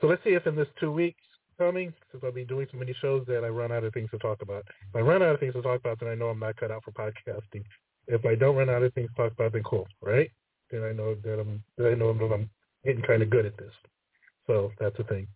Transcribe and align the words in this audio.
So 0.02 0.08
let's 0.08 0.24
see 0.24 0.32
if 0.32 0.46
in 0.46 0.56
this 0.56 0.68
two 0.80 0.92
weeks 0.92 1.24
coming, 1.60 1.94
since 2.12 2.24
I'll 2.24 2.32
be 2.32 2.46
doing 2.46 2.66
so 2.72 2.78
many 2.80 2.96
shows 3.02 3.26
that 3.28 3.44
I 3.44 3.50
run 3.50 3.72
out 3.72 3.84
of 3.84 3.94
things 3.94 4.10
to 4.12 4.18
talk 4.18 4.42
about. 4.42 4.66
If 4.90 4.96
I 4.96 5.02
run 5.02 5.22
out 5.22 5.36
of 5.36 5.40
things 5.40 5.54
to 5.54 5.62
talk 5.62 5.82
about, 5.82 6.00
then 6.00 6.10
I 6.10 6.16
know 6.16 6.30
I'm 6.30 6.40
not 6.40 6.56
cut 6.56 6.72
out 6.72 6.84
for 6.84 6.92
podcasting. 6.92 7.64
If 8.08 8.26
I 8.26 8.34
don't 8.34 8.56
run 8.56 8.70
out 8.70 8.82
of 8.82 8.94
things 8.94 9.10
to 9.12 9.16
talk 9.16 9.34
about, 9.34 9.54
then 9.54 9.64
cool, 9.64 9.88
right? 10.02 10.32
Then 10.72 10.84
I 10.84 10.94
know 10.94 11.16
that 11.16 11.40
I'm 11.40 11.64
that 11.78 11.92
I 11.92 11.96
know 11.96 12.14
that 12.14 12.34
I'm 12.34 12.50
getting 12.84 13.04
kind 13.04 13.22
of 13.22 13.30
good 13.30 13.46
at 13.46 13.58
this. 13.58 13.74
So 14.48 14.72
that's 14.80 14.98
the 14.98 15.04
thing. 15.04 15.28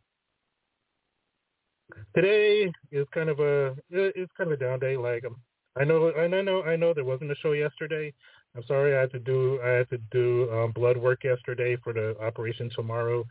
Today 2.16 2.72
is 2.92 3.08
kind 3.14 3.30
of 3.30 3.40
a 3.40 3.76
it's 3.92 4.32
kind 4.38 4.52
of 4.52 4.60
a 4.60 4.64
down 4.64 4.80
day. 4.80 4.98
Like 4.98 5.24
I'm, 5.26 5.36
I 5.80 5.84
know 5.84 6.12
I 6.14 6.28
know 6.28 6.64
I 6.64 6.76
know 6.76 6.94
there 6.94 7.06
wasn't 7.06 7.32
a 7.32 7.36
show 7.36 7.52
yesterday. 7.52 8.14
I'm 8.56 8.64
sorry 8.68 8.96
I 8.96 9.02
had 9.02 9.12
to 9.12 9.20
do 9.20 9.60
I 9.64 9.70
had 9.70 9.90
to 9.90 9.98
do 10.12 10.52
um, 10.52 10.72
blood 10.72 10.98
work 10.98 11.24
yesterday 11.24 11.76
for 11.84 11.94
the 11.94 12.16
operation 12.22 12.70
tomorrow. 12.76 13.26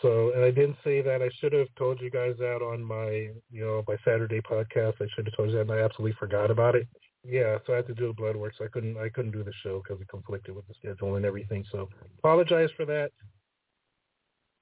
So, 0.00 0.32
and 0.34 0.44
I 0.44 0.50
didn't 0.50 0.76
say 0.84 1.02
that. 1.02 1.22
I 1.22 1.28
should 1.40 1.52
have 1.52 1.68
told 1.76 2.00
you 2.00 2.10
guys 2.10 2.34
that 2.38 2.62
on 2.62 2.82
my, 2.84 3.30
you 3.50 3.64
know, 3.64 3.82
my 3.88 3.96
Saturday 4.04 4.40
podcast. 4.40 4.94
I 5.00 5.06
should 5.14 5.26
have 5.26 5.36
told 5.36 5.50
you 5.50 5.56
that, 5.56 5.62
and 5.62 5.72
I 5.72 5.80
absolutely 5.80 6.16
forgot 6.18 6.50
about 6.50 6.76
it. 6.76 6.86
Yeah, 7.24 7.58
so 7.66 7.72
I 7.72 7.76
had 7.76 7.88
to 7.88 7.94
do 7.94 8.08
the 8.08 8.12
blood 8.12 8.36
work, 8.36 8.54
so 8.56 8.64
I 8.64 8.68
couldn't, 8.68 8.96
I 8.96 9.08
couldn't 9.08 9.32
do 9.32 9.42
the 9.42 9.52
show 9.62 9.82
because 9.82 10.00
it 10.00 10.08
conflicted 10.08 10.54
with 10.54 10.66
the 10.68 10.74
schedule 10.74 11.16
and 11.16 11.24
everything. 11.24 11.64
So, 11.72 11.88
apologize 12.18 12.70
for 12.76 12.84
that. 12.86 13.10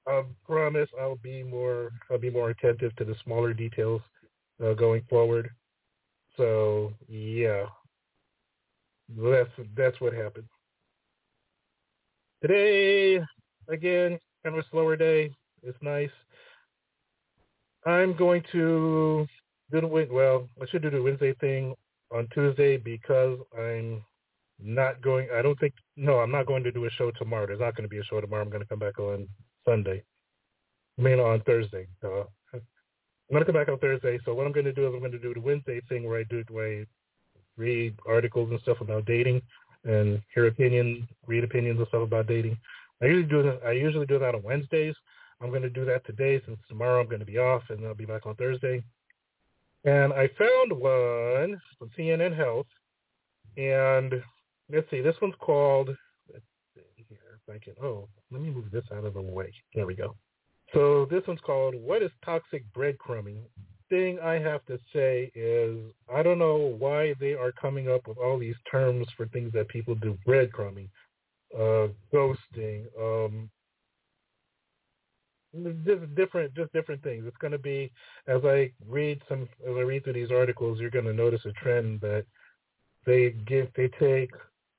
I 0.07 0.23
promise 0.45 0.89
I'll 0.99 1.17
be 1.17 1.43
more, 1.43 1.91
I'll 2.09 2.17
be 2.17 2.31
more 2.31 2.49
attentive 2.49 2.95
to 2.95 3.05
the 3.05 3.15
smaller 3.23 3.53
details 3.53 4.01
uh, 4.63 4.73
going 4.73 5.03
forward. 5.09 5.49
So, 6.35 6.93
yeah, 7.07 7.65
that's 9.15 9.49
that's 9.75 9.99
what 10.01 10.13
happened 10.13 10.47
today. 12.41 13.19
Again, 13.69 14.17
kind 14.43 14.57
of 14.57 14.63
a 14.65 14.67
slower 14.69 14.95
day. 14.95 15.31
It's 15.63 15.77
nice. 15.81 16.09
I'm 17.85 18.15
going 18.15 18.43
to 18.51 19.27
do 19.71 19.81
the 19.81 20.07
well. 20.11 20.47
I 20.61 20.65
should 20.69 20.81
do 20.81 20.89
the 20.89 21.01
Wednesday 21.01 21.33
thing 21.39 21.75
on 22.11 22.27
Tuesday 22.33 22.77
because 22.77 23.39
I'm 23.57 24.03
not 24.59 25.01
going. 25.01 25.29
I 25.33 25.41
don't 25.41 25.59
think. 25.59 25.73
No, 25.95 26.19
I'm 26.19 26.31
not 26.31 26.47
going 26.47 26.63
to 26.63 26.71
do 26.71 26.85
a 26.85 26.89
show 26.91 27.11
tomorrow. 27.11 27.47
There's 27.47 27.59
not 27.59 27.75
going 27.75 27.83
to 27.87 27.89
be 27.89 27.99
a 27.99 28.03
show 28.03 28.21
tomorrow. 28.21 28.43
I'm 28.43 28.49
going 28.49 28.63
to 28.63 28.67
come 28.67 28.79
back 28.79 28.99
on 28.99 29.27
Sunday. 29.65 30.03
I 30.97 31.01
mean 31.01 31.19
on 31.19 31.41
Thursday. 31.41 31.87
Uh, 32.03 32.23
I'm 33.29 33.33
going 33.33 33.45
to 33.45 33.51
come 33.51 33.59
back 33.61 33.69
on 33.69 33.79
Thursday. 33.79 34.19
So 34.23 34.33
what 34.33 34.45
I'm 34.45 34.53
going 34.53 34.65
to 34.65 34.73
do 34.73 34.87
is 34.87 34.93
I'm 34.93 34.99
going 34.99 35.11
to 35.11 35.19
do 35.19 35.33
the 35.33 35.41
Wednesday 35.41 35.81
thing 35.89 36.07
where 36.07 36.19
I 36.19 36.23
do 36.29 36.43
where 36.49 36.81
I 36.81 36.85
read 37.57 37.97
articles 38.07 38.49
and 38.51 38.59
stuff 38.61 38.79
about 38.81 39.05
dating 39.05 39.41
and 39.83 40.21
hear 40.33 40.47
opinions, 40.47 41.05
read 41.25 41.43
opinions 41.43 41.79
and 41.79 41.87
stuff 41.89 42.03
about 42.03 42.27
dating. 42.27 42.57
I 43.01 43.05
usually 43.05 43.29
do 43.29 43.43
that. 43.43 43.59
I 43.65 43.71
usually 43.71 44.05
do 44.05 44.19
that 44.19 44.35
on 44.35 44.43
Wednesdays. 44.43 44.95
I'm 45.41 45.49
going 45.49 45.61
to 45.61 45.69
do 45.69 45.85
that 45.85 46.05
today 46.05 46.41
since 46.45 46.57
tomorrow 46.67 47.01
I'm 47.01 47.07
going 47.07 47.19
to 47.19 47.25
be 47.25 47.37
off 47.37 47.63
and 47.69 47.85
I'll 47.85 47.93
be 47.93 48.05
back 48.05 48.25
on 48.25 48.35
Thursday. 48.35 48.81
And 49.85 50.11
I 50.13 50.29
found 50.37 50.71
one 50.73 51.61
from 51.77 51.89
CNN 51.97 52.35
Health, 52.35 52.65
and 53.55 54.21
let's 54.71 54.89
see, 54.89 55.01
this 55.01 55.15
one's 55.21 55.35
called. 55.39 55.89
Here, 57.07 57.39
if 57.47 57.55
I 57.55 57.63
can. 57.63 57.73
Oh, 57.81 58.09
let 58.31 58.41
me 58.41 58.49
move 58.49 58.69
this 58.71 58.83
out 58.93 59.05
of 59.05 59.13
the 59.13 59.21
way. 59.21 59.53
There 59.73 59.85
we 59.85 59.95
go. 59.95 60.15
So 60.73 61.07
this 61.09 61.23
one's 61.25 61.39
called 61.39 61.75
"What 61.75 62.03
is 62.03 62.11
Toxic 62.25 62.65
Breadcrumbing?" 62.73 63.43
Thing 63.89 64.19
I 64.19 64.33
have 64.33 64.65
to 64.65 64.77
say 64.91 65.31
is 65.33 65.79
I 66.13 66.21
don't 66.21 66.39
know 66.39 66.75
why 66.77 67.13
they 67.21 67.33
are 67.33 67.53
coming 67.53 67.89
up 67.89 68.07
with 68.07 68.17
all 68.17 68.37
these 68.37 68.57
terms 68.69 69.07
for 69.15 69.27
things 69.27 69.53
that 69.53 69.69
people 69.69 69.95
do 69.95 70.17
breadcrumbing 70.27 70.89
uh, 71.55 71.87
ghosting, 72.13 72.85
um, 72.99 73.49
just 75.85 76.15
different, 76.15 76.53
just 76.55 76.71
different 76.73 77.01
things. 77.03 77.23
It's 77.25 77.37
going 77.37 77.51
to 77.51 77.57
be 77.57 77.91
as 78.27 78.41
I 78.43 78.71
read 78.87 79.21
some, 79.27 79.43
as 79.67 79.75
I 79.75 79.81
read 79.81 80.03
through 80.03 80.13
these 80.13 80.31
articles, 80.31 80.79
you're 80.79 80.89
going 80.89 81.05
to 81.05 81.13
notice 81.13 81.41
a 81.45 81.51
trend 81.53 82.01
that 82.01 82.25
they 83.05 83.31
give, 83.47 83.69
they 83.75 83.89
take 83.99 84.31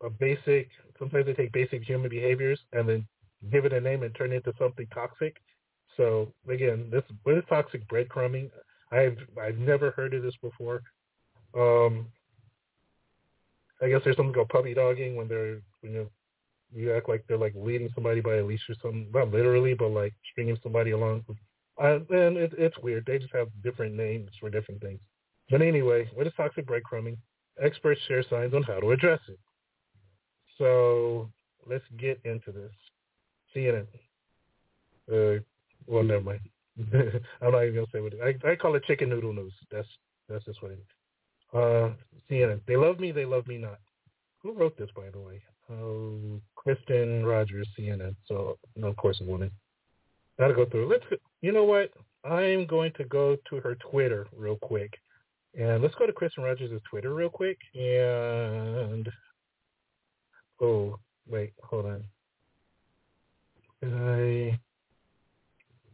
a 0.02 0.10
basic, 0.10 0.68
sometimes 0.98 1.26
they 1.26 1.32
take 1.32 1.52
basic 1.52 1.82
human 1.82 2.10
behaviors 2.10 2.60
and 2.72 2.88
then 2.88 3.06
give 3.50 3.64
it 3.64 3.72
a 3.72 3.80
name 3.80 4.02
and 4.02 4.14
turn 4.14 4.32
it 4.32 4.36
into 4.36 4.52
something 4.58 4.86
toxic. 4.92 5.36
So 5.96 6.32
again, 6.48 6.88
this 6.90 7.02
what 7.24 7.36
is 7.36 7.44
toxic 7.48 7.86
breadcrumbing? 7.88 8.50
I've 8.92 9.18
I've 9.40 9.58
never 9.58 9.90
heard 9.90 10.14
of 10.14 10.22
this 10.22 10.36
before. 10.40 10.82
Um, 11.56 12.06
I 13.82 13.88
guess 13.88 14.00
there's 14.04 14.16
something 14.16 14.34
called 14.34 14.48
puppy 14.48 14.74
dogging 14.74 15.16
when 15.16 15.28
they're 15.28 15.60
you 15.82 15.90
you 15.90 16.10
you 16.74 16.94
act 16.94 17.08
like 17.08 17.24
they're 17.26 17.38
like 17.38 17.54
leading 17.56 17.88
somebody 17.94 18.20
by 18.20 18.36
a 18.36 18.44
leash 18.44 18.60
or 18.68 18.74
something. 18.82 19.10
Not 19.12 19.30
literally, 19.30 19.74
but 19.74 19.88
like 19.88 20.14
stringing 20.30 20.58
somebody 20.62 20.90
along. 20.90 21.24
Uh, 21.80 22.00
and 22.10 22.36
it, 22.36 22.52
it's 22.58 22.78
weird. 22.78 23.04
They 23.06 23.18
just 23.18 23.34
have 23.34 23.48
different 23.62 23.94
names 23.94 24.30
for 24.40 24.50
different 24.50 24.80
things. 24.80 25.00
But 25.50 25.62
anyway, 25.62 26.10
what 26.14 26.26
is 26.26 26.32
toxic 26.36 26.66
breadcrumbing? 26.66 27.16
Experts 27.62 28.00
share 28.06 28.22
signs 28.28 28.54
on 28.54 28.62
how 28.62 28.80
to 28.80 28.90
address 28.90 29.20
it. 29.28 29.38
So 30.58 31.30
let's 31.66 31.84
get 31.98 32.20
into 32.24 32.52
this. 32.52 32.72
CNN. 33.54 33.86
Uh, 35.10 35.40
well, 35.86 36.02
never 36.02 36.20
mind. 36.20 36.40
I'm 37.42 37.52
not 37.52 37.62
even 37.62 37.74
gonna 37.74 37.86
say 37.92 38.00
what. 38.00 38.12
I, 38.22 38.52
I 38.52 38.56
call 38.56 38.76
it 38.76 38.84
chicken 38.84 39.08
noodle 39.08 39.32
news. 39.32 39.52
That's 39.70 39.88
that's 40.28 40.44
just 40.44 40.62
what 40.62 40.72
it 40.72 40.78
is. 40.78 41.58
Uh, 41.58 41.90
CNN. 42.30 42.60
They 42.66 42.76
love 42.76 43.00
me. 43.00 43.10
They 43.10 43.24
love 43.24 43.46
me 43.46 43.58
not. 43.58 43.78
Who 44.42 44.52
wrote 44.52 44.76
this, 44.78 44.90
by 44.94 45.10
the 45.10 45.18
way? 45.18 45.40
Oh, 45.70 46.40
Kristen 46.56 47.24
Rogers, 47.26 47.68
CNN. 47.78 48.14
So, 48.26 48.58
no, 48.76 48.88
of 48.88 48.96
course, 48.96 49.20
a 49.20 49.24
woman. 49.24 49.50
Gotta 50.38 50.54
go 50.54 50.64
through. 50.66 50.88
Let's. 50.88 51.04
You 51.42 51.52
know 51.52 51.64
what? 51.64 51.90
I'm 52.24 52.66
going 52.66 52.92
to 52.96 53.04
go 53.04 53.36
to 53.48 53.56
her 53.60 53.76
Twitter 53.76 54.26
real 54.36 54.56
quick, 54.56 54.92
and 55.58 55.82
let's 55.82 55.94
go 55.96 56.06
to 56.06 56.12
Kristen 56.12 56.44
Rogers' 56.44 56.80
Twitter 56.88 57.14
real 57.14 57.28
quick. 57.28 57.58
And 57.74 59.08
oh, 60.60 60.98
wait, 61.28 61.52
hold 61.62 61.86
on. 61.86 62.04
Can 63.80 63.94
I? 63.94 64.58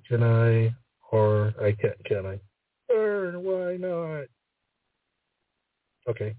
Can 0.08 0.22
I? 0.22 0.74
Or 1.10 1.54
I 1.60 1.72
can't? 1.72 2.04
Can 2.04 2.26
I? 2.26 2.40
Burn? 2.88 3.42
Why 3.42 3.76
not? 3.76 4.26
Okay. 6.08 6.34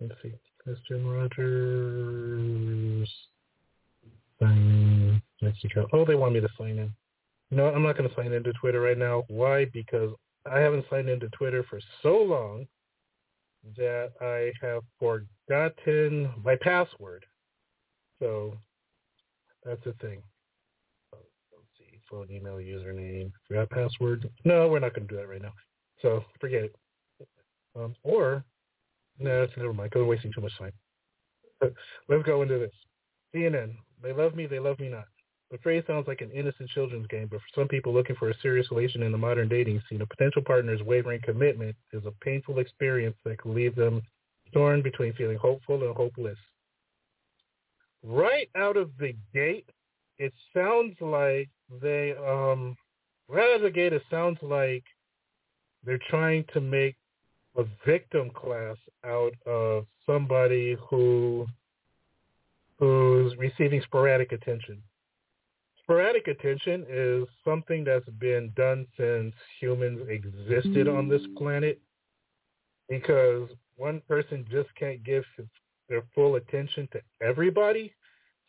Let's 0.00 0.14
see. 0.22 0.32
Kristen 0.62 1.06
Rogers. 1.06 3.08
Mexico. 5.42 5.86
Oh, 5.92 6.04
they 6.04 6.14
want 6.14 6.34
me 6.34 6.40
to 6.40 6.48
sign 6.58 6.78
in. 6.78 6.92
No, 7.50 7.66
I'm 7.66 7.82
not 7.82 7.96
going 7.96 8.08
to 8.08 8.14
sign 8.14 8.32
into 8.32 8.52
Twitter 8.54 8.80
right 8.80 8.98
now. 8.98 9.24
Why? 9.28 9.66
Because 9.66 10.10
I 10.50 10.60
haven't 10.60 10.86
signed 10.88 11.08
into 11.08 11.28
Twitter 11.30 11.64
for 11.68 11.80
so 12.02 12.16
long 12.16 12.66
that 13.76 14.12
I 14.20 14.52
have 14.64 14.82
forgotten 14.98 16.30
my 16.44 16.56
password. 16.56 17.24
So 18.20 18.54
that's 19.64 19.82
the 19.84 19.92
thing. 19.94 20.22
Let's 21.12 21.64
see, 21.78 21.98
phone, 22.10 22.28
email, 22.30 22.56
username, 22.56 23.32
forgot 23.48 23.70
password. 23.70 24.30
No, 24.44 24.68
we're 24.68 24.78
not 24.78 24.94
going 24.94 25.08
to 25.08 25.14
do 25.14 25.20
that 25.20 25.28
right 25.28 25.42
now. 25.42 25.52
So 26.00 26.24
forget 26.40 26.64
it. 26.64 26.76
Um, 27.76 27.94
or 28.02 28.44
no, 29.20 29.46
never 29.56 29.72
mind. 29.72 29.92
We're 29.94 30.04
wasting 30.04 30.32
too 30.32 30.40
much 30.40 30.56
time. 30.58 30.72
Let's 32.08 32.22
go 32.24 32.42
into 32.42 32.58
this. 32.58 32.72
CNN. 33.34 33.76
They 34.02 34.12
love 34.12 34.34
me. 34.34 34.46
They 34.46 34.58
love 34.58 34.78
me 34.80 34.88
not. 34.88 35.04
The 35.50 35.58
phrase 35.58 35.82
sounds 35.86 36.06
like 36.06 36.20
an 36.20 36.30
innocent 36.30 36.70
children's 36.70 37.08
game, 37.08 37.28
but 37.30 37.40
for 37.40 37.60
some 37.60 37.68
people 37.68 37.92
looking 37.92 38.16
for 38.16 38.30
a 38.30 38.38
serious 38.40 38.70
relation 38.70 39.02
in 39.02 39.10
the 39.10 39.18
modern 39.18 39.48
dating 39.48 39.82
scene, 39.88 40.00
a 40.00 40.06
potential 40.06 40.42
partner's 40.42 40.80
wavering 40.82 41.20
commitment 41.22 41.74
is 41.92 42.04
a 42.06 42.12
painful 42.24 42.60
experience 42.60 43.16
that 43.24 43.40
can 43.40 43.54
leave 43.54 43.74
them 43.74 44.00
torn 44.52 44.80
between 44.80 45.12
feeling 45.14 45.38
hopeful 45.38 45.82
and 45.82 45.96
hopeless. 45.96 46.38
Right 48.04 48.48
out 48.56 48.76
of 48.76 48.90
the 48.98 49.14
gate, 49.34 49.68
it 50.18 50.32
sounds 50.54 50.94
like 51.00 51.48
they, 51.82 52.14
um, 52.16 52.76
right 53.28 53.50
out 53.50 53.56
of 53.56 53.62
the 53.62 53.70
gate, 53.70 53.92
it 53.92 54.02
sounds 54.08 54.38
like 54.42 54.84
they're 55.84 56.00
trying 56.08 56.44
to 56.52 56.60
make 56.60 56.94
a 57.56 57.64
victim 57.86 58.30
class 58.30 58.76
out 59.04 59.32
of 59.46 59.86
somebody 60.06 60.76
who 60.88 61.46
who's 62.78 63.36
receiving 63.36 63.82
sporadic 63.82 64.32
attention. 64.32 64.82
Sporadic 65.82 66.28
attention 66.28 66.86
is 66.88 67.26
something 67.44 67.84
that's 67.84 68.08
been 68.18 68.52
done 68.56 68.86
since 68.96 69.34
humans 69.60 70.00
existed 70.08 70.88
on 70.88 71.08
this 71.08 71.20
mm. 71.22 71.36
planet 71.36 71.80
because 72.88 73.48
one 73.76 74.00
person 74.08 74.46
just 74.50 74.68
can't 74.76 75.02
give 75.04 75.24
their 75.88 76.02
full 76.14 76.36
attention 76.36 76.88
to 76.92 77.00
everybody. 77.20 77.92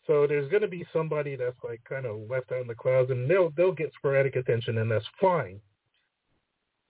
So 0.07 0.27
there's 0.27 0.49
going 0.49 0.61
to 0.61 0.67
be 0.67 0.85
somebody 0.93 1.35
that's 1.35 1.57
like 1.63 1.81
kind 1.87 2.05
of 2.05 2.29
left 2.29 2.51
out 2.51 2.61
in 2.61 2.67
the 2.67 2.75
clouds 2.75 3.11
and 3.11 3.29
they'll 3.29 3.51
they'll 3.55 3.71
get 3.71 3.93
sporadic 3.95 4.35
attention 4.35 4.77
and 4.77 4.89
that's 4.89 5.05
fine. 5.19 5.59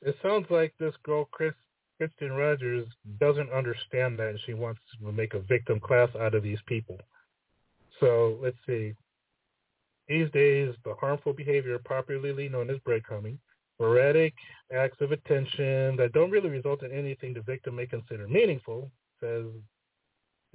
It 0.02 0.16
sounds 0.22 0.48
like 0.50 0.74
this 0.80 0.96
girl 1.04 1.28
Chris 1.32 1.54
Kristen 2.02 2.32
Rogers 2.32 2.88
doesn't 3.20 3.52
understand 3.52 4.18
that 4.18 4.30
and 4.30 4.40
she 4.48 4.56
wants 4.56 4.82
to 5.00 5.12
make 5.12 5.36
a 5.36 5.40
victim 5.42 5.80
class 5.80 6.10
out 6.20 6.34
of 6.34 6.42
these 6.42 6.58
people. 6.66 6.98
So 8.00 8.40
let's 8.42 8.58
see. 8.66 8.96
These 10.08 10.32
days, 10.32 10.74
the 10.84 10.96
harmful 10.96 11.32
behavior 11.32 11.78
popularly 11.78 12.50
known 12.50 12.72
as 12.72 12.78
breadcrumbing, 12.78 13.38
sporadic 13.76 14.34
acts 14.76 15.00
of 15.00 15.12
attention 15.12 15.96
that 15.98 16.10
don't 16.12 16.32
really 16.32 16.50
result 16.50 16.82
in 16.82 16.92
anything 16.92 17.36
the 17.36 17.42
victim 17.42 17.76
may 17.76 17.86
consider 17.86 18.28
meaningful, 18.28 18.90
says 19.20 19.46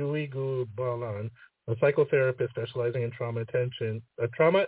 Duygu 0.01 0.67
Balan, 0.75 1.31
a 1.69 1.77
psychotherapist 1.77 2.51
specializing 2.51 3.05
in 3.05 3.13
trauma 3.13 3.43
attention, 3.43 4.03
uh, 4.21 4.27
trauma 4.35 4.67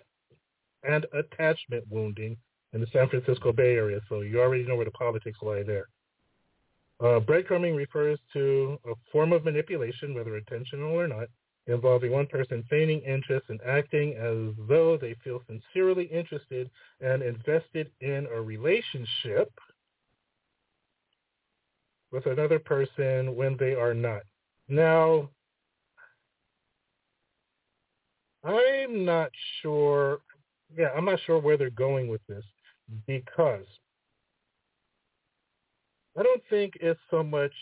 and 0.84 1.06
attachment 1.12 1.82
wounding 1.90 2.36
in 2.72 2.80
the 2.80 2.86
San 2.92 3.08
Francisco 3.08 3.52
Bay 3.52 3.74
Area. 3.74 3.98
So 4.08 4.20
you 4.20 4.40
already 4.40 4.62
know 4.62 4.76
where 4.76 4.84
the 4.84 4.92
politics 4.92 5.38
lie 5.42 5.64
there. 5.64 5.88
Uh, 7.00 7.20
breadcrumbing 7.20 7.76
refers 7.76 8.18
to 8.32 8.78
a 8.86 8.92
form 9.12 9.32
of 9.32 9.44
manipulation, 9.44 10.14
whether 10.14 10.36
intentional 10.36 10.92
or 10.92 11.06
not, 11.06 11.28
involving 11.68 12.10
one 12.10 12.26
person 12.26 12.64
feigning 12.68 13.00
interest 13.00 13.46
and 13.48 13.60
acting 13.66 14.14
as 14.14 14.54
though 14.68 14.96
they 14.96 15.14
feel 15.22 15.40
sincerely 15.46 16.04
interested 16.06 16.70
and 17.00 17.22
invested 17.22 17.90
in 18.00 18.26
a 18.34 18.40
relationship 18.40 19.52
with 22.10 22.26
another 22.26 22.58
person 22.58 23.36
when 23.36 23.56
they 23.58 23.74
are 23.74 23.94
not. 23.94 24.22
Now, 24.68 25.28
I'm 28.44 29.04
not 29.04 29.30
sure. 29.60 30.18
Yeah, 30.76 30.88
I'm 30.96 31.04
not 31.04 31.20
sure 31.26 31.38
where 31.38 31.56
they're 31.56 31.70
going 31.70 32.08
with 32.08 32.20
this 32.28 32.44
because 33.06 33.66
I 36.18 36.22
don't 36.22 36.42
think 36.50 36.74
it's 36.80 37.00
so 37.10 37.22
much. 37.22 37.52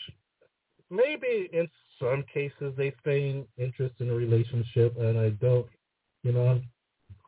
Maybe 0.91 1.50
in 1.53 1.69
some 2.00 2.25
cases 2.32 2.73
they 2.76 2.93
feign 3.05 3.47
interest 3.58 3.97
in 4.00 4.11
a 4.11 4.14
relationship, 4.14 4.97
and 4.99 5.19
I 5.19 5.31
don't. 5.31 5.67
You 6.23 6.32
know, 6.32 6.61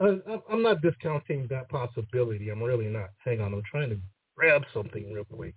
I, 0.00 0.18
I'm 0.50 0.62
not 0.62 0.80
discounting 0.80 1.46
that 1.50 1.68
possibility. 1.68 2.50
I'm 2.50 2.62
really 2.62 2.86
not. 2.86 3.10
Hang 3.24 3.40
on, 3.40 3.52
I'm 3.52 3.62
trying 3.70 3.90
to 3.90 3.98
grab 4.36 4.62
something 4.72 5.12
real 5.12 5.24
quick 5.24 5.54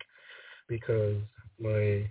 because 0.67 1.17
my 1.59 2.09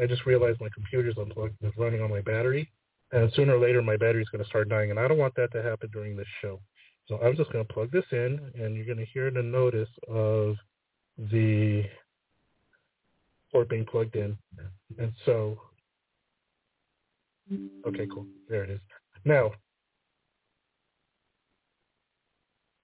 I 0.00 0.06
just 0.06 0.26
realized 0.26 0.60
my 0.60 0.68
computer's 0.74 1.16
unplugged. 1.18 1.54
It's 1.60 1.76
running 1.78 2.02
on 2.02 2.10
my 2.10 2.22
battery, 2.22 2.70
and 3.12 3.32
sooner 3.34 3.56
or 3.56 3.60
later 3.60 3.82
my 3.82 3.96
battery's 3.96 4.28
going 4.30 4.42
to 4.42 4.48
start 4.48 4.68
dying, 4.68 4.90
and 4.90 4.98
I 4.98 5.06
don't 5.06 5.18
want 5.18 5.34
that 5.36 5.52
to 5.52 5.62
happen 5.62 5.90
during 5.92 6.16
this 6.16 6.26
show. 6.42 6.60
So 7.06 7.18
I'm 7.22 7.36
just 7.36 7.52
going 7.52 7.64
to 7.64 7.72
plug 7.72 7.92
this 7.92 8.04
in, 8.10 8.40
and 8.54 8.74
you're 8.74 8.86
going 8.86 8.98
to 8.98 9.12
hear 9.12 9.30
the 9.30 9.42
notice 9.42 9.90
of 10.08 10.56
the 11.30 11.84
port 13.54 13.68
being 13.68 13.86
plugged 13.86 14.16
in. 14.16 14.36
And 14.98 15.12
so, 15.24 15.56
okay, 17.86 18.08
cool. 18.12 18.26
There 18.48 18.64
it 18.64 18.70
is. 18.70 18.80
Now, 19.24 19.52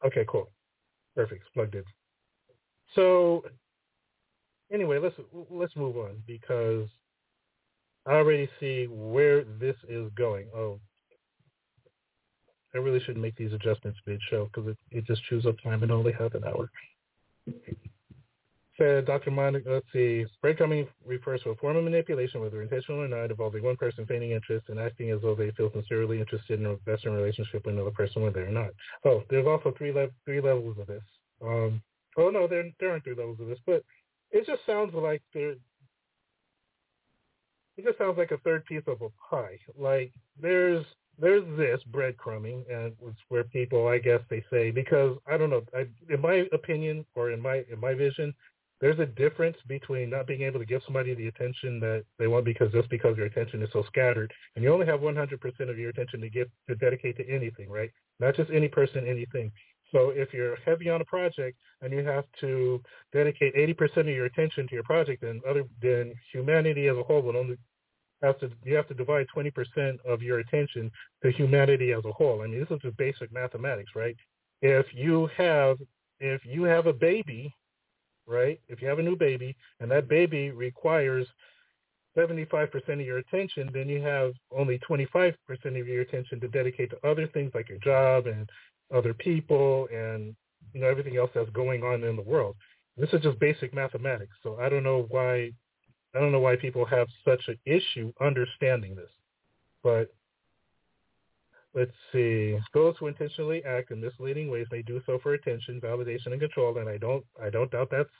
okay, 0.07 0.25
cool. 0.29 0.49
Perfect. 1.17 1.43
Plugged 1.55 1.75
in. 1.75 1.83
So, 2.95 3.45
anyway, 4.73 4.99
let's 4.99 5.17
let's 5.51 5.75
move 5.75 5.97
on 5.97 6.23
because 6.25 6.89
I 8.07 8.13
already 8.13 8.49
see 8.61 8.87
where 8.87 9.43
this 9.43 9.77
is 9.89 10.09
going. 10.17 10.47
Oh, 10.55 10.79
I 12.75 12.79
really 12.79 13.01
shouldn't 13.01 13.23
make 13.23 13.35
these 13.35 13.53
adjustments 13.53 13.99
mid-show 14.07 14.47
because 14.47 14.71
it, 14.71 14.79
it 14.93 15.05
just 15.05 15.25
chews 15.25 15.47
up 15.47 15.57
time 15.65 15.83
and 15.83 15.91
only 15.91 16.13
half 16.13 16.35
an 16.35 16.45
hour 16.45 16.71
said 18.81 19.05
Dr. 19.05 19.31
Monica, 19.31 19.71
let's 19.71 19.87
see, 19.93 20.25
breadcrumbing 20.43 20.88
refers 21.05 21.43
to 21.43 21.50
a 21.50 21.55
form 21.56 21.77
of 21.77 21.85
manipulation, 21.85 22.41
whether 22.41 22.62
intentional 22.62 23.03
or 23.03 23.09
not, 23.09 23.31
involving 23.31 23.62
one 23.62 23.77
person 23.77 24.06
feigning 24.06 24.31
interest 24.31 24.67
and 24.69 24.81
acting 24.81 25.11
as 25.11 25.21
though 25.21 25.35
they 25.35 25.50
feel 25.50 25.71
sincerely 25.73 26.19
interested 26.19 26.59
in 26.59 26.67
a 26.67 26.77
vested 26.87 27.12
relationship 27.12 27.65
with 27.67 27.75
another 27.75 27.91
person 27.91 28.23
when 28.23 28.32
they're 28.32 28.50
not. 28.50 28.71
Oh, 29.05 29.23
there's 29.29 29.47
also 29.47 29.75
three 29.77 29.93
le- 29.93 30.09
three 30.25 30.41
levels 30.41 30.79
of 30.79 30.87
this. 30.87 31.03
Um, 31.43 31.82
oh 32.17 32.31
no, 32.31 32.47
there 32.49 32.71
there 32.81 32.91
aren't 32.91 33.05
three 33.05 33.15
levels 33.15 33.38
of 33.41 33.49
this, 33.49 33.59
but 33.67 33.85
it 34.31 34.47
just 34.47 34.64
sounds 34.64 34.95
like 34.95 35.23
there. 35.35 35.50
It 37.76 37.85
just 37.85 37.99
sounds 37.99 38.16
like 38.16 38.31
a 38.31 38.38
third 38.38 38.64
piece 38.64 38.83
of 38.87 39.02
a 39.02 39.09
pie. 39.31 39.59
Like 39.78 40.12
there's 40.40 40.87
there's 41.19 41.45
this 41.59 41.81
breadcrumbing, 41.90 42.64
and 42.71 42.95
it's 43.07 43.19
where 43.28 43.45
people, 43.45 43.88
I 43.88 43.99
guess, 43.99 44.21
they 44.31 44.43
say 44.50 44.71
because 44.71 45.19
I 45.31 45.37
don't 45.37 45.50
know. 45.50 45.62
I, 45.75 45.87
in 46.12 46.21
my 46.23 46.47
opinion, 46.52 47.05
or 47.14 47.31
in 47.31 47.43
my 47.43 47.62
in 47.71 47.78
my 47.78 47.93
vision, 47.93 48.35
there's 48.81 48.99
a 48.99 49.07
difference 49.07 49.57
between 49.67 50.09
not 50.09 50.27
being 50.27 50.43
able 50.43 50.59
to 50.59 50.65
give 50.65 50.83
somebody 50.85 51.15
the 51.15 51.29
attention 51.29 51.81
that 51.81 52.05
they 52.19 52.27
want 52.27 52.45
because 52.45 52.73
just 52.73 52.89
because 52.89 53.17
your 53.17 53.27
attention 53.27 53.63
is 53.63 53.69
so 53.73 53.83
scattered 53.87 54.33
and 54.57 54.65
you 54.65 54.73
only 54.73 54.87
have 54.87 55.01
100% 55.01 55.71
of 55.71 55.79
your 55.79 55.91
attention 55.91 56.21
to 56.21 56.31
give 56.31 56.49
to 56.69 56.75
dedicate 56.77 57.17
to 57.19 57.29
anything, 57.29 57.69
right? 57.69 57.91
Not 58.21 58.37
just 58.37 58.51
any 58.51 58.69
person, 58.69 59.07
anything. 59.07 59.53
So 59.93 60.11
if 60.11 60.33
you're 60.33 60.57
heavy 60.65 60.89
on 60.89 61.01
a 61.01 61.05
project 61.05 61.59
and 61.83 61.93
you 61.93 62.05
have 62.07 62.25
to 62.41 62.81
dedicate 63.13 63.55
80% 63.55 63.99
of 63.99 64.07
your 64.09 64.27
attention 64.27 64.67
to 64.69 64.75
your 64.75 64.85
project, 64.85 65.23
then 65.23 65.41
other 65.49 65.65
than 65.83 66.15
humanity 66.33 66.89
as 66.89 66.97
a 66.97 67.03
whole 67.03 67.23
will 67.23 67.37
only 67.37 67.57
have 68.23 68.39
to 68.41 68.51
you 68.65 68.75
have 68.77 68.89
to 68.89 68.95
divide 68.95 69.27
20% 69.35 69.99
of 70.07 70.23
your 70.23 70.39
attention 70.39 70.91
to 71.23 71.31
humanity 71.33 71.93
as 71.93 72.05
a 72.05 72.13
whole. 72.13 72.43
I 72.43 72.47
mean, 72.47 72.61
this 72.61 72.71
is 72.71 72.83
just 72.83 72.97
basic 72.97 73.33
mathematics, 73.33 73.93
right? 73.95 74.17
If 74.63 74.87
you 74.95 75.29
have 75.37 75.79
if 76.19 76.43
you 76.45 76.65
have 76.65 76.87
a 76.87 76.93
baby 76.93 77.55
right? 78.31 78.61
If 78.69 78.81
you 78.81 78.89
have 78.89 78.99
a 78.99 79.03
new 79.03 79.17
baby 79.17 79.57
and 79.81 79.91
that 79.91 80.09
baby 80.09 80.51
requires 80.51 81.27
75% 82.17 82.73
of 82.89 83.01
your 83.01 83.19
attention, 83.19 83.71
then 83.73 83.89
you 83.89 84.01
have 84.03 84.33
only 84.57 84.79
25% 84.89 85.35
of 85.49 85.87
your 85.89 86.01
attention 86.03 86.41
to 86.41 86.49
dedicate 86.49 86.91
to 86.91 87.09
other 87.09 87.27
things 87.29 87.53
like 87.55 87.69
your 87.69 87.79
job 87.79 88.27
and 88.27 88.49
other 88.95 89.15
people 89.15 89.89
and 89.93 90.35
you 90.73 90.81
know 90.81 90.89
everything 90.89 91.17
else 91.17 91.31
that's 91.35 91.51
going 91.51 91.83
on 91.83 92.03
in 92.05 92.17
the 92.17 92.23
world. 92.23 92.57
This 92.97 93.11
is 93.13 93.21
just 93.21 93.39
basic 93.39 93.73
mathematics. 93.73 94.37
So 94.43 94.59
I 94.61 94.69
don't 94.69 94.83
know 94.83 95.07
why 95.11 95.53
I 96.15 96.19
don't 96.19 96.33
know 96.33 96.41
why 96.41 96.57
people 96.57 96.85
have 96.87 97.07
such 97.25 97.43
an 97.49 97.59
issue 97.65 98.13
understanding 98.21 98.95
this. 98.95 99.11
But 99.83 100.13
let's 101.75 101.93
see. 102.12 102.59
Those 102.75 102.95
who 102.99 103.07
intentionally 103.07 103.65
act 103.65 103.91
in 103.91 104.00
misleading 104.00 104.50
ways 104.50 104.67
may 104.71 104.83
do 104.83 105.00
so 105.07 105.19
for 105.23 105.35
attention, 105.35 105.81
validation, 105.81 106.33
and 106.33 106.41
control, 106.41 106.79
and 106.79 106.89
I 106.89 106.99
don't 106.99 107.25
I 107.43 107.50
don't 107.50 107.71
doubt 107.71 107.89
that's 107.91 108.11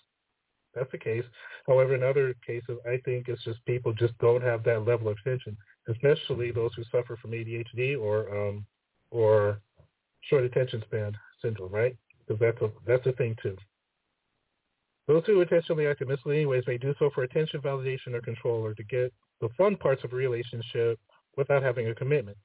that's 0.75 0.91
the 0.93 0.99
case. 0.99 1.25
However, 1.67 1.95
in 1.95 2.03
other 2.03 2.35
cases, 2.47 2.79
I 2.87 2.99
think 3.05 3.29
it's 3.29 3.43
just 3.45 3.65
people 3.67 3.93
just 3.93 4.17
don't 4.19 4.43
have 4.43 4.63
that 4.65 4.87
level 4.87 5.09
of 5.09 5.17
attention, 5.25 5.57
especially 5.89 6.53
those 6.53 6.73
who 6.75 6.85
suffer 6.85 7.17
from 7.17 7.33
ADHD 7.33 8.01
or 8.01 8.49
um, 8.49 8.67
or 9.11 9.61
short 10.23 10.45
attention 10.45 10.83
span 10.87 11.13
syndrome, 11.43 11.73
right? 11.73 11.97
Because 12.27 12.41
that's 12.41 12.63
a 12.63 12.71
that's 12.87 13.07
a 13.07 13.13
thing 13.13 13.37
too. 13.43 13.57
Those 15.09 15.25
who 15.27 15.41
intentionally 15.41 15.89
act 15.89 16.03
in 16.03 16.09
misleading 16.09 16.47
ways 16.47 16.63
may 16.69 16.79
do 16.79 16.95
so 16.99 17.11
for 17.13 17.25
attention, 17.25 17.61
validation, 17.61 18.15
or 18.15 18.21
control, 18.21 18.65
or 18.65 18.75
to 18.75 18.85
get 18.85 19.13
the 19.41 19.49
fun 19.59 19.77
parts 19.77 20.05
of 20.05 20.13
a 20.13 20.17
relationship 20.17 21.01
without 21.37 21.65
having 21.65 21.89
a 21.89 21.95
commitment. 21.95 22.37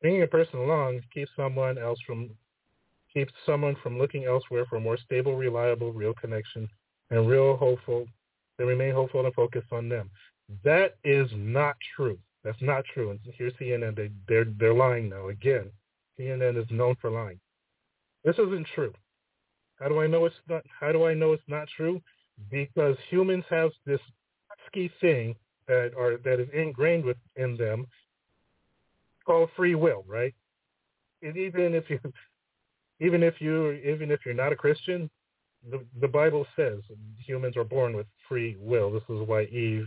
Bringing 0.00 0.22
a 0.22 0.26
person 0.26 0.58
along 0.60 1.00
keeps 1.12 1.30
someone 1.36 1.78
else 1.78 1.98
from 2.06 2.30
keeps 3.12 3.32
someone 3.44 3.76
from 3.82 3.98
looking 3.98 4.24
elsewhere 4.24 4.64
for 4.66 4.76
a 4.76 4.80
more 4.80 4.96
stable, 4.96 5.36
reliable, 5.36 5.92
real 5.92 6.14
connection 6.14 6.68
and 7.10 7.28
real 7.28 7.56
hopeful. 7.56 8.06
They 8.56 8.64
remain 8.64 8.94
hopeful 8.94 9.24
and 9.24 9.34
focused 9.34 9.72
on 9.72 9.88
them. 9.88 10.10
That 10.64 10.96
is 11.04 11.28
not 11.34 11.76
true. 11.96 12.18
That's 12.44 12.60
not 12.62 12.84
true. 12.94 13.10
And 13.10 13.20
here's 13.36 13.52
CNN. 13.54 13.96
They 13.96 14.10
they're 14.28 14.46
they're 14.58 14.74
lying 14.74 15.08
now 15.08 15.28
again. 15.28 15.70
CNN 16.18 16.56
is 16.60 16.70
known 16.70 16.96
for 17.00 17.10
lying. 17.10 17.40
This 18.24 18.36
isn't 18.38 18.66
true. 18.74 18.92
How 19.78 19.88
do 19.88 20.00
I 20.00 20.06
know 20.06 20.24
it's 20.26 20.36
not? 20.48 20.62
How 20.78 20.92
do 20.92 21.04
I 21.04 21.14
know 21.14 21.32
it's 21.32 21.48
not 21.48 21.68
true? 21.76 22.00
Because 22.50 22.96
humans 23.10 23.44
have 23.50 23.70
this 23.84 24.00
pesky 24.48 24.90
thing 25.00 25.34
that 25.68 25.92
are 25.98 26.16
that 26.18 26.40
is 26.40 26.48
ingrained 26.54 27.04
within 27.04 27.56
them 27.56 27.86
called 29.24 29.50
free 29.56 29.74
will, 29.74 30.04
right? 30.06 30.34
And 31.22 31.36
even 31.36 31.74
if 31.74 31.88
you, 31.88 31.98
even 33.00 33.22
if 33.22 33.40
you, 33.40 33.72
even 33.72 34.10
if 34.10 34.20
you're 34.24 34.34
not 34.34 34.52
a 34.52 34.56
Christian, 34.56 35.10
the 35.70 35.84
the 36.00 36.08
Bible 36.08 36.46
says 36.56 36.78
humans 37.18 37.56
are 37.56 37.64
born 37.64 37.94
with 37.94 38.06
free 38.28 38.56
will. 38.58 38.90
This 38.90 39.02
is 39.08 39.26
why 39.26 39.44
Eve 39.44 39.86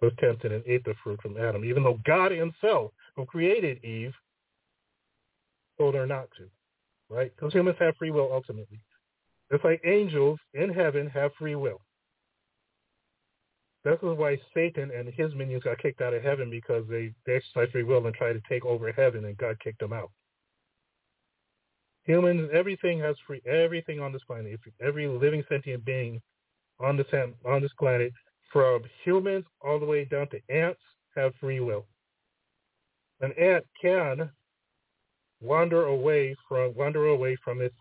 was 0.00 0.12
tempted 0.18 0.52
and 0.52 0.62
ate 0.66 0.84
the 0.84 0.94
fruit 1.02 1.20
from 1.20 1.36
Adam, 1.36 1.64
even 1.64 1.82
though 1.82 2.00
God 2.06 2.32
Himself, 2.32 2.92
who 3.16 3.26
created 3.26 3.84
Eve, 3.84 4.14
told 5.78 5.94
her 5.94 6.06
not 6.06 6.28
to, 6.38 6.48
right? 7.08 7.32
Because 7.34 7.52
humans 7.52 7.76
have 7.80 7.96
free 7.96 8.10
will 8.10 8.30
ultimately. 8.32 8.80
It's 9.50 9.64
like 9.64 9.80
angels 9.84 10.38
in 10.54 10.72
heaven 10.72 11.08
have 11.08 11.32
free 11.38 11.56
will. 11.56 11.80
This 13.84 13.98
is 14.02 14.18
why 14.18 14.38
Satan 14.54 14.90
and 14.94 15.08
his 15.08 15.34
minions 15.34 15.64
got 15.64 15.78
kicked 15.78 16.02
out 16.02 16.12
of 16.12 16.22
heaven 16.22 16.50
because 16.50 16.84
they, 16.88 17.12
they 17.26 17.36
exercised 17.36 17.72
free 17.72 17.82
will 17.82 18.06
and 18.06 18.14
tried 18.14 18.34
to 18.34 18.42
take 18.48 18.64
over 18.64 18.92
heaven 18.92 19.24
and 19.24 19.36
God 19.38 19.58
kicked 19.60 19.80
them 19.80 19.92
out. 19.92 20.10
Humans, 22.04 22.50
everything 22.52 22.98
has 23.00 23.16
free, 23.26 23.40
everything 23.46 24.00
on 24.00 24.12
this 24.12 24.22
planet, 24.26 24.58
every 24.82 25.06
living 25.06 25.44
sentient 25.48 25.84
being 25.84 26.20
on 26.78 26.96
this, 26.96 27.06
on 27.46 27.62
this 27.62 27.72
planet, 27.78 28.12
from 28.52 28.82
humans 29.04 29.44
all 29.62 29.78
the 29.78 29.86
way 29.86 30.04
down 30.04 30.28
to 30.30 30.40
ants, 30.50 30.80
have 31.16 31.32
free 31.40 31.60
will. 31.60 31.86
An 33.20 33.32
ant 33.38 33.64
can 33.80 34.30
wander 35.40 35.86
away 35.86 36.34
from 36.48 36.74
wander 36.74 37.06
away 37.06 37.36
from 37.42 37.60
its 37.60 37.76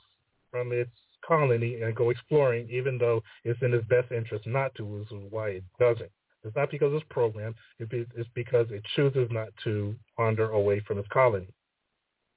from 0.52 0.72
its 0.72 0.92
colony 1.30 1.82
and 1.82 1.96
go 1.96 2.10
exploring, 2.10 2.68
even 2.70 2.98
though 2.98 3.22
it's 3.44 3.62
in 3.62 3.74
its 3.74 3.88
best 3.88 4.12
interest 4.12 4.48
not 4.48 4.74
to, 4.76 4.84
which 4.84 5.12
is 5.12 5.28
why 5.30 5.50
it 5.50 5.64
doesn't. 5.80 6.12
It's 6.44 6.56
not 6.56 6.72
because 6.72 6.92
it's 6.94 7.06
programmed. 7.10 7.56
It's 7.80 8.30
because 8.34 8.68
it 8.72 8.84
chooses 8.96 9.30
not 9.32 9.50
to 9.66 9.96
wander 10.18 10.50
away 10.52 10.82
from 10.88 10.98
its 10.98 11.08
colony 11.10 11.48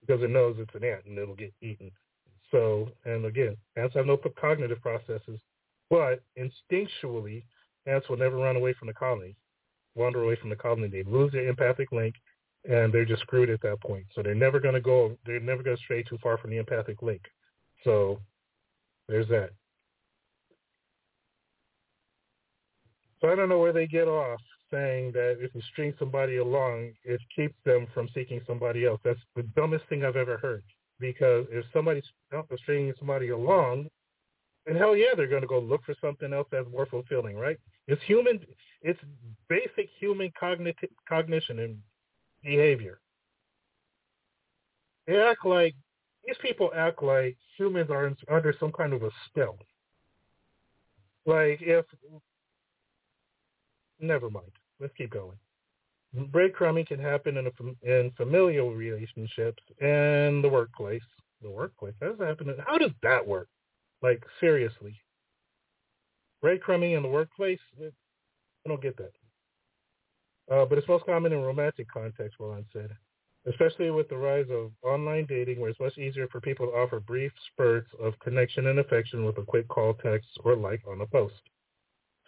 because 0.01 0.23
it 0.23 0.31
knows 0.31 0.57
it's 0.59 0.75
an 0.75 0.85
ant 0.85 1.05
and 1.07 1.19
it'll 1.19 1.37
get 1.37 1.53
eaten. 1.63 1.91
So, 2.51 2.91
and 3.05 3.25
again, 3.25 3.57
ants 3.77 3.95
have 3.95 4.07
no 4.07 4.19
cognitive 4.39 4.81
processes, 4.83 5.41
but 5.89 6.23
instinctually, 6.37 7.45
ants 7.87 8.09
will 8.09 8.19
never 8.19 8.37
run 8.37 8.57
away 8.57 8.75
from 8.75 8.89
the 8.89 8.95
colony, 8.95 9.37
wander 9.95 10.23
away 10.23 10.37
from 10.37 10.51
the 10.51 10.57
colony. 10.57 10.89
They 10.89 11.05
lose 11.05 11.33
their 11.33 11.49
empathic 11.49 11.93
link, 11.93 12.15
and 12.69 12.93
they're 12.93 13.05
just 13.05 13.23
screwed 13.23 13.51
at 13.51 13.63
that 13.63 13.81
point. 13.81 14.07
So 14.15 14.23
they're 14.23 14.35
never 14.35 14.61
going 14.61 14.75
to 14.75 14.81
go. 14.81 15.17
They're 15.25 15.41
never 15.41 15.63
going 15.63 15.77
to 15.77 15.83
stray 15.83 16.03
too 16.03 16.19
far 16.23 16.37
from 16.39 16.51
the 16.51 16.59
empathic 16.59 17.01
link. 17.03 17.23
So 17.85 18.21
there's 19.09 19.29
that. 19.29 19.51
So 23.21 23.29
I 23.29 23.37
don't 23.37 23.49
know 23.49 23.59
where 23.59 23.73
they 23.73 23.87
get 23.87 24.09
off 24.09 24.41
saying 24.71 25.13
that 25.13 25.37
if 25.41 25.55
you 25.55 25.61
string 25.73 25.95
somebody 25.99 26.39
along, 26.39 26.93
it 27.05 27.21
keeps 27.35 27.55
them 27.65 27.87
from 27.95 28.09
seeking 28.15 28.41
somebody 28.47 28.87
else. 28.87 29.01
That's 29.05 29.21
the 29.37 29.43
dumbest 29.55 29.85
thing 29.89 30.05
I've 30.05 30.17
ever 30.17 30.39
heard. 30.39 30.65
Because 30.99 31.47
if 31.51 31.65
somebody's 31.73 32.05
stringing 32.63 32.95
somebody 32.99 33.29
along, 33.29 33.89
and 34.67 34.77
hell 34.77 34.97
yeah, 34.97 35.15
they're 35.17 35.27
going 35.27 35.43
to 35.43 35.49
go 35.49 35.59
look 35.59 35.85
for 35.85 35.95
something 36.01 36.33
else 36.33 36.47
that's 36.51 36.71
more 36.71 36.87
fulfilling, 36.87 37.37
right? 37.37 37.59
It's 37.89 38.03
human. 38.05 38.41
It's 38.83 39.01
basic 39.49 39.89
human 39.99 40.31
cognitive 40.39 40.91
cognition 41.09 41.59
and 41.59 41.79
behavior. 42.43 43.01
They 45.07 45.21
act 45.21 45.45
like 45.45 45.75
these 46.25 46.37
people 46.41 46.71
act 46.75 47.03
like 47.03 47.37
humans 47.57 47.91
are 47.91 48.15
under 48.31 48.55
some 48.59 48.73
kind 48.73 48.93
of 48.93 49.03
a 49.03 49.11
spell. 49.29 49.59
Like 51.27 51.61
if, 51.63 51.85
never 54.01 54.31
mind. 54.31 54.51
Let's 54.81 54.95
keep 54.97 55.11
going. 55.11 55.37
Breadcrumbing 56.15 56.89
can 56.89 57.01
happen 57.01 57.37
in 57.37 57.47
a, 57.47 57.51
in 57.83 58.11
familial 58.17 58.75
relationships 58.75 59.63
and 59.81 60.43
the 60.45 60.49
workplace. 60.49 61.03
The 61.41 61.51
workplace. 61.51 61.95
How 62.01 62.09
does 62.09 62.19
that 62.19 62.29
happen? 62.29 62.55
How 62.67 62.79
does 62.79 62.91
that 63.03 63.27
work? 63.27 63.49
Like 64.03 64.23
seriously. 64.41 65.01
Breadcrumbing 66.45 66.97
in 66.97 67.03
the 67.03 67.09
workplace. 67.09 67.61
I 67.81 68.69
don't 68.69 68.83
get 68.83 68.97
that. 68.97 69.13
Uh, 70.53 70.65
but 70.67 70.77
it's 70.77 70.89
most 70.89 71.07
common 71.07 71.33
in 71.33 71.41
romantic 71.41 71.89
context, 71.89 72.37
Roland 72.39 72.67
said 72.73 72.91
especially 73.47 73.91
with 73.91 74.09
the 74.09 74.17
rise 74.17 74.47
of 74.51 74.71
online 74.85 75.27
dating 75.27 75.61
where 75.61 75.71
it's 75.71 75.81
much 75.81 75.99
easier 75.99 76.29
for 76.29 76.41
people 76.41 76.67
to 76.67 76.73
offer 76.73 77.01
brief 77.01 77.33
spurts 77.53 77.89
of 78.01 78.19
connection 78.21 78.69
and 78.69 78.79
affection 78.79 79.25
with 79.25 79.37
a 79.39 79.43
quick 79.43 79.67
call, 79.69 79.95
text, 79.95 80.29
or 80.45 80.55
like 80.57 80.81
on 80.89 81.01
a 81.01 81.07
post. 81.07 81.35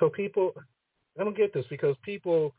So 0.00 0.08
people, 0.08 0.52
I 1.18 1.24
don't 1.24 1.36
get 1.36 1.54
this 1.54 1.66
because 1.70 1.94
people, 2.02 2.54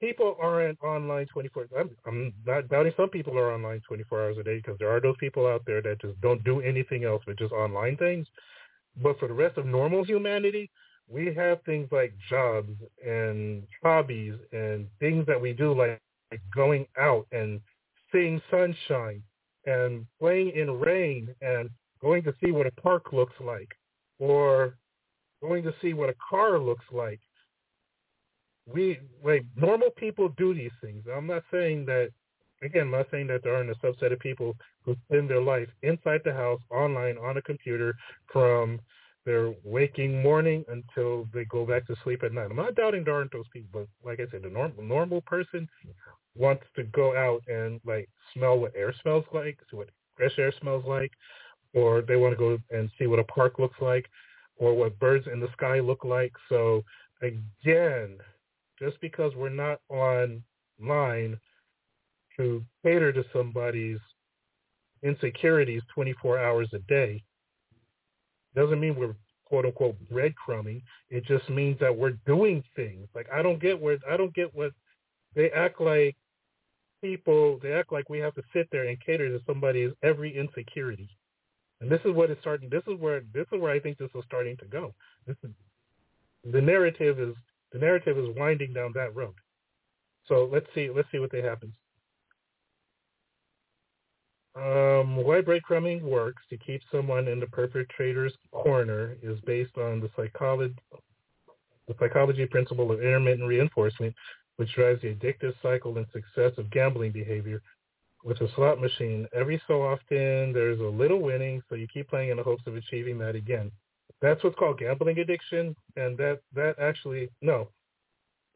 people 0.00 0.36
aren't 0.40 0.80
online 0.82 1.26
24. 1.26 1.66
I'm, 1.78 1.90
I'm 2.06 2.32
not 2.46 2.68
doubting 2.68 2.92
some 2.96 3.08
people 3.08 3.36
are 3.36 3.52
online 3.52 3.80
24 3.88 4.22
hours 4.22 4.36
a 4.38 4.44
day 4.44 4.56
because 4.56 4.78
there 4.78 4.94
are 4.94 5.00
those 5.00 5.16
people 5.18 5.46
out 5.46 5.62
there 5.66 5.82
that 5.82 6.00
just 6.00 6.20
don't 6.20 6.44
do 6.44 6.60
anything 6.60 7.04
else 7.04 7.22
but 7.26 7.38
just 7.38 7.52
online 7.52 7.96
things. 7.96 8.28
But 9.02 9.18
for 9.18 9.26
the 9.26 9.34
rest 9.34 9.58
of 9.58 9.66
normal 9.66 10.04
humanity, 10.04 10.70
we 11.08 11.34
have 11.34 11.62
things 11.62 11.88
like 11.90 12.14
jobs 12.30 12.70
and 13.04 13.64
hobbies 13.82 14.34
and 14.52 14.86
things 15.00 15.26
that 15.26 15.40
we 15.40 15.52
do 15.52 15.74
like 15.74 15.88
like 15.88 16.00
going 16.54 16.86
out 16.98 17.26
and 17.32 17.60
seeing 18.10 18.40
sunshine 18.50 19.22
and 19.66 20.06
playing 20.18 20.50
in 20.50 20.70
rain 20.78 21.34
and 21.40 21.70
going 22.00 22.22
to 22.24 22.34
see 22.42 22.50
what 22.50 22.66
a 22.66 22.72
park 22.72 23.12
looks 23.12 23.34
like 23.40 23.68
or 24.18 24.76
going 25.40 25.62
to 25.62 25.74
see 25.80 25.92
what 25.92 26.10
a 26.10 26.14
car 26.28 26.58
looks 26.58 26.84
like. 26.92 27.20
We 28.72 29.00
like 29.24 29.44
normal 29.56 29.90
people 29.90 30.28
do 30.36 30.54
these 30.54 30.70
things. 30.80 31.04
I'm 31.12 31.26
not 31.26 31.42
saying 31.50 31.86
that 31.86 32.10
again, 32.62 32.82
I'm 32.82 32.90
not 32.92 33.08
saying 33.10 33.26
that 33.28 33.42
there 33.42 33.56
aren't 33.56 33.70
a 33.70 33.74
subset 33.74 34.12
of 34.12 34.20
people 34.20 34.54
who 34.84 34.96
spend 35.06 35.28
their 35.28 35.42
life 35.42 35.68
inside 35.82 36.20
the 36.24 36.32
house, 36.32 36.60
online, 36.70 37.18
on 37.18 37.36
a 37.36 37.42
computer, 37.42 37.94
from 38.32 38.80
their 39.24 39.52
waking 39.64 40.22
morning 40.22 40.64
until 40.68 41.28
they 41.32 41.44
go 41.44 41.64
back 41.64 41.86
to 41.86 41.96
sleep 42.02 42.22
at 42.22 42.32
night. 42.32 42.48
I'm 42.50 42.56
not 42.56 42.74
doubting 42.74 43.04
there 43.04 43.14
aren't 43.14 43.32
those 43.32 43.48
people, 43.52 43.68
but 43.72 44.08
like 44.08 44.20
I 44.20 44.30
said, 44.30 44.42
the 44.42 44.50
normal 44.50 44.82
normal 44.82 45.20
person 45.22 45.68
wants 46.34 46.64
to 46.76 46.84
go 46.84 47.16
out 47.16 47.42
and 47.46 47.80
like 47.84 48.08
smell 48.34 48.58
what 48.58 48.74
air 48.76 48.94
smells 49.02 49.24
like, 49.32 49.58
see 49.70 49.76
what 49.76 49.90
fresh 50.16 50.38
air 50.38 50.52
smells 50.60 50.84
like, 50.86 51.12
or 51.74 52.02
they 52.02 52.16
want 52.16 52.32
to 52.32 52.38
go 52.38 52.58
and 52.70 52.90
see 52.98 53.06
what 53.06 53.18
a 53.18 53.24
park 53.24 53.58
looks 53.58 53.80
like, 53.80 54.06
or 54.56 54.74
what 54.74 54.98
birds 54.98 55.26
in 55.32 55.40
the 55.40 55.52
sky 55.52 55.80
look 55.80 56.04
like. 56.04 56.32
So 56.48 56.84
again, 57.22 58.18
just 58.78 59.00
because 59.00 59.32
we're 59.36 59.48
not 59.48 59.80
online 59.88 61.38
to 62.36 62.64
cater 62.82 63.12
to 63.12 63.24
somebody's 63.32 63.98
insecurities 65.02 65.82
24 65.94 66.38
hours 66.38 66.68
a 66.72 66.78
day 66.80 67.22
doesn't 68.54 68.80
mean 68.80 68.96
we're 68.96 69.14
quote 69.44 69.66
unquote 69.66 69.96
breadcrumbing. 70.10 70.82
It 71.10 71.24
just 71.24 71.48
means 71.50 71.78
that 71.80 71.94
we're 71.94 72.16
doing 72.26 72.62
things. 72.74 73.08
Like 73.14 73.26
I 73.32 73.42
don't 73.42 73.60
get 73.60 73.80
where 73.80 73.98
I 74.10 74.16
don't 74.16 74.34
get 74.34 74.54
what 74.54 74.72
they 75.34 75.50
act 75.50 75.80
like 75.80 76.16
people 77.02 77.58
they 77.62 77.72
act 77.72 77.92
like 77.92 78.08
we 78.08 78.18
have 78.20 78.34
to 78.34 78.42
sit 78.54 78.68
there 78.72 78.88
and 78.88 78.98
cater 79.04 79.28
to 79.28 79.44
somebody's 79.46 79.92
every 80.02 80.36
insecurity. 80.36 81.08
And 81.80 81.90
this 81.90 82.00
is 82.04 82.12
what 82.12 82.30
is 82.30 82.38
starting 82.40 82.70
this 82.70 82.84
is 82.86 82.98
where 82.98 83.22
this 83.34 83.46
is 83.52 83.60
where 83.60 83.72
I 83.72 83.80
think 83.80 83.98
this 83.98 84.10
is 84.14 84.24
starting 84.26 84.56
to 84.58 84.64
go. 84.66 84.94
This 85.26 85.36
is 85.42 85.50
the 86.50 86.60
narrative 86.60 87.20
is 87.20 87.34
the 87.72 87.78
narrative 87.78 88.16
is 88.18 88.28
winding 88.36 88.72
down 88.72 88.92
that 88.94 89.14
road. 89.14 89.34
So 90.26 90.48
let's 90.50 90.66
see 90.74 90.90
let's 90.94 91.08
see 91.12 91.18
what 91.18 91.32
they 91.32 91.42
happens. 91.42 91.74
Um, 94.54 95.16
why 95.16 95.40
breadcrumbing 95.40 96.02
works 96.02 96.42
to 96.50 96.58
keep 96.58 96.82
someone 96.92 97.26
in 97.26 97.40
the 97.40 97.46
perpetrator's 97.46 98.34
corner 98.50 99.16
is 99.22 99.40
based 99.46 99.78
on 99.78 100.00
the 100.00 100.10
psychology 100.14 100.74
the 101.88 101.94
psychology 101.98 102.46
principle 102.46 102.92
of 102.92 103.00
intermittent 103.00 103.48
reinforcement, 103.48 104.14
which 104.62 104.74
drives 104.76 105.02
the 105.02 105.12
addictive 105.12 105.52
cycle 105.60 105.98
and 105.98 106.06
success 106.12 106.52
of 106.56 106.70
gambling 106.70 107.10
behavior. 107.10 107.60
With 108.22 108.40
a 108.40 108.48
slot 108.54 108.80
machine, 108.80 109.26
every 109.34 109.60
so 109.66 109.82
often 109.82 110.52
there's 110.52 110.78
a 110.78 110.84
little 110.84 111.20
winning, 111.20 111.60
so 111.68 111.74
you 111.74 111.88
keep 111.92 112.08
playing 112.08 112.30
in 112.30 112.36
the 112.36 112.44
hopes 112.44 112.62
of 112.68 112.76
achieving 112.76 113.18
that 113.18 113.34
again. 113.34 113.72
That's 114.20 114.40
what's 114.44 114.54
called 114.54 114.78
gambling 114.78 115.18
addiction, 115.18 115.74
and 115.96 116.16
that 116.18 116.42
that 116.54 116.76
actually 116.80 117.28
no, 117.40 117.70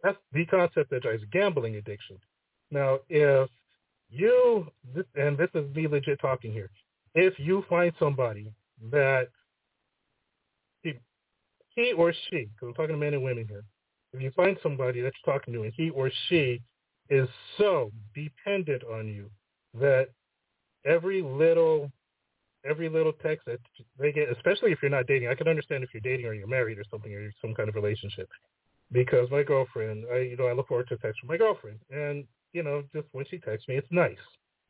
that's 0.05 0.17
the 0.33 0.47
concept 0.47 0.91
that 0.91 1.03
drives 1.03 1.25
gambling 1.33 1.75
addiction. 1.75 2.19
Now, 2.71 3.01
if 3.09 3.51
you 4.09 4.69
and 5.17 5.37
this 5.37 5.51
is 5.55 5.75
me 5.75 5.89
legit 5.89 6.21
talking 6.21 6.53
here, 6.53 6.71
if 7.17 7.37
you 7.37 7.65
find 7.69 7.93
somebody 7.99 8.53
that 8.93 9.27
he, 10.83 11.01
he 11.75 11.95
or 11.95 12.13
she, 12.31 12.49
because 12.55 12.69
I'm 12.69 12.75
talking 12.75 12.95
to 12.95 12.97
men 12.97 13.15
and 13.15 13.25
women 13.25 13.49
here, 13.49 13.65
if 14.17 14.23
you 14.23 14.31
find 14.33 14.57
somebody 14.63 15.01
that 15.03 15.13
you're 15.25 15.35
talking 15.35 15.53
to 15.55 15.63
and 15.63 15.73
he 15.77 15.91
or 15.91 16.11
she 16.29 16.61
is 17.11 17.29
so 17.59 17.93
dependent 18.15 18.83
on 18.85 19.07
you 19.07 19.31
that 19.75 20.09
every 20.85 21.23
little 21.23 21.91
every 22.69 22.89
little 22.89 23.13
text 23.13 23.47
that 23.47 23.61
they 23.99 24.11
get, 24.13 24.29
especially 24.31 24.73
if 24.73 24.79
you're 24.83 24.91
not 24.91 25.07
dating. 25.07 25.29
I 25.29 25.35
can 25.35 25.47
understand 25.47 25.85
if 25.85 25.91
you're 25.95 26.01
dating 26.01 26.27
or 26.27 26.35
you're 26.35 26.49
married 26.49 26.79
or 26.79 26.85
something 26.91 27.13
or 27.13 27.21
you're 27.21 27.33
some 27.41 27.55
kind 27.55 27.69
of 27.69 27.75
relationship. 27.75 28.29
Because 28.91 29.31
my 29.31 29.43
girlfriend, 29.43 30.05
I 30.13 30.19
you 30.19 30.37
know, 30.37 30.47
I 30.47 30.53
look 30.53 30.69
forward 30.69 30.89
to 30.89 30.97
text 30.97 31.21
from 31.21 31.29
my 31.29 31.37
girlfriend, 31.37 31.79
and 31.91 32.25
you 32.53 32.63
know, 32.63 32.83
just 32.95 33.07
when 33.13 33.25
she 33.29 33.39
texts 33.39 33.69
me, 33.69 33.77
it's 33.77 33.87
nice. 33.91 34.17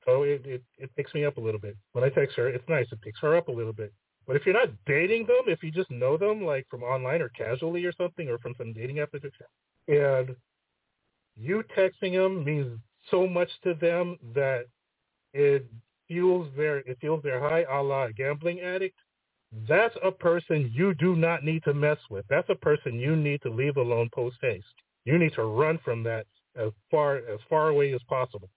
So 0.04 0.22
it, 0.22 0.42
it 0.46 0.62
it 0.78 0.90
picks 0.96 1.12
me 1.14 1.24
up 1.24 1.36
a 1.36 1.40
little 1.40 1.60
bit. 1.60 1.76
When 1.92 2.02
I 2.02 2.08
text 2.08 2.36
her, 2.36 2.48
it's 2.48 2.68
nice. 2.68 2.86
It 2.92 3.02
picks 3.02 3.20
her 3.20 3.36
up 3.36 3.48
a 3.48 3.52
little 3.52 3.74
bit. 3.74 3.92
But 4.26 4.36
if 4.36 4.44
you're 4.44 4.54
not 4.54 4.74
dating 4.86 5.26
them, 5.26 5.44
if 5.46 5.62
you 5.62 5.70
just 5.70 5.90
know 5.90 6.16
them 6.16 6.44
like 6.44 6.66
from 6.68 6.82
online 6.82 7.22
or 7.22 7.28
casually 7.28 7.84
or 7.84 7.92
something, 7.92 8.28
or 8.28 8.38
from 8.38 8.54
some 8.58 8.72
dating 8.72 9.00
application, 9.00 9.46
and 9.88 10.34
you 11.36 11.62
texting 11.76 12.14
them 12.14 12.44
means 12.44 12.78
so 13.10 13.26
much 13.26 13.48
to 13.62 13.74
them 13.74 14.18
that 14.34 14.66
it 15.32 15.66
fuels 16.08 16.48
their 16.56 16.78
it 16.78 16.98
fuels 17.00 17.22
their 17.22 17.40
high 17.40 17.64
a 17.70 17.82
la 17.82 18.08
gambling 18.08 18.60
addict, 18.60 18.98
that's 19.68 19.94
a 20.02 20.10
person 20.10 20.72
you 20.74 20.94
do 20.94 21.14
not 21.14 21.44
need 21.44 21.62
to 21.64 21.74
mess 21.74 21.98
with. 22.10 22.24
That's 22.28 22.48
a 22.50 22.54
person 22.54 22.98
you 22.98 23.14
need 23.14 23.42
to 23.42 23.50
leave 23.50 23.76
alone 23.76 24.08
post 24.12 24.36
haste. 24.42 24.66
You 25.04 25.18
need 25.18 25.34
to 25.34 25.44
run 25.44 25.78
from 25.84 26.02
that 26.04 26.26
as 26.56 26.72
far 26.90 27.18
as 27.18 27.38
far 27.48 27.68
away 27.68 27.92
as 27.92 28.00
possible 28.08 28.48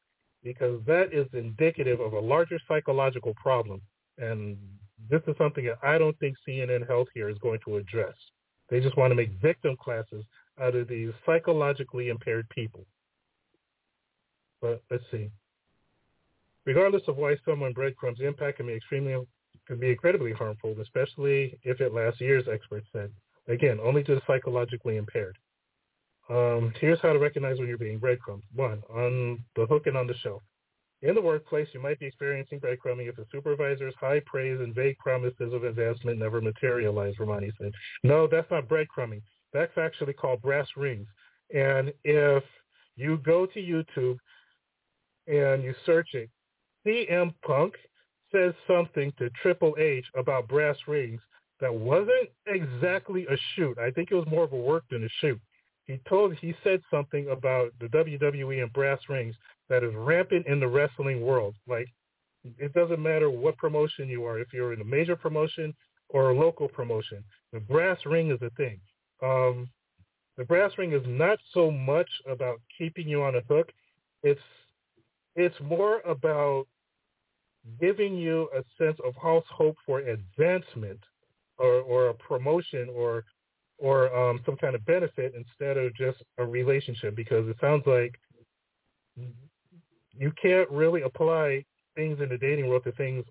because 0.44 0.82
that 0.88 1.14
is 1.14 1.28
indicative 1.34 2.00
of 2.00 2.14
a 2.14 2.20
larger 2.20 2.60
psychological 2.68 3.34
problem. 3.36 3.82
And 4.18 4.58
this 5.10 5.22
is 5.28 5.36
something 5.38 5.66
that 5.66 5.80
I 5.84 5.98
don't 5.98 6.18
think 6.20 6.36
CNN 6.48 6.88
Healthcare 6.88 7.32
is 7.32 7.38
going 7.39 7.60
to 7.66 7.78
address. 7.78 8.16
They 8.70 8.80
just 8.80 8.98
want 8.98 9.12
to 9.12 9.16
make 9.16 9.32
victim 9.42 9.75
classes 9.82 10.24
out 10.62 10.75
of 10.75 10.88
these 10.88 11.12
psychologically 11.25 12.10
impaired 12.10 12.48
people. 12.50 12.86
But 14.62 14.82
let's 14.92 15.04
see. 15.12 15.30
Regardless 16.66 17.04
of 17.08 17.18
why 17.18 17.38
someone 17.46 17.74
breadcrumbs, 17.74 18.20
the 18.20 18.28
impact 18.28 18.58
can 18.58 18.68
be 18.68 18.74
extremely 18.74 19.16
can 19.68 19.80
be 19.80 19.89
incredibly 19.92 20.34
harmful, 20.34 20.75
especially 20.82 21.58
if 21.63 21.80
it 21.80 21.94
lasts 21.94 22.20
years, 22.22 22.46
experts 22.51 22.88
said. 22.92 23.12
Again, 23.48 23.80
only 23.82 24.04
to 24.04 24.16
the 24.16 24.22
psychologically 24.28 24.98
impaired. 24.98 25.38
Um, 26.30 26.74
here's 26.80 27.00
how 27.01 27.13
to 27.13 27.20
recognize 27.20 27.58
when 27.58 27.68
you're 27.68 27.78
being 27.78 27.98
breadcrumbed. 27.98 28.44
One, 28.54 28.82
on 28.89 29.44
the 29.56 29.66
hook 29.66 29.88
and 29.88 29.98
on 29.98 30.08
the 30.08 30.16
shelf. 30.16 30.44
In 31.01 31.15
the 31.15 31.22
workplace, 31.22 31.68
you 31.74 31.82
might 31.82 32.00
be 32.00 32.08
experiencing 32.08 32.60
breadcrumbing 32.60 33.08
if 33.08 33.15
the 33.15 33.25
supervisor's 33.32 33.94
high 34.00 34.22
praise 34.25 34.60
and 34.60 34.75
vague 34.75 34.98
promises 34.98 35.53
of 35.53 35.63
advancement 35.63 36.20
never 36.20 36.41
materialize, 36.41 37.13
Ramani 37.18 37.51
said. 37.58 37.72
No, 38.03 38.27
that's 38.27 38.51
not 38.51 38.68
breadcrumbing. 38.68 39.22
That's 39.53 39.77
actually 39.77 40.13
called 40.13 40.41
brass 40.41 40.68
rings. 40.75 41.08
And 41.53 41.94
if 42.03 42.44
you 42.98 43.18
go 43.18 43.46
to 43.46 43.60
YouTube 43.60 44.18
and 45.27 45.63
you 45.63 45.74
search 45.86 46.10
it, 46.13 46.29
CM 46.86 47.34
Punk 47.46 47.75
says 48.32 48.53
something 48.68 49.13
to 49.18 49.29
Triple 49.41 49.75
H 49.79 50.06
about 50.15 50.48
brass 50.50 50.77
rings 50.86 51.22
that 51.62 51.74
wasn't 51.74 52.29
exactly 52.46 53.25
a 53.29 53.38
shoot. 53.56 53.77
I 53.77 53.91
think 53.91 54.12
it 54.12 54.15
was 54.15 54.27
more 54.29 54.44
of 54.44 54.53
a 54.53 54.58
work 54.58 54.84
than 54.91 55.03
a 55.03 55.10
shoot. 55.22 55.39
He 55.88 56.00
told 56.08 56.36
he 56.36 56.54
said 56.63 56.82
something 56.91 57.30
about 57.30 57.74
the 57.80 57.88
WWE 57.88 58.62
and 58.62 58.71
brass 58.74 59.00
rings 59.10 59.36
that 59.69 59.84
is 59.84 59.93
rampant 59.95 60.47
in 60.47 60.60
the 60.60 60.67
wrestling 60.67 61.21
world. 61.21 61.55
Like 61.67 61.88
it 62.58 62.73
doesn't 62.73 63.01
matter 63.01 63.29
what 63.29 63.58
promotion 63.58 64.08
you 64.08 64.25
are, 64.25 64.39
if 64.39 64.47
you're 64.53 64.73
in 64.73 64.82
a 64.82 64.86
major 64.86 65.15
promotion 65.15 65.73
or 66.10 66.32
a 66.32 66.38
local 66.38 66.67
promotion, 66.67 67.23
the 67.53 67.60
brass 67.60 67.97
ring 68.05 68.32
is 68.32 68.41
a 68.41 68.49
thing. 68.51 68.79
Um, 69.21 69.69
the 70.38 70.45
brass 70.45 70.71
ring 70.77 70.93
is 70.93 71.03
not 71.05 71.38
so 71.53 71.69
much 71.69 72.10
about 72.27 72.62
keeping 72.77 73.08
you 73.08 73.21
on 73.23 73.36
a 73.36 73.41
hook. 73.41 73.71
It's 74.23 74.39
it's 75.36 75.55
more 75.62 75.99
about 76.01 76.65
giving 77.79 78.15
you 78.15 78.49
a 78.55 78.63
sense 78.77 78.97
of 79.05 79.13
false 79.21 79.45
hope 79.49 79.75
for 79.86 79.99
advancement 79.99 80.99
or, 81.58 81.82
or 81.82 82.10
a 82.10 82.13
promotion 82.13 82.89
or 82.95 83.25
or 83.77 84.13
um, 84.15 84.41
some 84.45 84.58
kind 84.58 84.75
of 84.75 84.86
benefit 84.86 85.34
instead 85.36 85.77
of 85.77 85.95
just 85.95 86.17
a 86.38 86.45
relationship 86.45 87.15
because 87.15 87.47
it 87.47 87.55
sounds 87.62 87.84
like 87.86 88.13
you 90.17 90.32
can't 90.41 90.69
really 90.69 91.02
apply 91.02 91.63
things 91.95 92.19
in 92.22 92.30
the 92.30 92.38
dating 92.38 92.67
world 92.67 92.84
to 92.86 92.91
things 92.93 93.26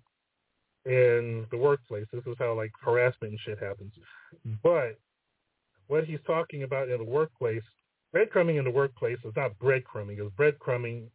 in 0.85 1.45
the 1.51 1.57
workplace. 1.57 2.05
This 2.11 2.23
is 2.25 2.35
how 2.39 2.53
like 2.53 2.71
harassment 2.81 3.31
and 3.31 3.39
shit 3.45 3.59
happens. 3.59 3.93
But 4.63 4.97
what 5.87 6.05
he's 6.05 6.19
talking 6.25 6.63
about 6.63 6.89
in 6.89 6.97
the 6.97 7.03
workplace, 7.03 7.63
breadcrumbing 8.15 8.57
in 8.57 8.65
the 8.65 8.71
workplace 8.71 9.17
is 9.25 9.33
not 9.35 9.57
breadcrumbing. 9.59 10.17
Because 10.17 10.31
breadcrumbing 10.37 11.07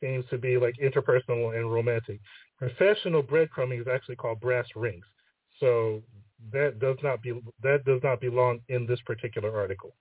seems 0.00 0.24
to 0.30 0.38
be 0.38 0.56
like 0.58 0.74
interpersonal 0.82 1.56
and 1.56 1.72
romantic. 1.72 2.20
Professional 2.58 3.22
breadcrumbing 3.22 3.80
is 3.80 3.86
actually 3.88 4.16
called 4.16 4.40
brass 4.40 4.66
rings. 4.74 5.04
So 5.60 6.02
that 6.52 6.78
does 6.78 6.96
not 7.02 7.22
be 7.22 7.40
that 7.62 7.84
does 7.84 8.00
not 8.02 8.20
belong 8.20 8.60
in 8.68 8.86
this 8.86 9.00
particular 9.06 9.56
article. 9.56 9.94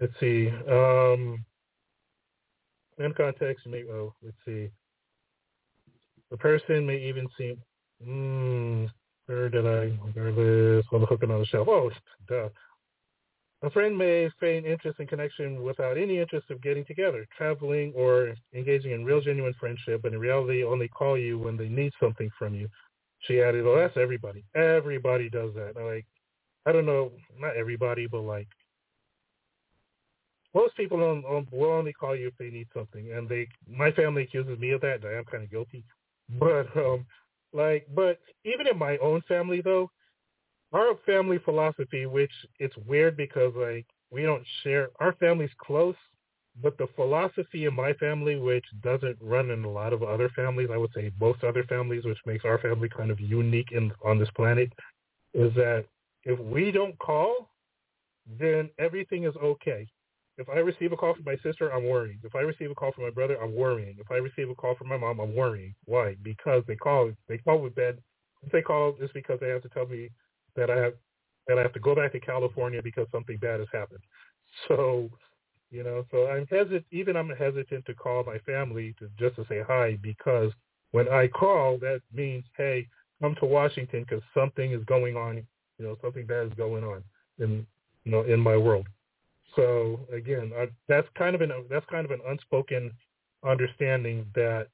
Let's 0.00 0.12
see. 0.20 0.48
Um, 0.70 1.44
in 3.00 3.14
context, 3.14 3.66
may, 3.66 3.84
oh, 3.90 4.14
let's 4.22 4.36
see. 4.44 4.68
The 6.30 6.36
person 6.36 6.86
may 6.86 6.98
even 6.98 7.26
seem. 7.36 7.56
Mm, 8.06 8.88
where 9.26 9.48
did 9.48 9.66
I? 9.66 9.88
Where 10.12 10.32
this? 10.32 10.86
On 10.92 11.00
the 11.00 11.06
hook 11.06 11.22
and 11.22 11.32
on 11.32 11.40
the 11.40 11.46
shelf. 11.46 11.68
Oh, 11.68 11.90
duh. 12.28 12.48
A 13.62 13.70
friend 13.70 13.96
may 13.96 14.30
feign 14.40 14.64
interest 14.64 15.00
in 15.00 15.06
connection 15.06 15.62
without 15.62 15.98
any 15.98 16.18
interest 16.18 16.50
of 16.50 16.62
getting 16.62 16.84
together, 16.86 17.26
traveling, 17.36 17.92
or 17.94 18.34
engaging 18.54 18.92
in 18.92 19.04
real 19.04 19.20
genuine 19.20 19.54
friendship, 19.60 20.00
but 20.02 20.14
in 20.14 20.18
reality 20.18 20.64
only 20.64 20.88
call 20.88 21.18
you 21.18 21.38
when 21.38 21.58
they 21.58 21.68
need 21.68 21.92
something 22.00 22.30
from 22.38 22.54
you. 22.54 22.68
She 23.20 23.42
added, 23.42 23.66
"Oh, 23.66 23.76
that's 23.76 23.98
everybody. 23.98 24.44
Everybody 24.54 25.28
does 25.28 25.52
that. 25.54 25.76
Like, 25.76 26.06
I 26.64 26.72
don't 26.72 26.86
know, 26.86 27.12
not 27.38 27.56
everybody, 27.56 28.06
but 28.06 28.22
like 28.22 28.48
most 30.54 30.76
people 30.76 30.98
will 30.98 31.70
only 31.70 31.92
call 31.92 32.16
you 32.16 32.28
if 32.28 32.34
they 32.38 32.50
need 32.50 32.68
something, 32.74 33.12
and 33.12 33.28
they. 33.28 33.46
My 33.68 33.90
family 33.92 34.22
accuses 34.24 34.58
me 34.58 34.70
of 34.70 34.80
that, 34.80 35.02
and 35.02 35.04
I 35.04 35.18
am 35.18 35.24
kind 35.24 35.44
of 35.44 35.50
guilty. 35.50 35.84
But 36.38 36.66
um, 36.76 37.06
like, 37.52 37.86
but 37.94 38.18
even 38.44 38.66
in 38.66 38.78
my 38.78 38.96
own 38.98 39.22
family, 39.28 39.60
though, 39.60 39.90
our 40.72 40.94
family 41.06 41.38
philosophy, 41.38 42.06
which 42.06 42.32
it's 42.58 42.76
weird 42.78 43.16
because 43.16 43.52
like 43.56 43.86
we 44.10 44.22
don't 44.22 44.44
share 44.62 44.88
our 44.98 45.12
family's 45.14 45.50
close, 45.58 45.96
but 46.62 46.76
the 46.78 46.88
philosophy 46.96 47.66
in 47.66 47.74
my 47.74 47.92
family, 47.94 48.36
which 48.36 48.64
doesn't 48.82 49.16
run 49.20 49.50
in 49.50 49.64
a 49.64 49.70
lot 49.70 49.92
of 49.92 50.02
other 50.02 50.28
families, 50.30 50.68
I 50.72 50.76
would 50.76 50.92
say 50.94 51.12
most 51.20 51.44
other 51.44 51.64
families, 51.64 52.04
which 52.04 52.18
makes 52.26 52.44
our 52.44 52.58
family 52.58 52.88
kind 52.88 53.10
of 53.10 53.20
unique 53.20 53.72
in 53.72 53.92
on 54.04 54.18
this 54.18 54.30
planet, 54.36 54.72
is 55.32 55.54
that 55.54 55.84
if 56.24 56.38
we 56.38 56.70
don't 56.70 56.98
call, 56.98 57.50
then 58.38 58.68
everything 58.78 59.24
is 59.24 59.34
okay. 59.36 59.86
If 60.40 60.48
I 60.48 60.58
receive 60.58 60.92
a 60.92 60.96
call 60.96 61.14
from 61.14 61.24
my 61.24 61.36
sister, 61.42 61.70
I'm 61.70 61.84
worrying. 61.84 62.18
If 62.24 62.34
I 62.34 62.40
receive 62.40 62.70
a 62.70 62.74
call 62.74 62.92
from 62.92 63.04
my 63.04 63.10
brother, 63.10 63.36
I'm 63.42 63.54
worrying. 63.54 63.96
If 63.98 64.10
I 64.10 64.16
receive 64.16 64.48
a 64.48 64.54
call 64.54 64.74
from 64.74 64.88
my 64.88 64.96
mom, 64.96 65.20
I'm 65.20 65.34
worrying. 65.34 65.74
Why? 65.84 66.16
Because 66.22 66.62
they 66.66 66.76
call. 66.76 67.12
They 67.28 67.38
call 67.38 67.60
with 67.60 67.74
bad. 67.74 67.98
If 68.42 68.50
they 68.50 68.62
call, 68.62 68.96
it's 68.98 69.12
because 69.12 69.38
they 69.40 69.50
have 69.50 69.62
to 69.62 69.68
tell 69.68 69.86
me 69.86 70.08
that 70.56 70.70
I 70.70 70.76
have 70.76 70.94
that 71.46 71.58
I 71.58 71.62
have 71.62 71.74
to 71.74 71.80
go 71.80 71.94
back 71.94 72.12
to 72.12 72.20
California 72.20 72.80
because 72.82 73.06
something 73.12 73.36
bad 73.38 73.60
has 73.60 73.68
happened. 73.72 74.00
So, 74.66 75.08
you 75.70 75.84
know, 75.84 76.04
so 76.10 76.26
I'm 76.26 76.44
hesitant. 76.50 76.84
Even 76.90 77.16
I'm 77.16 77.28
hesitant 77.30 77.86
to 77.86 77.94
call 77.94 78.24
my 78.24 78.38
family 78.38 78.96
to 78.98 79.08
just 79.16 79.36
to 79.36 79.46
say 79.48 79.62
hi 79.64 79.96
because 80.02 80.50
when 80.90 81.08
I 81.08 81.28
call, 81.28 81.78
that 81.78 82.00
means 82.12 82.44
hey, 82.56 82.88
come 83.22 83.36
to 83.38 83.46
Washington 83.46 84.04
because 84.08 84.24
something 84.34 84.72
is 84.72 84.84
going 84.86 85.16
on. 85.16 85.46
You 85.78 85.86
know, 85.86 85.96
something 86.02 86.26
bad 86.26 86.48
is 86.48 86.52
going 86.56 86.82
on 86.82 87.04
in 87.38 87.64
you 88.04 88.10
know 88.10 88.22
in 88.22 88.40
my 88.40 88.56
world. 88.56 88.88
So 89.56 90.00
again, 90.12 90.52
I, 90.56 90.68
that's 90.88 91.08
kind 91.16 91.34
of 91.34 91.40
an 91.40 91.52
that's 91.68 91.86
kind 91.86 92.04
of 92.04 92.10
an 92.10 92.20
unspoken 92.28 92.92
understanding 93.44 94.26
that 94.34 94.68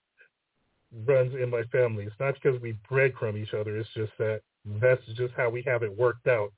runs 1.06 1.34
in 1.34 1.50
my 1.50 1.62
family. 1.64 2.04
It's 2.04 2.14
not 2.20 2.34
because 2.34 2.60
we 2.60 2.76
breadcrumb 2.90 3.36
each 3.36 3.54
other. 3.54 3.76
It's 3.76 3.88
just 3.94 4.12
that 4.18 4.40
that's 4.80 5.04
just 5.16 5.34
how 5.36 5.50
we 5.50 5.62
have 5.62 5.82
it 5.82 5.96
worked 5.96 6.26
out 6.26 6.52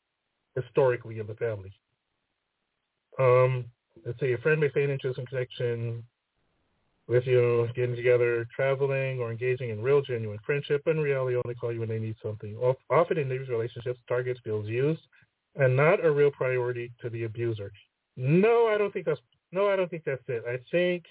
historically 0.55 1.19
in 1.19 1.27
the 1.27 1.35
family. 1.35 1.73
Um, 3.19 3.67
let's 4.07 4.19
say 4.21 4.33
a 4.33 4.39
friend 4.39 4.61
may 4.61 4.69
feign 4.71 4.91
interest 4.91 5.19
and 5.19 5.29
connection 5.29 6.05
with 7.09 7.27
you, 7.27 7.67
getting 7.75 7.97
together, 7.97 8.47
traveling, 8.55 9.19
or 9.19 9.31
engaging 9.31 9.71
in 9.71 9.83
real 9.83 10.03
genuine 10.03 10.39
friendship, 10.45 10.83
in 10.87 11.01
reality 11.01 11.37
only 11.37 11.55
call 11.55 11.73
you 11.73 11.81
when 11.81 11.89
they 11.89 11.99
need 11.99 12.17
something. 12.23 12.57
Often 12.91 13.19
in 13.19 13.29
these 13.29 13.49
relationships, 13.49 13.99
targets 14.07 14.41
feels 14.45 14.69
used 14.69 15.01
and 15.57 15.75
not 15.75 16.05
a 16.05 16.11
real 16.11 16.31
priority 16.31 16.93
to 17.01 17.09
the 17.11 17.25
abuser. 17.25 17.73
No, 18.19 18.67
I 18.67 18.77
don't 18.77 18.93
think 18.93 19.07
that's 19.07 19.21
no, 19.53 19.69
I 19.71 19.77
don't 19.77 19.89
think 19.89 20.03
that's 20.05 20.23
it. 20.27 20.43
I 20.47 20.59
think 20.73 21.05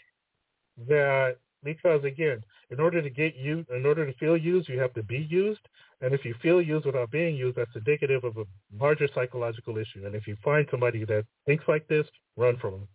that 0.88 1.38
because 1.64 2.04
again, 2.04 2.44
in 2.70 2.82
order 2.82 3.02
to 3.02 3.10
get 3.10 3.36
you, 3.36 3.66
in 3.74 3.86
order 3.86 4.06
to 4.06 4.18
feel 4.18 4.36
used, 4.36 4.68
you 4.68 4.78
have 4.80 4.94
to 4.94 5.04
be 5.04 5.26
used. 5.30 5.62
And 6.02 6.14
if 6.14 6.26
you 6.26 6.36
feel 6.42 6.62
used 6.62 6.86
without 6.86 7.10
being 7.10 7.36
used, 7.36 7.58
that's 7.58 7.76
indicative 7.76 8.26
of 8.26 8.38
a 8.38 8.44
larger 8.78 9.08
psychological 9.16 9.78
issue. 9.78 10.06
And 10.06 10.16
if 10.16 10.28
you 10.28 10.36
find 10.44 10.68
somebody 10.70 11.06
that 11.06 11.26
thinks 11.46 11.64
like 11.68 11.88
this, 11.88 12.06
run 12.36 12.58
from 12.58 12.72
them. 12.72 12.88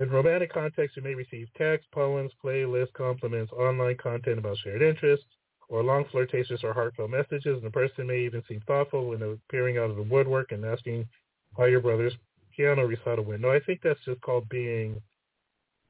In 0.00 0.10
romantic 0.10 0.52
context, 0.52 0.96
you 0.96 1.02
may 1.02 1.14
receive 1.14 1.48
text, 1.56 1.90
poems, 1.90 2.30
playlists, 2.42 2.92
compliments, 2.92 3.52
online 3.52 3.96
content 3.96 4.38
about 4.38 4.58
shared 4.58 4.80
interests, 4.80 5.26
or 5.68 5.82
long 5.82 6.04
flirtatious 6.12 6.62
or 6.62 6.72
heartfelt 6.72 7.10
messages. 7.10 7.56
And 7.56 7.64
the 7.64 7.70
person 7.70 8.06
may 8.06 8.20
even 8.20 8.44
seem 8.48 8.60
thoughtful 8.60 9.08
when 9.08 9.22
appearing 9.22 9.76
out 9.76 9.90
of 9.90 9.96
the 9.96 10.02
woodwork 10.04 10.52
and 10.52 10.64
asking 10.64 11.08
how 11.56 11.64
your 11.64 11.80
brother's 11.80 12.14
piano 12.58 12.84
recital 12.84 13.24
went. 13.24 13.40
No, 13.40 13.50
I 13.50 13.60
think 13.60 13.80
that's 13.82 14.04
just 14.04 14.20
called 14.20 14.48
being 14.48 15.00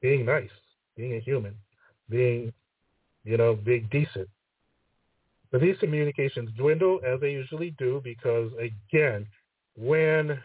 being 0.00 0.24
nice, 0.24 0.50
being 0.96 1.14
a 1.14 1.20
human, 1.20 1.56
being, 2.08 2.52
you 3.24 3.36
know, 3.36 3.56
being 3.56 3.88
decent. 3.90 4.28
But 5.50 5.62
these 5.62 5.78
communications 5.80 6.50
dwindle 6.56 7.00
as 7.04 7.20
they 7.20 7.32
usually 7.32 7.74
do 7.78 8.00
because, 8.04 8.52
again, 8.60 9.26
when 9.76 10.38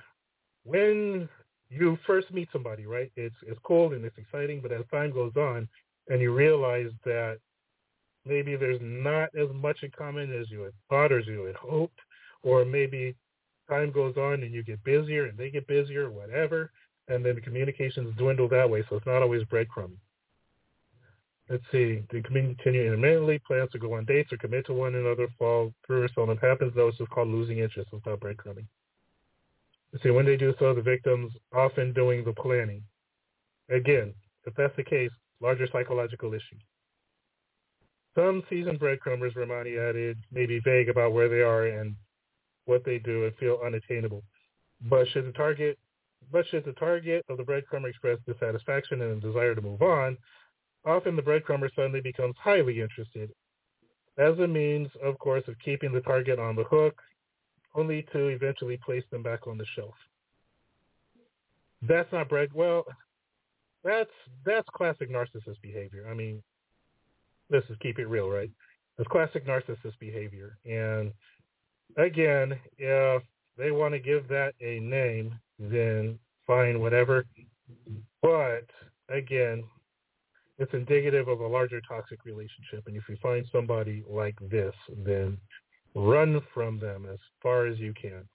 when 0.64 1.28
you 1.70 1.98
first 2.08 2.32
meet 2.32 2.48
somebody, 2.54 2.86
right? 2.86 3.12
It's 3.18 3.36
it's 3.46 3.60
cool 3.64 3.94
and 3.94 4.06
it's 4.06 4.18
exciting, 4.18 4.62
but 4.62 4.72
as 4.72 4.86
time 4.90 5.12
goes 5.12 5.34
on, 5.36 5.68
and 6.08 6.22
you 6.22 6.34
realize 6.34 6.92
that 7.04 7.38
maybe 8.26 8.56
there's 8.56 8.80
not 8.82 9.30
as 9.36 9.50
much 9.54 9.84
in 9.84 9.92
common 9.92 10.32
as 10.34 10.50
you 10.50 10.62
had 10.62 10.74
thought 10.90 11.12
or 11.12 11.20
as 11.20 11.28
you 11.28 11.44
had 11.44 11.56
hoped, 11.56 12.00
or 12.44 12.64
maybe 12.64 13.14
time 13.70 13.92
goes 13.92 14.16
on 14.18 14.44
and 14.44 14.54
you 14.54 14.64
get 14.64 14.84
busier 14.84 15.26
and 15.26 15.38
they 15.38 15.50
get 15.50 15.68
busier, 15.68 16.10
whatever, 16.10 16.72
and 17.08 17.26
then 17.26 17.36
the 17.36 17.42
communications 17.42 18.16
dwindle 18.18 18.48
that 18.50 18.70
way. 18.70 18.84
So 18.90 18.98
it's 18.98 19.06
not 19.06 19.22
always 19.22 19.44
breadcrumbing. 19.44 19.98
Let's 21.50 21.64
see. 21.72 22.04
They 22.12 22.22
continue 22.22 22.86
intermittently, 22.86 23.40
plans 23.46 23.72
to 23.72 23.80
go 23.80 23.94
on 23.94 24.06
dates 24.06 24.32
or 24.32 24.38
commit 24.38 24.66
to 24.68 24.74
one 24.74 24.96
another, 24.96 25.28
fall 25.38 25.74
through 25.86 26.04
or 26.04 26.10
so 26.16 26.22
on. 26.22 26.30
It 26.30 26.40
happens 26.40 26.74
though, 26.76 26.88
it's 26.88 26.98
just 26.98 27.10
called 27.12 27.28
losing 27.28 27.60
interest. 27.60 27.90
It's 27.92 28.06
not 28.06 28.20
breadcrumbing. 28.20 28.66
See, 30.02 30.10
when 30.10 30.26
they 30.26 30.38
do 30.38 30.54
so, 30.58 30.74
the 30.74 30.82
victim's 30.82 31.32
often 31.54 31.94
doing 31.94 32.24
the 32.24 32.34
planning. 32.34 32.82
Again, 33.70 34.14
if 34.46 34.56
that's 34.56 34.76
the 34.76 34.84
case, 34.84 35.12
larger 35.42 35.68
psychological 35.72 36.34
issue. 36.34 36.58
Some 38.16 38.44
seasoned 38.50 38.80
breadcrumbers, 38.80 39.36
Ramani 39.36 39.78
added, 39.78 40.18
may 40.32 40.46
be 40.46 40.60
vague 40.60 40.90
about 40.90 41.14
where 41.14 41.30
they 41.30 41.42
are 41.42 41.66
and 41.66 41.96
what 42.66 42.84
they 42.86 43.00
do 43.00 43.26
and 43.26 43.36
feel 43.36 43.60
unattainable. 43.66 44.24
But 44.90 45.08
should 45.10 45.28
the 45.28 45.32
target 45.32 45.78
but 46.32 46.46
should 46.48 46.64
the 46.64 46.74
target 46.74 47.26
of 47.30 47.38
the 47.38 47.44
breadcrumber 47.44 47.90
express 47.90 48.18
dissatisfaction 48.26 49.02
and 49.02 49.22
a 49.22 49.28
desire 49.28 49.54
to 49.56 49.62
move 49.62 49.82
on, 49.82 50.18
often 50.86 51.16
the 51.18 51.22
breadcrumber 51.22 51.70
suddenly 51.76 52.00
becomes 52.02 52.36
highly 52.42 52.80
interested 52.80 53.30
as 54.18 54.38
a 54.40 54.48
means, 54.48 54.90
of 55.04 55.18
course, 55.20 55.44
of 55.48 55.56
keeping 55.60 55.92
the 55.92 56.02
target 56.02 56.40
on 56.40 56.56
the 56.56 56.64
hook 56.64 57.02
only 57.76 58.06
to 58.14 58.28
eventually 58.28 58.78
place 58.86 59.04
them 59.12 59.24
back 59.24 59.48
on 59.48 59.58
the 59.58 59.66
shelf. 59.76 59.96
That's 61.82 62.12
not 62.12 62.30
bread. 62.30 62.50
Well, 62.54 62.86
that's 63.84 64.12
that's 64.46 64.68
classic 64.74 65.12
narcissist 65.12 65.62
behavior. 65.62 66.08
I 66.10 66.14
mean, 66.14 66.42
let's 67.50 67.68
just 67.68 67.80
keep 67.82 68.00
it 68.00 68.08
real, 68.08 68.30
right? 68.30 68.52
It's 68.98 69.08
classic 69.10 69.46
narcissist 69.46 70.00
behavior. 70.00 70.58
And 70.66 71.12
again, 71.98 72.60
if 72.78 73.24
they 73.58 73.72
want 73.72 73.94
to 73.94 74.00
give 74.00 74.28
that 74.28 74.54
a 74.62 74.80
name, 74.80 75.38
then 75.60 76.20
fine, 76.48 76.80
whatever. 76.80 77.26
But 78.22 78.66
again, 79.10 79.64
it's 80.58 80.74
indicative 80.74 81.28
of 81.28 81.40
a 81.42 81.48
larger 81.48 81.82
toxic 81.88 82.26
relationship. 82.26 82.84
And 82.88 82.96
if 82.96 83.04
you 83.10 83.18
find 83.22 83.46
somebody 83.52 84.04
like 84.10 84.36
this, 84.50 84.74
then 85.06 85.38
Run 85.96 86.42
from 86.54 86.80
them 86.80 87.06
as 87.12 87.20
far 87.42 87.68
as 87.68 87.78
you 87.78 87.94
can. 88.00 88.28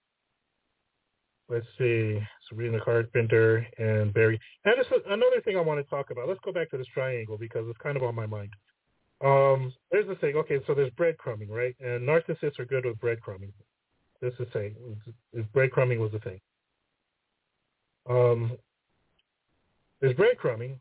Let's 1.48 1.66
see, 1.78 2.20
Sabrina 2.48 2.78
Carpenter 2.84 3.66
and 3.78 4.12
Barry. 4.12 4.38
And 4.64 4.74
this 4.78 4.86
is 4.88 5.02
another 5.06 5.40
thing 5.44 5.56
I 5.56 5.62
want 5.62 5.84
to 5.84 5.90
talk 5.90 6.10
about. 6.10 6.28
Let's 6.28 6.40
go 6.44 6.52
back 6.52 6.70
to 6.70 6.78
this 6.78 6.86
triangle 6.92 7.38
because 7.38 7.64
it's 7.68 7.78
kind 7.82 7.96
of 7.96 8.02
on 8.02 8.14
my 8.14 8.26
mind. 8.26 8.50
Um, 9.24 9.72
there's 9.90 10.06
the 10.06 10.14
thing. 10.16 10.36
Okay, 10.36 10.60
so 10.66 10.74
there's 10.74 10.92
breadcrumbing, 10.92 11.48
right? 11.48 11.74
And 11.80 12.08
narcissists 12.08 12.58
are 12.58 12.64
good 12.64 12.84
with 12.84 12.98
breadcrumbing. 13.00 13.52
This 14.20 14.34
is 14.38 14.46
saying 14.52 14.74
breadcrumbing 15.54 15.98
was 15.98 16.12
the 16.12 16.18
thing. 16.20 16.40
Um, 18.08 18.56
there's 20.00 20.16
breadcrumbing. 20.16 20.78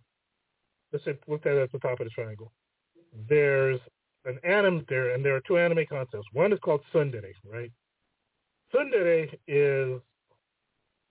Let's 0.91 1.05
look 1.27 1.45
at 1.45 1.53
it 1.53 1.61
at 1.63 1.71
the 1.71 1.79
top 1.79 1.99
of 1.99 2.05
the 2.05 2.11
triangle. 2.11 2.51
There's 3.29 3.79
an 4.25 4.39
anime 4.43 4.85
there, 4.89 5.13
and 5.13 5.23
there 5.23 5.35
are 5.35 5.41
two 5.47 5.57
anime 5.57 5.85
concepts. 5.89 6.27
One 6.33 6.53
is 6.53 6.59
called 6.59 6.81
tsundere, 6.93 7.31
right? 7.51 7.71
Tsundere 8.73 9.29
is 9.47 10.01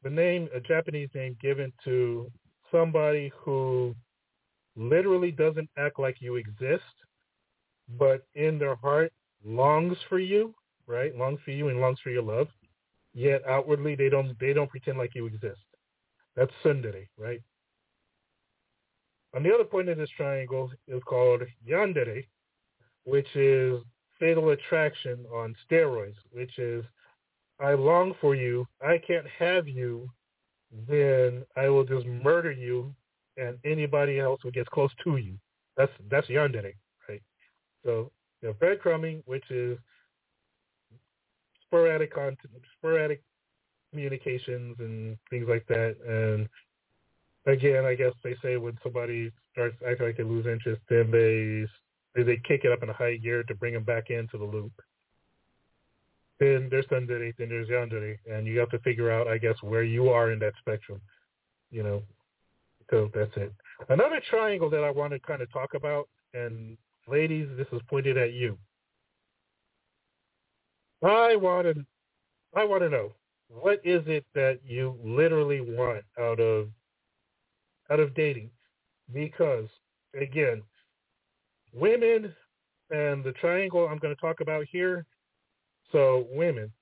the 0.03 0.11
name, 0.11 0.49
a 0.55 0.61
Japanese 0.61 1.09
name 1.15 1.37
given 1.41 1.73
to 1.85 2.31
somebody 2.71 3.33
who 3.37 3.95
literally 4.77 5.31
doesn't 5.31 5.69
act 5.79 5.99
like 5.99 6.17
you 6.21 6.37
exist, 6.37 6.83
but 7.99 8.27
in 8.35 8.59
their 8.59 8.77
heart 8.77 9.13
longs 9.45 9.97
for 10.09 10.19
you, 10.19 10.55
right? 10.87 11.17
Longs 11.17 11.41
for 11.45 11.51
you 11.53 11.69
and 11.69 11.81
longs 11.81 12.01
for 12.01 12.11
your 12.11 12.23
love. 12.23 12.49
Yet 13.15 13.43
outwardly 13.49 13.95
they 13.95 14.09
don't 14.09 14.39
they 14.39 14.53
don't 14.53 14.71
pretend 14.71 14.99
like 14.99 15.15
you 15.15 15.27
exist. 15.27 15.61
That's 16.35 16.53
tsundere, 16.63 17.09
right? 17.19 17.41
On 19.35 19.43
the 19.43 19.55
other 19.55 19.65
point 19.65 19.89
of 19.89 19.99
this 19.99 20.11
triangle 20.17 20.71
is 20.87 21.03
called 21.05 21.43
yandere, 21.67 22.27
which 23.05 23.29
is 23.35 23.83
Fatal 24.19 24.51
Attraction 24.51 25.25
on 25.33 25.55
steroids, 25.69 26.17
which 26.31 26.59
is 26.59 26.85
I 27.61 27.73
long 27.73 28.15
for 28.21 28.35
you, 28.35 28.67
I 28.83 28.99
can't 28.99 29.27
have 29.39 29.67
you, 29.67 30.11
then 30.89 31.45
I 31.57 31.69
will 31.69 31.85
just 31.85 32.07
murder 32.07 32.53
you 32.53 32.95
and 33.37 33.59
anybody 33.65 34.19
else 34.19 34.41
who 34.43 34.51
gets 34.51 34.69
close 34.69 34.91
to 35.05 35.17
you. 35.17 35.39
That's 35.77 35.93
that's 36.11 36.27
yandere? 36.29 36.75
So 37.87 38.11
you 38.43 38.49
know, 38.49 38.55
breadcrumbing, 38.55 39.23
which 39.25 39.49
is 39.51 39.79
sporadic 41.63 42.13
content, 42.13 42.53
sporadic 42.79 43.23
communications 43.91 44.77
and 44.79 45.17
things 45.31 45.47
like 45.49 45.67
that. 45.69 45.97
And 46.07 46.49
again, 47.47 47.85
I 47.87 47.95
guess 47.95 48.13
they 48.23 48.35
say 48.43 48.57
when 48.57 48.77
somebody 48.83 49.33
starts 49.53 49.77
acting 49.89 50.07
like 50.07 50.17
they 50.17 50.25
lose 50.25 50.47
interest, 50.47 50.83
then 50.91 51.11
they 51.11 51.67
they 52.23 52.37
kick 52.49 52.65
it 52.65 52.73
up 52.73 52.83
in 52.83 52.91
a 52.91 52.95
high 52.95 53.17
gear 53.17 53.43
to 53.45 53.55
bring 53.55 53.75
them 53.75 53.85
back 53.85 54.11
into 54.11 54.37
the 54.37 54.45
loop. 54.45 54.73
Then 56.41 56.69
there's 56.71 56.87
tsundere, 56.87 57.35
then 57.39 57.49
there's 57.49 57.69
yandere, 57.69 58.19
and 58.31 58.47
you 58.47 58.59
have 58.59 58.71
to 58.71 58.79
figure 58.81 59.11
out, 59.11 59.27
I 59.29 59.39
guess, 59.39 59.57
where 59.63 59.83
you 59.83 60.11
are 60.11 60.33
in 60.33 60.39
that 60.41 60.53
spectrum. 60.59 61.01
You 61.71 61.83
know, 61.83 62.03
so 62.91 63.11
that's 63.15 63.31
it. 63.37 63.53
Another 63.89 64.21
triangle 64.29 64.71
that 64.71 64.85
I 64.85 64.91
want 64.91 65.13
to 65.13 65.19
kind 65.19 65.43
of 65.43 65.51
talk 65.53 65.75
about, 65.75 66.09
and 66.35 66.77
ladies, 67.09 67.49
this 67.57 67.67
is 67.73 67.81
pointed 67.89 68.19
at 68.19 68.33
you. 68.35 68.59
I 71.05 71.37
want 71.37 71.67
to, 71.67 71.87
I 72.57 72.65
want 72.65 72.83
to 72.83 72.91
know 72.91 73.15
what 73.49 73.81
is 73.85 74.03
it 74.07 74.27
that 74.35 74.61
you 74.67 74.99
literally 75.05 75.61
want 75.61 76.05
out 76.21 76.41
of, 76.41 76.69
out 77.91 78.01
of 78.01 78.15
dating, 78.15 78.51
because 79.13 79.67
again, 80.21 80.63
women 81.75 82.35
and 82.91 83.25
the 83.25 83.33
triangle 83.33 83.87
I'm 83.89 83.99
going 83.99 84.15
to 84.15 84.21
talk 84.21 84.41
about 84.41 84.67
here. 84.71 85.07
So 85.93 86.27
women, 86.33 86.73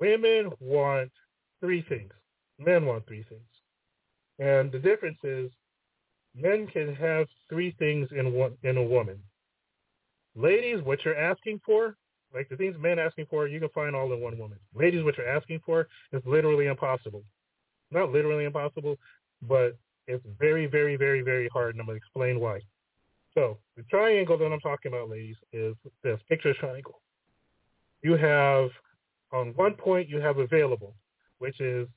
women 0.00 0.50
want 0.60 1.12
three 1.60 1.82
things. 1.88 2.12
Men 2.58 2.86
want 2.86 3.06
three 3.06 3.24
things. 3.28 3.42
And 4.38 4.72
the 4.72 4.78
difference 4.80 5.18
is 5.24 5.50
men 6.34 6.66
can 6.66 6.94
have 6.94 7.26
three 7.48 7.74
things 7.78 8.08
in 8.16 8.32
one 8.32 8.52
in 8.62 8.76
a 8.76 8.82
woman. 8.82 9.18
Ladies, 10.36 10.82
what 10.82 11.04
you're 11.04 11.16
asking 11.18 11.60
for, 11.64 11.96
like 12.32 12.48
the 12.48 12.56
things 12.56 12.76
men 12.78 12.98
asking 12.98 13.26
for, 13.28 13.48
you 13.48 13.58
can 13.58 13.68
find 13.70 13.96
all 13.96 14.12
in 14.12 14.20
one 14.20 14.38
woman. 14.38 14.58
Ladies, 14.74 15.02
what 15.02 15.18
you're 15.18 15.28
asking 15.28 15.60
for 15.66 15.88
is 16.12 16.22
literally 16.24 16.66
impossible. 16.66 17.22
Not 17.90 18.12
literally 18.12 18.44
impossible, 18.44 18.96
but 19.42 19.76
it's 20.06 20.24
very, 20.38 20.66
very, 20.66 20.96
very, 20.96 21.22
very 21.22 21.48
hard, 21.48 21.74
and 21.74 21.80
I'm 21.80 21.86
going 21.86 21.98
to 21.98 22.04
explain 22.04 22.38
why. 22.38 22.60
So 23.34 23.58
the 23.76 23.82
triangle 23.84 24.38
that 24.38 24.52
I'm 24.52 24.60
talking 24.60 24.92
about, 24.92 25.08
ladies, 25.08 25.36
is 25.52 25.74
this 26.02 26.20
picture 26.28 26.54
triangle. 26.54 27.00
You 28.02 28.16
have 28.16 28.70
on 29.32 29.48
one 29.56 29.74
point 29.74 30.08
you 30.08 30.20
have 30.20 30.38
available, 30.38 30.94
which 31.38 31.60
is 31.60 31.88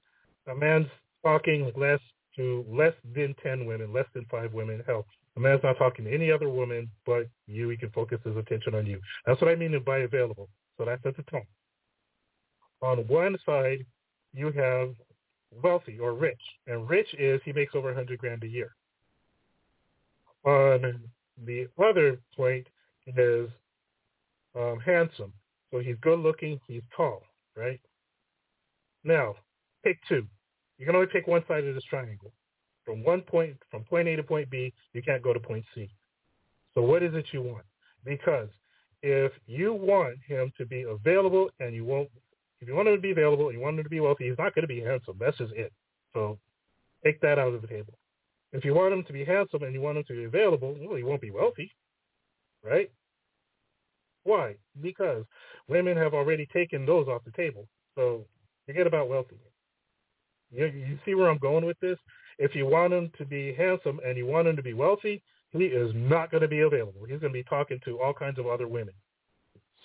a 0.47 0.55
man's 0.55 0.87
talking 1.23 1.71
less 1.75 1.99
to 2.35 2.65
less 2.69 2.93
than 3.15 3.35
ten 3.41 3.65
women, 3.65 3.93
less 3.93 4.05
than 4.13 4.25
five 4.29 4.53
women. 4.53 4.83
Hell, 4.85 5.05
a 5.37 5.39
man's 5.39 5.63
not 5.63 5.77
talking 5.77 6.05
to 6.05 6.13
any 6.13 6.31
other 6.31 6.49
woman 6.49 6.89
but 7.05 7.27
you. 7.47 7.69
He 7.69 7.77
can 7.77 7.91
focus 7.91 8.19
his 8.23 8.37
attention 8.37 8.75
on 8.75 8.85
you. 8.85 8.99
That's 9.25 9.41
what 9.41 9.51
I 9.51 9.55
mean 9.55 9.79
by 9.85 9.99
available. 9.99 10.49
So 10.77 10.85
that's 10.85 11.05
at 11.05 11.15
the 11.17 11.23
tone. 11.23 11.45
On 12.81 12.97
one 13.07 13.37
side, 13.45 13.85
you 14.33 14.51
have 14.51 14.89
wealthy 15.63 15.99
or 15.99 16.13
rich, 16.13 16.41
and 16.67 16.89
rich 16.89 17.07
is 17.17 17.39
he 17.45 17.53
makes 17.53 17.75
over 17.75 17.91
a 17.91 17.95
hundred 17.95 18.19
grand 18.19 18.43
a 18.43 18.47
year. 18.47 18.75
On 20.43 20.99
the 21.45 21.67
other 21.81 22.19
point 22.35 22.67
is 23.15 23.49
um, 24.55 24.79
handsome. 24.85 25.33
So 25.71 25.79
he's 25.79 25.95
good 26.01 26.19
looking, 26.19 26.59
he's 26.67 26.83
tall, 26.95 27.23
right? 27.55 27.79
Now, 29.03 29.35
pick 29.83 29.97
two. 30.07 30.27
You 30.77 30.85
can 30.85 30.95
only 30.95 31.07
pick 31.07 31.27
one 31.27 31.43
side 31.47 31.65
of 31.65 31.75
this 31.75 31.83
triangle. 31.85 32.33
from 32.85 33.03
one 33.03 33.21
point 33.21 33.55
from 33.71 33.83
point 33.83 34.07
A 34.07 34.15
to 34.15 34.23
point 34.23 34.49
B, 34.49 34.73
you 34.93 35.01
can't 35.01 35.23
go 35.23 35.33
to 35.33 35.39
point 35.39 35.65
C. 35.73 35.89
So 36.73 36.81
what 36.81 37.03
is 37.03 37.13
it 37.13 37.25
you 37.31 37.41
want? 37.41 37.65
Because 38.03 38.49
if 39.01 39.31
you 39.45 39.73
want 39.73 40.17
him 40.27 40.51
to 40.57 40.65
be 40.65 40.83
available 40.83 41.49
and 41.59 41.75
you 41.75 41.85
won't 41.85 42.09
if 42.61 42.67
you 42.67 42.75
want 42.75 42.87
him 42.87 42.95
to 42.95 43.01
be 43.01 43.11
available 43.11 43.49
and 43.49 43.57
you 43.57 43.63
want 43.63 43.77
him 43.77 43.83
to 43.83 43.89
be 43.89 43.99
wealthy, 43.99 44.29
he's 44.29 44.37
not 44.37 44.55
going 44.55 44.63
to 44.63 44.67
be 44.67 44.81
handsome. 44.81 45.17
That's 45.19 45.37
just 45.37 45.53
it. 45.53 45.71
So 46.13 46.39
take 47.03 47.19
that 47.21 47.37
out 47.37 47.53
of 47.53 47.61
the 47.61 47.67
table. 47.67 47.93
If 48.53 48.63
you 48.63 48.73
want 48.73 48.93
him 48.93 49.03
to 49.03 49.13
be 49.13 49.25
handsome 49.25 49.63
and 49.63 49.73
you 49.73 49.81
want 49.81 49.97
him 49.97 50.05
to 50.07 50.13
be 50.13 50.23
available, 50.25 50.75
well, 50.79 50.95
he 50.95 51.03
won't 51.03 51.21
be 51.21 51.31
wealthy, 51.31 51.71
right? 52.63 52.89
Why? 54.23 54.55
Because 54.79 55.25
women 55.67 55.97
have 55.97 56.13
already 56.13 56.47
taken 56.53 56.85
those 56.85 57.07
off 57.07 57.25
the 57.25 57.31
table. 57.31 57.67
So 57.95 58.25
forget 58.65 58.87
about 58.87 59.09
wealthy. 59.09 59.37
You, 60.53 60.65
you 60.67 60.99
see 61.05 61.15
where 61.15 61.29
I'm 61.29 61.39
going 61.39 61.65
with 61.65 61.79
this? 61.79 61.97
If 62.37 62.55
you 62.55 62.65
want 62.65 62.93
him 62.93 63.11
to 63.17 63.25
be 63.25 63.53
handsome 63.53 63.99
and 64.05 64.17
you 64.17 64.25
want 64.25 64.47
him 64.47 64.55
to 64.55 64.63
be 64.63 64.73
wealthy, 64.73 65.21
he 65.51 65.65
is 65.65 65.91
not 65.93 66.31
going 66.31 66.41
to 66.41 66.47
be 66.47 66.61
available. 66.61 67.01
He's 67.01 67.19
going 67.19 67.33
to 67.33 67.39
be 67.39 67.43
talking 67.43 67.79
to 67.85 68.01
all 68.01 68.13
kinds 68.13 68.39
of 68.39 68.47
other 68.47 68.67
women. 68.67 68.93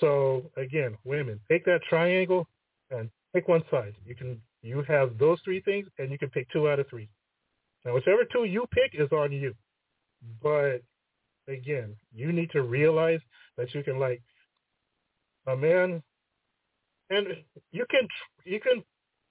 So 0.00 0.50
again, 0.57 0.96
women, 1.04 1.40
take 1.48 1.64
that 1.66 1.81
triangle 1.88 2.46
and 2.90 3.11
pick 3.35 3.48
one 3.48 3.62
side. 3.70 3.94
You 4.07 4.14
can 4.14 4.40
you 4.62 4.83
have 4.88 5.18
those 5.18 5.38
three 5.44 5.61
things, 5.61 5.87
and 5.98 6.11
you 6.11 6.18
can 6.18 6.31
pick 6.31 6.50
two 6.50 6.68
out 6.68 6.81
of 6.81 6.88
three. 6.88 7.09
Now, 7.85 7.94
whichever 7.94 8.24
two 8.24 8.44
you 8.44 8.66
pick 8.72 9.00
is 9.00 9.11
on 9.12 9.33
you. 9.33 9.54
But 10.42 10.83
again, 11.46 11.94
you 12.14 12.33
need 12.33 12.50
to 12.52 12.62
realize 12.62 13.20
that 13.57 13.72
you 13.74 13.83
can 13.83 13.98
like 13.98 14.20
a 15.46 15.57
man, 15.57 16.02
and 17.11 17.26
you 17.70 17.87
can 17.90 18.09
you 18.44 18.61
can 18.61 18.83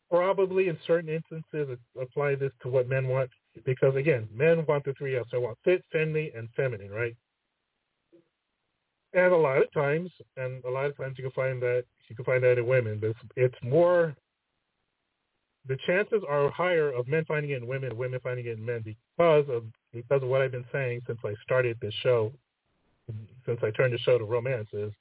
probably 0.09 0.67
in 0.67 0.77
certain 0.85 1.09
instances 1.09 1.77
apply 1.99 2.35
this 2.35 2.51
to 2.61 2.69
what 2.69 2.87
men 2.87 3.07
want 3.07 3.29
because 3.65 3.95
again, 3.95 4.27
men 4.33 4.65
want 4.67 4.85
the 4.85 4.93
three 4.93 5.15
F's. 5.17 5.29
They 5.31 5.37
want 5.37 5.57
fit, 5.63 5.83
friendly, 5.91 6.31
and 6.35 6.47
feminine, 6.55 6.91
right? 6.91 7.15
And 9.13 9.33
a 9.33 9.37
lot 9.37 9.61
of 9.61 9.71
times, 9.73 10.11
and 10.35 10.63
a 10.65 10.69
lot 10.69 10.85
of 10.85 10.97
times 10.97 11.15
you 11.17 11.23
can 11.23 11.31
find 11.31 11.61
that 11.61 11.85
you 12.07 12.15
can 12.15 12.25
find 12.25 12.43
that 12.43 12.57
in 12.57 12.67
women, 12.67 12.99
but 12.99 13.11
it's, 13.11 13.19
it's 13.35 13.55
more. 13.63 14.15
The 15.67 15.77
chances 15.85 16.21
are 16.29 16.49
higher 16.49 16.91
of 16.91 17.09
men 17.09 17.25
finding 17.25 17.51
it 17.51 17.57
in 17.57 17.67
women, 17.67 17.97
women 17.97 18.21
finding 18.23 18.45
it 18.45 18.57
in 18.57 18.65
men 18.65 18.83
because 18.83 19.45
of 19.49 19.63
because 19.93 20.23
of 20.23 20.29
what 20.29 20.41
I've 20.41 20.51
been 20.51 20.65
saying 20.71 21.01
since 21.07 21.19
I 21.25 21.33
started 21.43 21.77
this 21.81 21.93
show, 22.03 22.31
since 23.45 23.59
I 23.63 23.71
turned 23.71 23.93
the 23.93 23.97
show 23.99 24.17
to 24.17 24.23
romance 24.23 24.69
is 24.71 24.93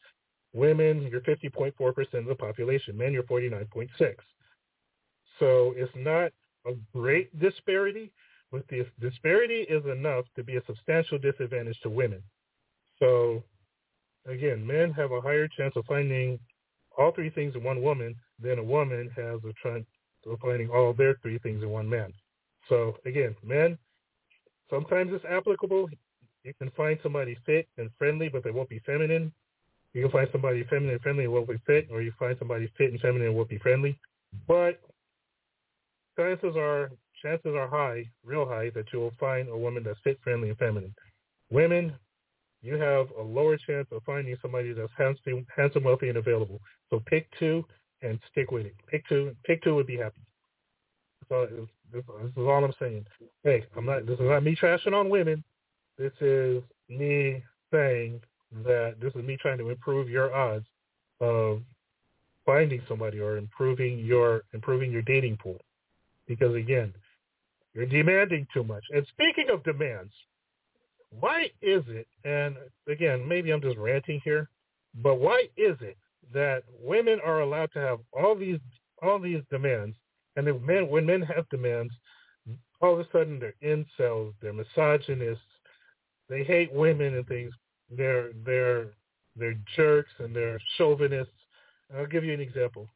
women 0.54 1.02
you're 1.02 1.20
50.4% 1.20 1.72
of 2.14 2.24
the 2.24 2.34
population, 2.34 2.96
men 2.96 3.12
you're 3.12 3.22
49.6. 3.24 3.88
So 5.38 5.74
it's 5.76 5.92
not 5.94 6.32
a 6.66 6.74
great 6.92 7.38
disparity, 7.38 8.12
but 8.50 8.66
the 8.68 8.86
disparity 9.00 9.66
is 9.68 9.84
enough 9.86 10.24
to 10.36 10.44
be 10.44 10.56
a 10.56 10.64
substantial 10.66 11.18
disadvantage 11.18 11.78
to 11.82 11.90
women. 11.90 12.22
So 12.98 13.42
again, 14.26 14.66
men 14.66 14.92
have 14.92 15.12
a 15.12 15.20
higher 15.20 15.48
chance 15.48 15.74
of 15.76 15.84
finding 15.86 16.38
all 16.96 17.12
three 17.12 17.30
things 17.30 17.54
in 17.54 17.62
one 17.62 17.82
woman 17.82 18.14
than 18.40 18.58
a 18.58 18.64
woman 18.64 19.10
has 19.16 19.40
a 19.44 19.52
chance 19.62 19.86
of 20.26 20.38
finding 20.40 20.70
all 20.70 20.92
their 20.92 21.16
three 21.22 21.38
things 21.38 21.62
in 21.62 21.70
one 21.70 21.88
man. 21.88 22.12
So 22.68 22.96
again, 23.04 23.36
men, 23.44 23.78
sometimes 24.70 25.12
it's 25.12 25.24
applicable. 25.24 25.88
You 26.42 26.52
can 26.58 26.70
find 26.76 26.98
somebody 27.02 27.36
fit 27.44 27.68
and 27.76 27.90
friendly, 27.98 28.28
but 28.28 28.42
they 28.44 28.50
won't 28.50 28.68
be 28.68 28.80
feminine. 28.86 29.32
You 29.92 30.02
can 30.02 30.10
find 30.10 30.28
somebody 30.32 30.64
feminine 30.64 30.94
and 30.94 31.00
friendly 31.00 31.24
and 31.24 31.32
won't 31.32 31.48
be 31.48 31.58
fit, 31.66 31.88
or 31.90 32.02
you 32.02 32.12
find 32.18 32.36
somebody 32.38 32.70
fit 32.76 32.90
and 32.90 33.00
feminine 33.00 33.28
and 33.28 33.36
won't 33.36 33.48
be 33.48 33.58
friendly. 33.58 33.98
But 34.46 34.80
chances 36.18 36.56
are 36.56 36.90
chances 37.22 37.54
are 37.54 37.68
high, 37.68 38.04
real 38.24 38.46
high, 38.46 38.70
that 38.74 38.86
you 38.92 39.00
will 39.00 39.14
find 39.20 39.48
a 39.48 39.56
woman 39.56 39.84
that's 39.84 39.98
fit, 40.04 40.18
friendly, 40.24 40.50
and 40.50 40.58
feminine. 40.58 40.94
Women, 41.50 41.94
you 42.62 42.74
have 42.76 43.08
a 43.18 43.22
lower 43.22 43.56
chance 43.58 43.88
of 43.92 44.02
finding 44.04 44.36
somebody 44.42 44.72
that's 44.72 44.92
handsome, 44.98 45.46
handsome, 45.56 45.84
wealthy, 45.84 46.08
and 46.08 46.18
available. 46.18 46.60
So 46.90 47.02
pick 47.06 47.28
two 47.38 47.64
and 48.02 48.18
stick 48.32 48.50
with 48.50 48.66
it. 48.66 48.76
Pick 48.88 49.08
two. 49.08 49.36
Pick 49.44 49.62
two 49.64 49.74
would 49.76 49.86
be 49.86 49.96
happy. 49.98 50.22
So 51.28 51.46
this, 51.50 51.68
this 51.92 52.04
is 52.26 52.32
all 52.38 52.64
I'm 52.64 52.74
saying. 52.80 53.06
Hey, 53.44 53.64
I'm 53.76 53.86
not. 53.86 54.06
This 54.06 54.20
is 54.20 54.26
not 54.26 54.44
me 54.44 54.56
trashing 54.60 54.94
on 54.94 55.10
women. 55.10 55.44
This 55.98 56.12
is 56.20 56.62
me 56.88 57.42
saying 57.72 58.20
that 58.64 58.96
this 59.00 59.12
is 59.14 59.24
me 59.24 59.36
trying 59.40 59.58
to 59.58 59.70
improve 59.70 60.08
your 60.08 60.34
odds 60.34 60.66
of 61.20 61.62
finding 62.46 62.82
somebody 62.88 63.20
or 63.20 63.36
improving 63.38 64.00
your 64.00 64.42
improving 64.54 64.90
your 64.92 65.02
dating 65.02 65.38
pool. 65.38 65.60
Because 66.26 66.54
again, 66.54 66.92
you're 67.74 67.86
demanding 67.86 68.46
too 68.52 68.64
much. 68.64 68.84
And 68.90 69.06
speaking 69.08 69.50
of 69.50 69.62
demands, 69.64 70.12
why 71.10 71.50
is 71.62 71.82
it, 71.88 72.06
and 72.24 72.56
again, 72.88 73.26
maybe 73.26 73.50
I'm 73.50 73.60
just 73.60 73.78
ranting 73.78 74.20
here, 74.24 74.48
but 75.02 75.16
why 75.16 75.44
is 75.56 75.76
it 75.80 75.96
that 76.32 76.64
women 76.82 77.20
are 77.24 77.40
allowed 77.40 77.72
to 77.72 77.78
have 77.80 78.00
all 78.12 78.34
these 78.34 78.58
all 79.02 79.18
these 79.18 79.42
demands, 79.50 79.96
and 80.36 80.46
then 80.46 80.64
men 80.64 80.88
when 80.88 81.06
men 81.06 81.22
have 81.22 81.48
demands, 81.50 81.92
all 82.80 82.94
of 82.94 83.00
a 83.00 83.08
sudden 83.12 83.38
they're 83.38 83.54
incels, 83.62 84.32
they're 84.40 84.52
misogynists, 84.52 85.44
they 86.28 86.42
hate 86.42 86.72
women 86.72 87.14
and 87.14 87.26
things. 87.26 87.52
They're 87.90 88.30
they're 88.44 88.86
they're 89.36 89.58
jerks 89.76 90.10
and 90.18 90.34
they're 90.34 90.60
chauvinists. 90.76 91.32
I'll 91.96 92.06
give 92.06 92.24
you 92.24 92.34
an 92.34 92.40
example. 92.40 92.88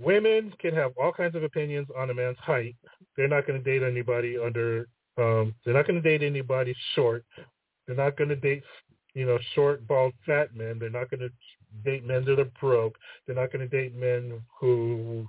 Women 0.00 0.52
can 0.58 0.74
have 0.74 0.92
all 1.00 1.12
kinds 1.12 1.34
of 1.34 1.42
opinions 1.42 1.88
on 1.96 2.10
a 2.10 2.14
man's 2.14 2.38
height. 2.38 2.74
They're 3.16 3.28
not 3.28 3.46
going 3.46 3.62
to 3.62 3.64
date 3.64 3.86
anybody 3.86 4.38
under 4.38 4.88
um, 5.18 5.54
they're 5.64 5.74
not 5.74 5.86
going 5.86 6.00
to 6.00 6.08
date 6.08 6.24
anybody 6.24 6.74
short. 6.94 7.24
They're 7.86 7.96
not 7.96 8.16
going 8.16 8.30
to 8.30 8.36
date, 8.36 8.62
you 9.14 9.26
know, 9.26 9.38
short, 9.54 9.86
bald, 9.86 10.14
fat 10.24 10.54
men. 10.54 10.78
They're 10.78 10.88
not 10.88 11.10
going 11.10 11.20
to 11.20 11.30
date 11.84 12.06
men 12.06 12.24
that 12.24 12.38
are 12.38 12.50
broke. 12.60 12.96
They're 13.26 13.36
not 13.36 13.52
going 13.52 13.68
to 13.68 13.82
date 13.82 13.94
men 13.94 14.40
who 14.58 15.26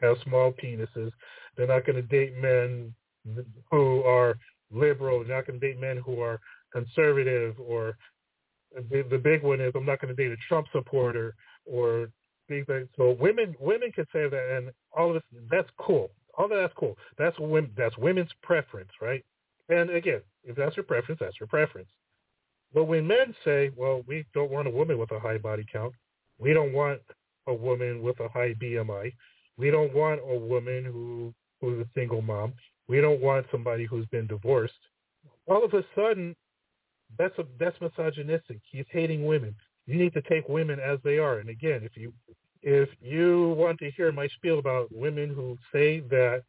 have 0.00 0.16
small 0.24 0.52
penises. 0.52 1.10
They're 1.56 1.66
not 1.66 1.84
going 1.84 1.96
to 1.96 2.02
date 2.02 2.36
men 2.36 2.94
who 3.70 4.02
are 4.04 4.38
liberal. 4.72 5.24
They're 5.24 5.36
not 5.36 5.46
going 5.46 5.60
to 5.60 5.66
date 5.66 5.80
men 5.80 5.98
who 5.98 6.20
are 6.20 6.40
conservative 6.72 7.56
or 7.60 7.96
the, 8.90 9.04
the 9.08 9.18
big 9.18 9.42
one 9.42 9.60
is 9.60 9.72
I'm 9.74 9.86
not 9.86 10.00
going 10.00 10.14
to 10.14 10.20
date 10.20 10.32
a 10.32 10.36
Trump 10.48 10.66
supporter 10.72 11.34
or 11.64 12.08
so 12.96 13.16
women 13.18 13.54
women 13.58 13.90
can 13.92 14.06
say 14.12 14.28
that 14.28 14.56
and 14.56 14.70
all 14.96 15.08
of 15.08 15.14
this 15.14 15.42
that's 15.50 15.68
cool 15.78 16.10
all 16.36 16.48
that's 16.48 16.74
cool. 16.76 16.96
That's 17.18 17.38
women. 17.38 17.70
That's 17.76 17.96
women's 17.98 18.30
preference, 18.42 18.90
right? 19.00 19.24
And 19.68 19.90
again, 19.90 20.20
if 20.44 20.56
that's 20.56 20.76
your 20.76 20.84
preference, 20.84 21.20
that's 21.20 21.38
your 21.40 21.46
preference. 21.46 21.88
But 22.72 22.84
when 22.84 23.06
men 23.06 23.34
say, 23.44 23.70
"Well, 23.76 24.02
we 24.06 24.26
don't 24.34 24.50
want 24.50 24.68
a 24.68 24.70
woman 24.70 24.98
with 24.98 25.12
a 25.12 25.20
high 25.20 25.38
body 25.38 25.64
count. 25.70 25.94
We 26.38 26.52
don't 26.52 26.72
want 26.72 27.00
a 27.46 27.54
woman 27.54 28.02
with 28.02 28.18
a 28.20 28.28
high 28.28 28.54
BMI. 28.54 29.14
We 29.56 29.70
don't 29.70 29.94
want 29.94 30.20
a 30.20 30.36
woman 30.36 30.84
who 30.84 31.32
who's 31.60 31.80
a 31.86 31.90
single 31.94 32.20
mom. 32.20 32.54
We 32.88 33.00
don't 33.00 33.20
want 33.20 33.46
somebody 33.50 33.84
who's 33.84 34.06
been 34.06 34.26
divorced." 34.26 34.88
All 35.46 35.64
of 35.64 35.72
a 35.74 35.84
sudden, 35.94 36.34
that's 37.16 37.38
a 37.38 37.46
that's 37.58 37.80
misogynistic. 37.80 38.60
He's 38.70 38.86
hating 38.90 39.24
women. 39.24 39.54
You 39.86 39.96
need 39.96 40.14
to 40.14 40.22
take 40.22 40.48
women 40.48 40.80
as 40.80 40.98
they 41.04 41.18
are. 41.18 41.38
And 41.38 41.50
again, 41.50 41.82
if 41.82 41.96
you 41.96 42.12
if 42.62 42.88
you 43.00 43.54
want 43.58 43.78
to 43.80 43.90
hear 43.90 44.10
my 44.10 44.26
spiel 44.28 44.58
about 44.58 44.88
women 44.90 45.28
who 45.34 45.58
say 45.72 46.00
that 46.00 46.42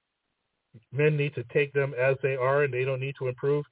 men 0.94 1.18
need 1.18 1.36
to 1.36 1.44
take 1.54 1.74
them 1.74 1.94
as 2.00 2.16
they 2.24 2.36
are 2.36 2.64
and 2.64 2.74
they 2.74 2.86
don't 2.86 3.02
need 3.02 3.16
to 3.20 3.28
improve, 3.28 3.66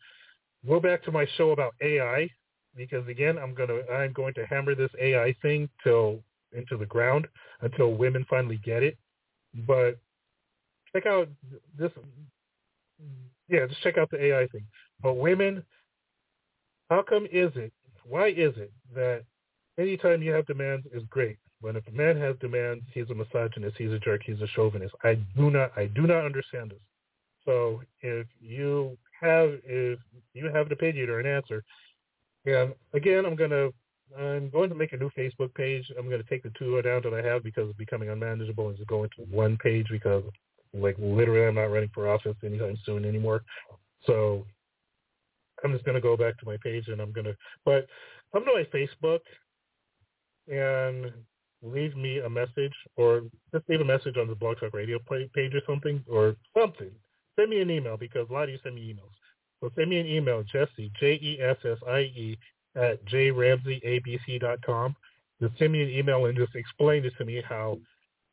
go 0.67 0.79
back 0.79 1.03
to 1.03 1.11
my 1.11 1.25
show 1.37 1.51
about 1.51 1.73
AI 1.81 2.29
because 2.75 3.07
again, 3.07 3.37
I'm 3.37 3.53
gonna 3.53 3.79
I'm 3.91 4.13
going 4.13 4.33
to 4.35 4.45
hammer 4.45 4.75
this 4.75 4.91
AI 5.01 5.35
thing 5.41 5.69
till 5.83 6.19
into 6.51 6.77
the 6.77 6.85
ground 6.85 7.27
until 7.61 7.93
women 7.93 8.25
finally 8.29 8.59
get 8.63 8.83
it. 8.83 8.97
But 9.67 9.97
check 10.93 11.05
out 11.05 11.29
this. 11.77 11.91
Yeah, 13.49 13.67
just 13.67 13.81
check 13.81 13.97
out 13.97 14.09
the 14.11 14.23
AI 14.23 14.47
thing. 14.47 14.65
But 15.01 15.13
women, 15.13 15.63
how 16.89 17.03
come 17.03 17.25
is 17.25 17.51
it? 17.55 17.71
Why 18.05 18.27
is 18.29 18.53
it 18.57 18.71
that 18.95 19.23
anytime 19.77 20.21
you 20.21 20.31
have 20.31 20.45
demands 20.45 20.85
is 20.93 21.03
great? 21.09 21.37
But 21.61 21.75
if 21.77 21.87
a 21.87 21.91
man 21.91 22.17
has 22.17 22.35
demands, 22.41 22.83
he's 22.93 23.09
a 23.09 23.15
misogynist, 23.15 23.77
he's 23.77 23.91
a 23.91 23.99
jerk, 23.99 24.21
he's 24.25 24.41
a 24.41 24.47
chauvinist. 24.47 24.93
I 25.03 25.15
do 25.37 25.49
not, 25.49 25.71
I 25.77 25.85
do 25.85 26.01
not 26.01 26.25
understand 26.25 26.71
this. 26.71 26.79
So 27.45 27.81
if 28.01 28.27
you 28.41 28.97
have, 29.21 29.51
if 29.65 29.99
you 30.33 30.45
have 30.53 30.67
an 30.67 30.73
opinion 30.73 31.09
or 31.09 31.19
an 31.19 31.25
answer, 31.25 31.63
and 32.45 32.73
again, 32.93 33.25
I'm 33.25 33.35
gonna, 33.35 33.69
I'm 34.17 34.49
going 34.49 34.69
to 34.69 34.75
make 34.75 34.93
a 34.93 34.97
new 34.97 35.09
Facebook 35.17 35.53
page. 35.55 35.85
I'm 35.97 36.09
going 36.09 36.21
to 36.21 36.29
take 36.29 36.43
the 36.43 36.51
two 36.59 36.81
down 36.81 37.01
that 37.03 37.13
I 37.13 37.25
have 37.25 37.43
because 37.43 37.69
it's 37.69 37.77
becoming 37.77 38.09
unmanageable 38.09 38.67
and 38.67 38.77
just 38.77 38.89
go 38.89 39.03
into 39.03 39.21
one 39.31 39.57
page 39.57 39.87
because, 39.89 40.23
like, 40.73 40.95
literally, 40.99 41.47
I'm 41.47 41.55
not 41.55 41.71
running 41.71 41.89
for 41.93 42.09
office 42.09 42.35
anytime 42.43 42.77
soon 42.85 43.05
anymore. 43.05 43.43
So 44.05 44.45
I'm 45.63 45.71
just 45.71 45.85
going 45.85 45.95
to 45.95 46.01
go 46.01 46.15
back 46.15 46.37
to 46.39 46.45
my 46.45 46.57
page 46.61 46.89
and 46.89 47.01
I'm 47.01 47.11
going 47.11 47.25
to, 47.25 47.35
but 47.65 47.87
come 48.33 48.45
to 48.45 48.51
my 48.53 48.65
Facebook 48.77 49.19
and 50.47 51.11
leave 51.61 51.95
me 51.95 52.19
a 52.19 52.29
message 52.29 52.73
or 52.97 53.21
just 53.53 53.67
leave 53.69 53.81
a 53.81 53.85
message 53.85 54.17
on 54.17 54.27
the 54.27 54.35
Blog 54.35 54.59
Talk 54.59 54.73
Radio 54.73 54.99
page 55.09 55.53
or 55.53 55.61
something 55.65 56.03
or 56.07 56.35
something. 56.57 56.91
send 57.37 57.49
me 57.49 57.61
an 57.61 57.71
email 57.71 57.97
because 57.97 58.27
a 58.29 58.33
lot 58.33 58.43
of 58.43 58.49
you 58.49 58.59
send 58.63 58.75
me 58.75 58.93
emails. 58.93 59.13
So 59.61 59.71
send 59.75 59.89
me 59.89 59.99
an 59.99 60.05
email, 60.05 60.43
Jessie, 60.43 60.91
J-E-S-S-I-E, 60.99 62.37
at 62.75 63.05
jramseyabc.com. 63.05 64.95
Just 65.41 65.57
send 65.57 65.71
me 65.71 65.83
an 65.83 65.89
email 65.89 66.25
and 66.25 66.37
just 66.37 66.55
explain 66.55 67.05
it 67.05 67.13
to 67.17 67.25
me 67.25 67.41
how, 67.47 67.77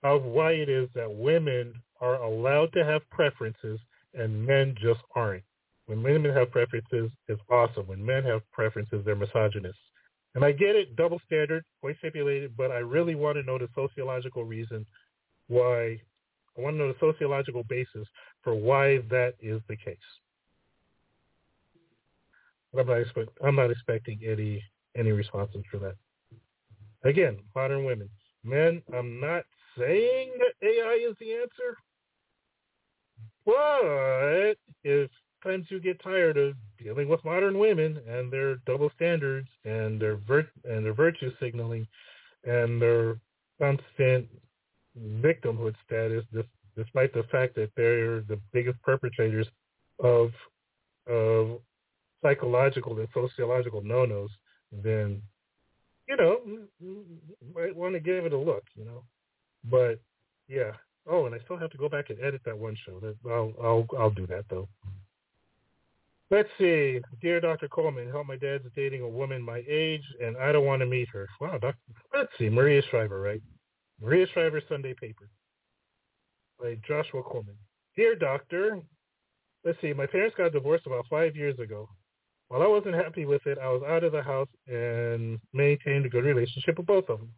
how 0.02 0.18
why 0.18 0.52
it 0.52 0.68
is 0.68 0.88
that 0.94 1.12
women 1.12 1.72
are 2.00 2.22
allowed 2.22 2.72
to 2.72 2.84
have 2.84 3.08
preferences 3.10 3.78
and 4.14 4.44
men 4.44 4.74
just 4.80 5.00
aren't. 5.14 5.44
When 5.86 6.02
women 6.02 6.34
have 6.34 6.50
preferences, 6.50 7.10
it's 7.28 7.42
awesome. 7.50 7.86
When 7.86 8.04
men 8.04 8.24
have 8.24 8.42
preferences, 8.52 9.02
they're 9.04 9.16
misogynists. 9.16 9.80
And 10.34 10.44
I 10.44 10.52
get 10.52 10.76
it, 10.76 10.94
double 10.96 11.20
standard, 11.26 11.64
quite 11.80 11.98
stipulated, 11.98 12.56
but 12.56 12.70
I 12.70 12.78
really 12.78 13.14
want 13.14 13.36
to 13.36 13.42
know 13.42 13.58
the 13.58 13.68
sociological 13.74 14.44
reason 14.44 14.86
why, 15.48 16.00
I 16.56 16.60
want 16.60 16.74
to 16.74 16.78
know 16.78 16.92
the 16.92 17.12
sociological 17.12 17.64
basis 17.64 18.06
for 18.42 18.54
why 18.54 18.98
that 19.10 19.34
is 19.40 19.60
the 19.68 19.76
case. 19.76 19.96
I'm 22.78 22.86
not, 22.86 23.00
expect, 23.00 23.30
I'm 23.44 23.56
not 23.56 23.70
expecting 23.70 24.20
any 24.24 24.62
any 24.96 25.12
responses 25.12 25.62
for 25.70 25.78
that. 25.78 25.94
Again, 27.04 27.38
modern 27.54 27.84
women. 27.84 28.08
Men, 28.44 28.82
I'm 28.96 29.20
not 29.20 29.44
saying 29.78 30.32
that 30.38 30.66
AI 30.66 31.06
is 31.08 31.16
the 31.20 31.34
answer, 31.34 31.76
but 33.44 34.54
if 34.84 35.10
times 35.42 35.66
you 35.70 35.80
get 35.80 36.02
tired 36.02 36.36
of 36.36 36.54
dealing 36.82 37.08
with 37.08 37.24
modern 37.24 37.58
women 37.58 37.98
and 38.08 38.32
their 38.32 38.56
double 38.66 38.90
standards 38.96 39.48
and 39.64 40.00
their 40.00 40.16
vir- 40.16 40.50
and 40.64 40.84
their 40.84 40.94
virtue 40.94 41.30
signaling 41.40 41.86
and 42.44 42.80
their 42.80 43.18
constant 43.60 44.26
victimhood 44.98 45.74
status, 45.86 46.24
despite 46.76 47.12
the 47.12 47.24
fact 47.30 47.54
that 47.54 47.70
they're 47.76 48.20
the 48.22 48.40
biggest 48.52 48.80
perpetrators 48.82 49.46
of 49.98 50.30
of 51.06 51.60
psychological 52.22 52.98
and 52.98 53.08
sociological 53.14 53.82
no-nos, 53.82 54.30
then 54.72 55.20
you 56.08 56.16
know 56.16 56.40
might 57.54 57.74
want 57.74 57.94
to 57.94 58.00
give 58.00 58.24
it 58.24 58.32
a 58.32 58.38
look. 58.38 58.64
You 58.74 58.84
know, 58.84 59.02
but 59.70 60.00
yeah. 60.48 60.72
Oh, 61.08 61.24
and 61.24 61.34
I 61.34 61.38
still 61.44 61.56
have 61.56 61.70
to 61.70 61.78
go 61.78 61.88
back 61.88 62.10
and 62.10 62.20
edit 62.20 62.42
that 62.44 62.56
one 62.56 62.76
show. 62.86 63.00
That 63.00 63.16
I'll 63.26 63.52
I'll 63.62 63.86
I'll 63.98 64.10
do 64.10 64.26
that 64.26 64.44
though. 64.50 64.68
Let's 66.30 66.48
see. 66.58 67.00
Dear 67.20 67.40
Dr. 67.40 67.66
Coleman, 67.68 68.08
help 68.08 68.26
my 68.28 68.36
dad's 68.36 68.64
dating 68.76 69.02
a 69.02 69.08
woman 69.08 69.42
my 69.42 69.64
age, 69.68 70.04
and 70.22 70.36
I 70.36 70.52
don't 70.52 70.64
want 70.64 70.80
to 70.80 70.86
meet 70.86 71.08
her. 71.12 71.28
Wow, 71.40 71.58
Dr. 71.58 71.76
let's 72.14 72.30
see. 72.38 72.48
Maria 72.48 72.82
Shriver, 72.88 73.20
right? 73.20 73.42
Maria 74.00 74.26
Shriver, 74.32 74.62
Sunday 74.68 74.94
Paper. 74.94 75.28
By 76.60 76.76
Joshua 76.86 77.22
Coleman. 77.24 77.56
Dear 77.96 78.14
Doctor, 78.14 78.78
let's 79.64 79.80
see. 79.80 79.92
My 79.92 80.06
parents 80.06 80.36
got 80.38 80.52
divorced 80.52 80.86
about 80.86 81.06
five 81.10 81.34
years 81.34 81.58
ago. 81.58 81.88
While 82.48 82.62
I 82.62 82.66
wasn't 82.66 82.94
happy 82.94 83.26
with 83.26 83.44
it, 83.46 83.58
I 83.58 83.68
was 83.68 83.82
out 83.88 84.04
of 84.04 84.12
the 84.12 84.22
house 84.22 84.48
and 84.68 85.38
maintained 85.52 86.06
a 86.06 86.08
good 86.08 86.24
relationship 86.24 86.78
with 86.78 86.86
both 86.86 87.08
of 87.08 87.18
them. 87.18 87.32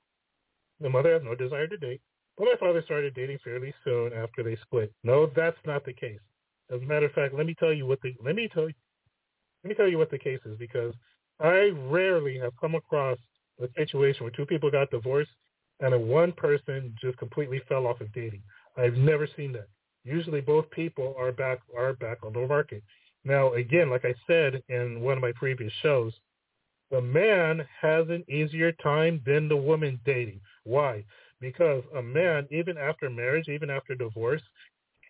The 0.81 0.91
mother 0.91 1.15
has 1.15 1.23
no 1.23 1.35
desire 1.35 1.67
to 1.67 1.77
date, 1.77 2.01
but 2.37 2.45
my 2.45 2.57
father 2.59 2.83
started 2.85 3.15
dating 3.15 3.39
fairly 3.45 3.73
soon 3.85 4.13
after 4.13 4.43
they 4.43 4.57
split. 4.57 4.93
No, 5.05 5.31
that's 5.35 5.59
not 5.65 5.85
the 5.85 5.93
case. 5.93 6.19
As 6.71 6.81
a 6.81 6.87
matter 6.87 7.07
of 7.07 7.13
fact, 7.13 7.35
let 7.35 7.47
me 7.47 7.55
tell 7.59 7.73
you 7.73 7.87
what 7.87 8.01
the 8.03 8.15
let 8.25 8.35
me 8.35 8.49
tell 8.53 8.69
you 8.69 8.75
let 9.65 9.69
me 9.69 9.75
tell 9.75 9.89
you 9.89 9.99
what 9.99 10.11
the 10.11 10.19
case 10.19 10.41
is 10.45 10.57
because 10.59 10.95
I 11.41 11.71
rarely 11.89 12.39
have 12.39 12.53
come 12.61 12.75
across 12.75 13.19
a 13.61 13.69
situation 13.77 14.25
where 14.25 14.33
two 14.33 14.47
people 14.47 14.71
got 14.71 14.91
divorced 14.91 15.31
and 15.81 16.09
one 16.09 16.33
person 16.33 16.95
just 17.01 17.19
completely 17.19 17.61
fell 17.69 17.87
off 17.87 18.01
of 18.01 18.13
dating. 18.13 18.43
I've 18.77 18.95
never 18.95 19.29
seen 19.37 19.53
that. 19.53 19.69
Usually 20.05 20.41
both 20.41 20.71
people 20.71 21.15
are 21.19 21.33
back 21.33 21.61
are 21.77 21.93
back 21.95 22.19
on 22.25 22.33
the 22.33 22.47
market. 22.47 22.83
Now 23.25 23.53
again, 23.55 23.91
like 23.91 24.05
I 24.05 24.15
said 24.27 24.63
in 24.69 25.01
one 25.01 25.17
of 25.17 25.23
my 25.23 25.33
previous 25.33 25.73
shows, 25.83 26.13
the 26.91 27.01
man 27.01 27.67
has 27.81 28.09
an 28.09 28.25
easier 28.29 28.73
time 28.73 29.23
than 29.25 29.49
the 29.49 29.57
woman 29.57 30.01
dating. 30.05 30.41
Why? 30.65 31.05
Because 31.41 31.83
a 31.97 32.03
man, 32.03 32.47
even 32.51 32.77
after 32.77 33.09
marriage, 33.09 33.49
even 33.49 33.71
after 33.71 33.95
divorce, 33.95 34.43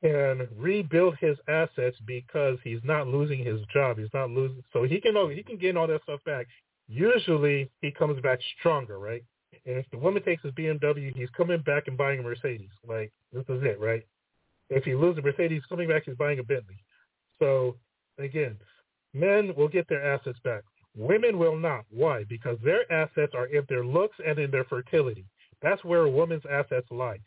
can 0.02 0.48
rebuild 0.56 1.16
his 1.20 1.36
assets 1.48 1.96
because 2.06 2.58
he's 2.64 2.80
not 2.82 3.06
losing 3.06 3.38
his 3.38 3.60
job. 3.72 3.98
He's 3.98 4.12
not 4.12 4.30
losing, 4.30 4.62
so 4.72 4.82
he 4.82 5.00
can 5.00 5.14
he 5.30 5.42
can 5.42 5.56
gain 5.56 5.76
all 5.76 5.86
that 5.86 6.02
stuff 6.02 6.20
back. 6.24 6.46
Usually, 6.88 7.70
he 7.80 7.90
comes 7.90 8.20
back 8.20 8.40
stronger, 8.58 8.98
right? 8.98 9.22
And 9.64 9.76
if 9.76 9.86
the 9.90 9.98
woman 9.98 10.22
takes 10.22 10.42
his 10.42 10.52
BMW, 10.52 11.14
he's 11.16 11.30
coming 11.36 11.60
back 11.60 11.84
and 11.86 11.96
buying 11.96 12.18
a 12.18 12.22
Mercedes. 12.22 12.70
Like 12.86 13.12
this 13.32 13.44
is 13.48 13.62
it, 13.62 13.80
right? 13.80 14.04
If 14.70 14.84
he 14.84 14.94
loses 14.94 15.18
a 15.18 15.22
Mercedes, 15.22 15.62
coming 15.68 15.88
back, 15.88 16.04
he's 16.04 16.16
buying 16.16 16.38
a 16.38 16.42
Bentley. 16.42 16.82
So 17.38 17.76
again, 18.18 18.56
men 19.14 19.54
will 19.56 19.68
get 19.68 19.88
their 19.88 20.04
assets 20.14 20.38
back. 20.42 20.62
Women 20.96 21.38
will 21.38 21.56
not. 21.56 21.84
Why? 21.90 22.24
Because 22.24 22.58
their 22.64 22.90
assets 22.92 23.32
are 23.34 23.46
in 23.46 23.64
their 23.68 23.84
looks 23.84 24.16
and 24.26 24.38
in 24.38 24.50
their 24.50 24.64
fertility. 24.64 25.24
That's 25.62 25.82
where 25.84 26.02
a 26.02 26.10
woman's 26.10 26.42
assets 26.50 26.86
lie. 26.90 27.18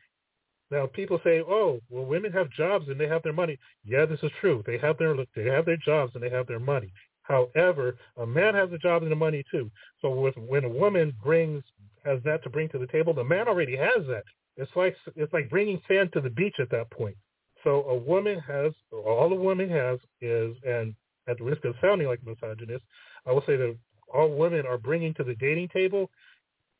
Now 0.71 0.87
people 0.87 1.19
say, 1.23 1.41
"Oh, 1.41 1.79
well, 1.89 2.05
women 2.05 2.31
have 2.33 2.49
jobs 2.49 2.87
and 2.89 2.99
they 2.99 3.07
have 3.07 3.23
their 3.23 3.33
money." 3.33 3.57
Yeah, 3.83 4.05
this 4.05 4.19
is 4.23 4.31
true. 4.41 4.63
They 4.65 4.77
have 4.79 4.97
their 4.97 5.15
they 5.35 5.45
have 5.45 5.65
their 5.65 5.77
jobs 5.77 6.13
and 6.15 6.23
they 6.23 6.29
have 6.29 6.47
their 6.47 6.59
money. 6.59 6.91
However, 7.23 7.97
a 8.17 8.25
man 8.25 8.53
has 8.53 8.71
a 8.71 8.77
job 8.77 9.01
and 9.03 9.11
the 9.11 9.15
money 9.15 9.43
too. 9.49 9.71
So 10.01 10.09
with, 10.09 10.37
when 10.37 10.63
a 10.63 10.69
woman 10.69 11.13
brings 11.23 11.63
has 12.03 12.21
that 12.23 12.43
to 12.43 12.49
bring 12.49 12.69
to 12.69 12.77
the 12.77 12.87
table, 12.87 13.13
the 13.13 13.23
man 13.23 13.47
already 13.47 13.75
has 13.75 14.05
that. 14.07 14.23
It's 14.57 14.71
like 14.75 14.95
it's 15.15 15.33
like 15.33 15.49
bringing 15.49 15.81
sand 15.87 16.13
to 16.13 16.21
the 16.21 16.29
beach 16.29 16.55
at 16.59 16.69
that 16.69 16.89
point. 16.91 17.17
So 17.63 17.83
a 17.85 17.97
woman 17.97 18.39
has 18.39 18.73
all 18.91 19.31
a 19.31 19.35
woman 19.35 19.69
has 19.69 19.99
is, 20.21 20.55
and 20.63 20.95
at 21.27 21.37
the 21.39 21.43
risk 21.43 21.65
of 21.65 21.75
sounding 21.81 22.07
like 22.07 22.19
a 22.25 22.29
misogynist, 22.29 22.83
I 23.25 23.31
will 23.31 23.43
say 23.47 23.55
that 23.55 23.75
all 24.13 24.35
women 24.35 24.65
are 24.67 24.77
bringing 24.77 25.13
to 25.15 25.23
the 25.23 25.35
dating 25.35 25.69
table 25.69 26.09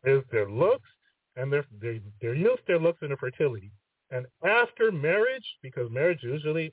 is 0.03 0.23
their 0.31 0.49
looks 0.49 0.87
and 1.35 1.51
their 1.51 1.65
their 1.81 1.99
their 2.21 2.33
youth, 2.33 2.59
their 2.67 2.79
looks, 2.79 2.99
and 3.01 3.11
their 3.11 3.17
fertility. 3.17 3.71
And 4.11 4.25
after 4.45 4.91
marriage, 4.91 5.45
because 5.61 5.89
marriage 5.91 6.19
usually 6.21 6.71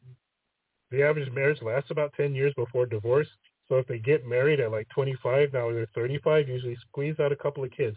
the 0.90 1.02
average 1.02 1.30
marriage 1.32 1.62
lasts 1.62 1.90
about 1.90 2.12
ten 2.14 2.34
years 2.34 2.52
before 2.56 2.86
divorce. 2.86 3.28
So 3.68 3.78
if 3.78 3.86
they 3.86 3.98
get 3.98 4.26
married 4.26 4.60
at 4.60 4.70
like 4.70 4.88
25, 4.90 5.52
now 5.52 5.70
they're 5.72 5.86
35, 5.94 6.48
usually 6.48 6.76
squeeze 6.88 7.18
out 7.20 7.32
a 7.32 7.36
couple 7.36 7.64
of 7.64 7.70
kids. 7.70 7.96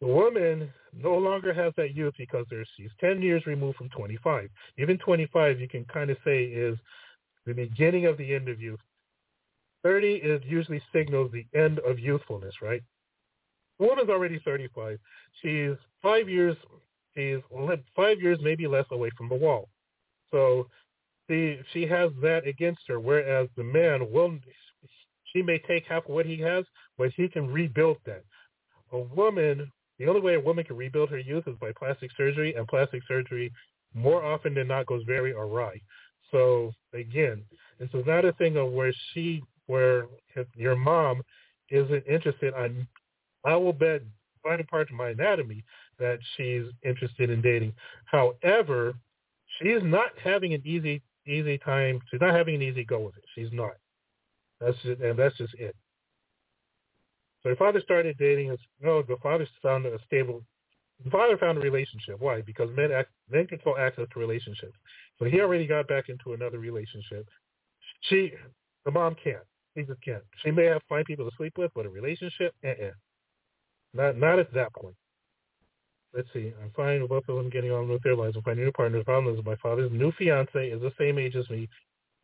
The 0.00 0.06
woman 0.06 0.72
no 0.92 1.16
longer 1.16 1.52
has 1.52 1.72
that 1.76 1.94
youth 1.94 2.14
because 2.18 2.46
she's 2.76 2.90
10 3.00 3.22
years 3.22 3.46
removed 3.46 3.76
from 3.78 3.90
25. 3.90 4.48
Even 4.78 4.98
25, 4.98 5.60
you 5.60 5.68
can 5.68 5.84
kind 5.86 6.10
of 6.10 6.16
say 6.24 6.44
is 6.44 6.76
the 7.46 7.54
beginning 7.54 8.06
of 8.06 8.16
the 8.16 8.34
end 8.34 8.48
of 8.48 8.60
youth. 8.60 8.80
30 9.82 10.14
is 10.14 10.42
usually 10.44 10.82
signals 10.92 11.32
the 11.32 11.46
end 11.58 11.78
of 11.80 11.98
youthfulness, 11.98 12.54
right? 12.60 12.82
The 13.80 13.86
woman's 13.86 14.10
already 14.10 14.38
35. 14.44 14.98
She's 15.40 15.72
five 16.02 16.28
years, 16.28 16.54
she's 17.16 17.38
five 17.96 18.20
years, 18.20 18.38
maybe 18.42 18.66
less 18.66 18.84
away 18.90 19.10
from 19.16 19.30
the 19.30 19.34
wall. 19.34 19.70
So 20.30 20.68
she, 21.28 21.58
she 21.72 21.86
has 21.86 22.10
that 22.20 22.46
against 22.46 22.82
her, 22.88 23.00
whereas 23.00 23.48
the 23.56 23.64
man 23.64 24.12
will, 24.12 24.38
she 25.32 25.40
may 25.40 25.58
take 25.66 25.86
half 25.86 26.04
of 26.04 26.10
what 26.10 26.26
he 26.26 26.38
has, 26.40 26.66
but 26.98 27.10
he 27.16 27.26
can 27.26 27.50
rebuild 27.50 27.96
that. 28.04 28.22
A 28.92 28.98
woman, 28.98 29.72
the 29.98 30.08
only 30.08 30.20
way 30.20 30.34
a 30.34 30.40
woman 30.40 30.64
can 30.64 30.76
rebuild 30.76 31.08
her 31.08 31.18
youth 31.18 31.48
is 31.48 31.56
by 31.58 31.72
plastic 31.78 32.10
surgery, 32.18 32.54
and 32.54 32.68
plastic 32.68 33.02
surgery 33.08 33.50
more 33.94 34.22
often 34.22 34.52
than 34.52 34.68
not 34.68 34.86
goes 34.86 35.04
very 35.06 35.32
awry. 35.32 35.80
So 36.30 36.72
again, 36.92 37.42
is 37.80 37.88
not 38.06 38.26
a 38.26 38.32
thing 38.34 38.58
of 38.58 38.72
where 38.72 38.92
she, 39.14 39.42
where 39.68 40.04
your 40.54 40.76
mom 40.76 41.22
isn't 41.70 42.06
interested 42.06 42.52
on 42.52 42.86
I 43.44 43.56
will 43.56 43.72
bet 43.72 44.02
finding 44.42 44.66
parts 44.66 44.90
of 44.90 44.96
my 44.96 45.10
anatomy 45.10 45.64
that 45.98 46.18
she's 46.36 46.64
interested 46.82 47.30
in 47.30 47.42
dating. 47.42 47.74
However, 48.06 48.94
she 49.58 49.68
is 49.68 49.82
not 49.84 50.10
having 50.22 50.54
an 50.54 50.62
easy 50.64 51.02
easy 51.26 51.58
time. 51.58 52.00
She's 52.10 52.20
not 52.20 52.34
having 52.34 52.56
an 52.56 52.62
easy 52.62 52.84
go 52.84 53.00
with 53.00 53.16
it. 53.16 53.24
She's 53.34 53.52
not. 53.52 53.72
That's 54.60 54.76
just, 54.82 55.00
and 55.00 55.18
that's 55.18 55.36
just 55.36 55.54
it. 55.54 55.76
So 57.42 57.50
her 57.50 57.56
father 57.56 57.80
started 57.80 58.16
dating. 58.18 58.56
No, 58.82 59.02
the 59.02 59.16
father 59.22 59.46
found 59.62 59.86
a 59.86 59.98
stable. 60.06 60.42
The 61.04 61.10
father 61.10 61.38
found 61.38 61.56
a 61.56 61.60
relationship. 61.60 62.16
Why? 62.18 62.42
Because 62.42 62.68
men 62.76 62.92
act, 62.92 63.10
men 63.30 63.46
control 63.46 63.78
access 63.78 64.06
to 64.12 64.20
relationships. 64.20 64.76
So 65.18 65.24
he 65.24 65.40
already 65.40 65.66
got 65.66 65.88
back 65.88 66.08
into 66.08 66.34
another 66.34 66.58
relationship. 66.58 67.26
She, 68.02 68.32
the 68.84 68.90
mom 68.90 69.16
can't. 69.22 69.44
He 69.74 69.82
just 69.82 70.02
can't. 70.02 70.22
She 70.42 70.50
may 70.50 70.64
have 70.66 70.82
find 70.88 71.04
people 71.06 71.28
to 71.28 71.36
sleep 71.36 71.54
with, 71.56 71.70
but 71.74 71.86
a 71.86 71.88
relationship, 71.88 72.54
uh-uh. 72.64 72.90
Not 73.94 74.16
not 74.16 74.38
at 74.38 74.52
that 74.54 74.72
point. 74.74 74.94
Let's 76.14 76.28
see. 76.32 76.52
I'm 76.62 76.70
fine 76.74 77.00
with 77.00 77.10
both 77.10 77.28
of 77.28 77.36
them 77.36 77.50
getting 77.50 77.70
on 77.70 77.88
with 77.88 78.02
their 78.02 78.16
lives 78.16 78.34
and 78.34 78.44
finding 78.44 78.64
new 78.64 78.72
partners. 78.72 79.00
The 79.00 79.04
problem 79.04 79.36
is 79.36 79.44
my 79.44 79.56
father's 79.56 79.92
new 79.92 80.12
fiance 80.18 80.68
is 80.68 80.80
the 80.80 80.92
same 80.98 81.18
age 81.18 81.36
as 81.36 81.48
me, 81.50 81.68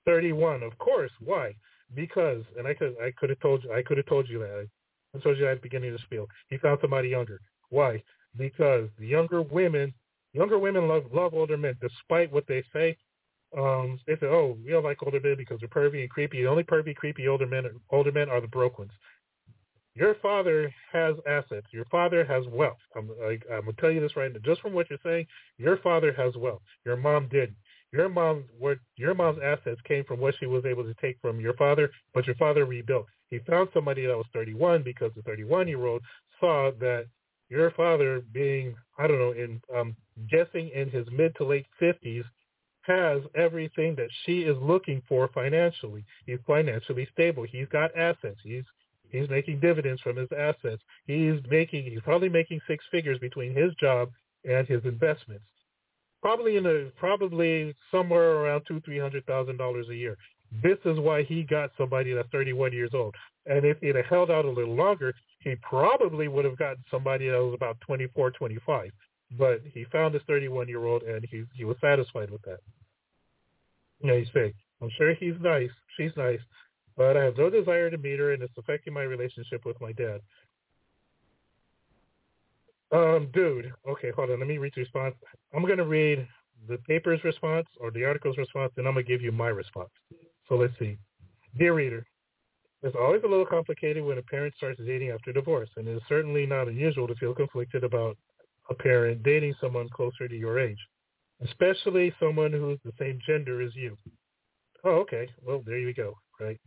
31. 0.07 0.63
Of 0.63 0.77
course. 0.79 1.13
Why? 1.21 1.55
Because, 1.95 2.43
and 2.59 2.67
I 2.67 2.75
could 2.75 2.97
I 3.03 3.13
could 3.17 3.31
have 3.31 3.41
told 3.41 3.63
you 3.65 3.73
I 3.73 3.83
could 3.83 3.97
have 3.97 4.07
told 4.07 4.29
you 4.29 4.41
that. 4.41 4.67
I 5.15 5.19
told 5.21 5.39
you 5.39 5.45
that 5.45 5.53
at 5.53 5.57
the 5.59 5.63
beginning 5.63 5.91
of 5.91 5.97
the 5.97 6.03
spiel. 6.05 6.27
He 6.49 6.59
found 6.59 6.79
somebody 6.81 7.09
younger. 7.09 7.41
Why? 7.71 8.03
Because 8.37 8.89
the 8.99 9.07
younger 9.07 9.43
women, 9.43 9.95
younger 10.33 10.59
women 10.59 10.89
love 10.89 11.05
love 11.13 11.35
older 11.35 11.57
men, 11.57 11.77
despite 11.81 12.33
what 12.33 12.47
they 12.49 12.65
say. 12.73 12.97
Um, 13.57 13.99
they 14.07 14.15
say, 14.17 14.27
oh, 14.27 14.59
we 14.63 14.73
don't 14.73 14.85
like 14.85 15.03
older 15.03 15.21
men 15.21 15.37
because 15.39 15.61
they're 15.61 15.69
pervy 15.69 16.01
and 16.01 16.11
creepy. 16.11 16.43
The 16.43 16.49
only 16.49 16.65
pervy, 16.65 16.95
creepy 16.95 17.29
older 17.29 17.47
men, 17.47 17.65
older 17.91 18.13
men 18.13 18.29
are 18.29 18.41
the 18.41 18.49
broke 18.49 18.79
ones. 18.79 18.91
Your 19.97 20.15
father 20.17 20.73
has 20.93 21.17
assets. 21.27 21.67
Your 21.73 21.87
father 21.87 22.23
has 22.25 22.45
wealth. 22.49 22.77
I'm, 22.95 23.11
I, 23.23 23.39
I'm 23.53 23.63
gonna 23.63 23.73
tell 23.81 23.91
you 23.91 24.01
this 24.01 24.15
right 24.15 24.31
now. 24.31 24.41
Just 24.45 24.61
from 24.61 24.75
what 24.75 24.91
you're 24.91 24.99
saying, 25.03 25.27
your 25.57 25.79
father 25.79 26.13
has 26.13 26.37
wealth. 26.37 26.61
Your 26.85 26.97
mom 26.97 27.29
didn't. 27.29 27.57
Your 27.93 28.11
mom, 28.11 28.45
what 28.59 28.79
your 28.97 29.15
mom's 29.15 29.39
assets 29.43 29.81
came 29.89 30.05
from 30.05 30.21
what 30.21 30.35
she 30.39 30.45
was 30.45 30.67
able 30.67 30.85
to 30.85 30.95
take 31.01 31.17
from 31.23 31.41
your 31.41 31.55
father, 31.55 31.91
but 32.13 32.27
your 32.27 32.37
father 32.37 32.67
rebuilt. 32.67 33.07
He 33.31 33.39
found 33.41 33.71
somebody 33.73 34.07
that 34.07 34.17
was 34.17 34.27
31 34.35 34.83
because 34.83 35.13
the 35.17 35.23
31 35.23 35.67
year 35.67 35.87
old 35.87 36.03
saw 36.41 36.71
that 36.79 37.07
your 37.49 37.71
father, 37.71 38.23
being 38.33 38.75
I 38.99 39.07
don't 39.07 39.19
know, 39.19 39.33
in 39.33 39.61
um, 39.75 39.97
guessing 40.31 40.71
in 40.75 40.91
his 40.91 41.07
mid 41.11 41.35
to 41.37 41.45
late 41.45 41.67
50s, 41.81 42.25
has 42.83 43.23
everything 43.35 43.95
that 43.97 44.11
she 44.25 44.41
is 44.41 44.57
looking 44.61 45.01
for 45.09 45.29
financially. 45.29 46.05
He's 46.27 46.39
financially 46.47 47.09
stable. 47.13 47.47
He's 47.51 47.69
got 47.69 47.97
assets. 47.97 48.41
He's 48.45 48.65
he's 49.11 49.29
making 49.29 49.61
dividends 49.61 50.01
from 50.03 50.17
his 50.17 50.29
assets. 50.37 50.83
He's 51.07 51.41
making 51.51 51.85
he's 51.85 52.01
probably 52.03 52.29
making 52.29 52.61
six 52.69 52.85
figures 52.91 53.19
between 53.19 53.55
his 53.55 53.75
job 53.75 54.11
and 54.45 54.67
his 54.67 54.85
investments 54.85 55.45
probably 56.27 56.57
in 56.57 56.67
a 56.67 56.91
probably 56.99 57.73
somewhere 57.91 58.33
around 58.39 58.63
two 58.67 58.81
three 58.81 58.99
hundred 58.99 59.25
thousand 59.27 59.57
dollars 59.59 59.87
a 59.91 59.95
year. 59.95 60.17
This 60.63 60.79
is 60.85 60.99
why 60.99 61.23
he 61.23 61.45
got 61.45 61.71
somebody 61.77 62.13
that's 62.13 62.29
31 62.31 62.73
years 62.73 62.91
old. 62.95 63.15
And 63.47 63.65
if 63.65 63.81
have 63.95 64.07
held 64.07 64.31
out 64.31 64.45
a 64.45 64.51
little 64.51 64.75
longer, 64.75 65.13
he 65.41 65.55
probably 65.57 66.29
would 66.29 66.45
have 66.45 66.59
gotten 66.59 66.85
somebody 66.91 67.29
that 67.29 67.39
was 67.39 67.55
about 67.55 67.81
24, 67.81 68.31
25. 68.33 68.91
But 69.37 69.61
he 69.73 69.85
found 69.91 70.15
this 70.15 70.23
31-year-old, 70.29 71.03
and 71.03 71.25
he 71.31 71.45
he 71.55 71.65
was 71.65 71.77
satisfied 71.81 72.31
with 72.31 72.43
that. 72.43 72.59
You 74.01 74.09
he's 74.19 74.29
saying, 74.35 74.53
I'm 74.83 74.91
sure 74.97 75.15
he's 75.15 75.35
nice, 75.41 75.71
she's 75.97 76.13
nice, 76.17 76.41
but 76.97 77.17
I 77.17 77.25
have 77.25 77.37
no 77.37 77.51
desire 77.51 77.91
to 77.91 77.99
meet 77.99 78.19
her, 78.19 78.33
and 78.33 78.43
it's 78.43 78.57
affecting 78.59 78.93
my 78.93 79.03
relationship 79.03 79.65
with 79.65 79.81
my 79.81 79.93
dad. 79.93 80.21
Um, 82.93 83.29
dude, 83.35 83.73
okay, 83.89 84.11
hold 84.15 84.31
on. 84.31 84.39
Let 84.39 84.49
me 84.49 84.59
read 84.59 84.73
the 84.75 84.83
response. 84.83 85.15
I'm 85.55 85.63
going 85.63 85.79
to 85.79 85.85
read 85.85 86.27
the 86.69 86.79
paper's 86.79 87.23
response 87.25 87.67
or 87.81 87.91
the 87.91 88.05
article's 88.05 88.39
response, 88.39 88.73
and 88.77 88.87
I'm 88.87 88.95
going 88.95 89.05
to 89.05 89.11
give 89.11 89.23
you 89.23 89.33
my 89.33 89.49
response. 89.49 89.91
So 90.49 90.55
let's 90.55 90.73
see. 90.79 90.97
Dear 91.59 91.75
reader, 91.75 92.07
it's 92.83 92.97
always 92.99 93.23
a 93.25 93.29
little 93.29 93.47
complicated 93.47 94.05
when 94.05 94.19
a 94.19 94.23
parent 94.23 94.55
starts 94.57 94.81
dating 94.85 95.11
after 95.11 95.33
divorce, 95.33 95.71
and 95.77 95.89
it 95.89 95.97
is 95.97 96.03
certainly 96.09 96.47
not 96.47 96.69
unusual 96.69 97.09
to 97.09 97.15
feel 97.17 97.35
conflicted 97.35 97.83
about 97.83 98.17
a 98.71 98.75
parent 98.75 99.23
dating 99.23 99.55
someone 99.61 99.89
closer 99.89 100.29
to 100.29 100.37
your 100.37 100.59
age, 100.61 100.79
especially 101.45 102.15
someone 102.21 102.53
who's 102.53 102.79
the 102.85 102.93
same 102.99 103.19
gender 103.27 103.61
as 103.63 103.75
you. 103.75 103.97
Oh, 104.85 104.97
okay. 105.01 105.29
Well, 105.45 105.63
there 105.67 105.79
you 105.79 105.95
go, 105.95 106.15
right? 106.41 106.61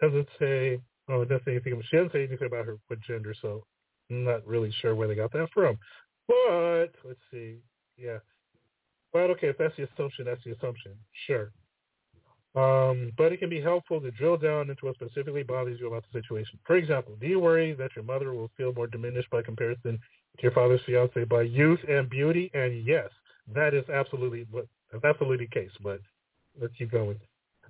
Doesn't 0.00 0.28
say, 0.38 0.80
oh, 1.08 1.22
it 1.22 1.28
doesn't 1.28 1.44
say 1.44 1.52
anything. 1.52 1.80
She 1.90 1.96
doesn't 1.96 2.12
say 2.12 2.24
anything 2.24 2.46
about 2.46 2.66
her 2.66 2.78
what 2.86 3.00
gender, 3.00 3.34
so 3.40 3.64
I'm 4.10 4.24
not 4.24 4.46
really 4.46 4.72
sure 4.80 4.94
where 4.94 5.08
they 5.08 5.14
got 5.14 5.32
that 5.32 5.48
from. 5.52 5.78
But 6.28 6.94
let's 7.04 7.20
see. 7.30 7.56
Yeah. 7.96 8.18
But 9.12 9.30
okay, 9.30 9.48
if 9.48 9.58
that's 9.58 9.74
the 9.76 9.88
assumption, 9.92 10.26
that's 10.26 10.44
the 10.44 10.52
assumption. 10.52 10.92
Sure. 11.26 11.50
Um, 12.54 13.12
but 13.16 13.32
it 13.32 13.38
can 13.38 13.50
be 13.50 13.60
helpful 13.60 14.00
to 14.00 14.10
drill 14.10 14.36
down 14.36 14.70
into 14.70 14.86
what 14.86 14.94
specifically 14.94 15.42
bothers 15.42 15.78
you 15.78 15.86
about 15.88 16.04
the 16.10 16.20
situation. 16.20 16.58
For 16.66 16.76
example, 16.76 17.14
do 17.20 17.26
you 17.26 17.38
worry 17.38 17.72
that 17.74 17.90
your 17.94 18.04
mother 18.04 18.32
will 18.32 18.50
feel 18.56 18.72
more 18.72 18.86
diminished 18.86 19.30
by 19.30 19.42
comparison 19.42 19.98
to 20.38 20.42
your 20.42 20.52
father's 20.52 20.80
fiance 20.86 21.24
by 21.24 21.42
youth 21.42 21.80
and 21.88 22.08
beauty? 22.08 22.50
And 22.54 22.84
yes, 22.84 23.10
that 23.54 23.74
is 23.74 23.88
absolutely 23.88 24.46
what 24.50 24.66
that's 24.92 25.04
absolutely 25.04 25.46
the 25.46 25.60
case. 25.60 25.70
But 25.82 26.00
let's 26.60 26.74
keep 26.76 26.90
going. 26.90 27.20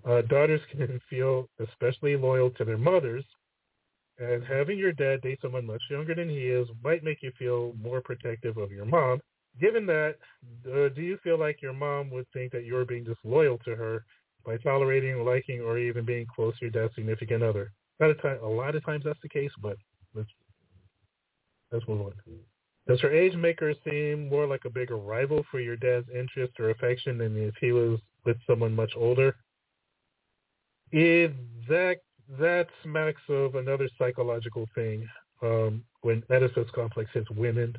Uh, 0.05 0.23
daughters 0.23 0.61
can 0.71 1.01
feel 1.09 1.49
especially 1.61 2.17
loyal 2.17 2.51
to 2.51 2.65
their 2.65 2.79
mothers 2.79 3.25
and 4.19 4.45
having 4.45 4.79
your 4.79 4.93
dad 4.93 5.21
date 5.23 5.39
someone 5.41 5.67
much 5.67 5.83
younger 5.91 6.15
than 6.15 6.29
he 6.29 6.49
is 6.49 6.69
might 6.83 7.05
make 7.05 7.23
you 7.23 7.33
feel 7.39 7.73
more 7.81 8.01
protective 8.01 8.57
of 8.57 8.73
your 8.73 8.85
mom. 8.85 9.21
Given 9.61 9.87
that, 9.87 10.17
uh, 10.67 10.89
do 10.89 11.03
you 11.03 11.19
feel 11.23 11.39
like 11.39 11.63
your 11.63 11.73
mom 11.73 12.11
would 12.11 12.27
think 12.33 12.53
that 12.53 12.65
you're 12.65 12.85
being 12.85 13.05
disloyal 13.05 13.59
to 13.59 13.75
her 13.75 14.05
by 14.45 14.57
tolerating, 14.59 15.25
liking, 15.25 15.61
or 15.61 15.79
even 15.79 16.05
being 16.05 16.27
close 16.35 16.57
to 16.59 16.67
your 16.67 16.71
dad's 16.71 16.95
significant 16.95 17.43
other? 17.43 17.73
A, 18.01 18.15
time, 18.15 18.39
a 18.43 18.47
lot 18.47 18.77
of 18.77 18.85
times 18.85 19.05
that's 19.05 19.19
the 19.23 19.29
case, 19.29 19.51
but 19.61 19.77
let's 20.15 20.29
let's 21.73 21.87
move 21.89 22.03
on. 22.03 22.13
Does 22.87 23.01
her 23.01 23.13
age 23.13 23.35
make 23.35 23.59
her 23.61 23.75
seem 23.85 24.29
more 24.29 24.47
like 24.47 24.65
a 24.65 24.71
bigger 24.71 24.97
rival 24.97 25.45
for 25.51 25.61
your 25.61 25.77
dad's 25.77 26.09
interest 26.09 26.55
or 26.59 26.71
affection 26.71 27.19
than 27.19 27.37
if 27.37 27.55
he 27.61 27.73
was 27.73 27.99
with 28.25 28.37
someone 28.47 28.75
much 28.75 28.93
older? 28.97 29.35
That 30.93 31.97
that 32.39 32.67
smacks 32.83 33.23
of 33.29 33.55
another 33.55 33.89
psychological 33.99 34.69
thing. 34.75 35.09
Um, 35.43 35.85
when 36.03 36.23
Oedipus 36.31 36.69
complex 36.75 37.11
hits 37.15 37.31
women, 37.31 37.75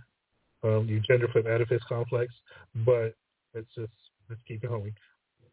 um, 0.64 0.88
you 0.88 1.02
gender 1.02 1.28
flip 1.28 1.46
Oedipus 1.46 1.82
complex. 1.88 2.34
But 2.86 3.16
let's 3.54 3.68
just 3.76 3.92
let's 4.30 4.42
keep 4.48 4.62
going. 4.62 4.94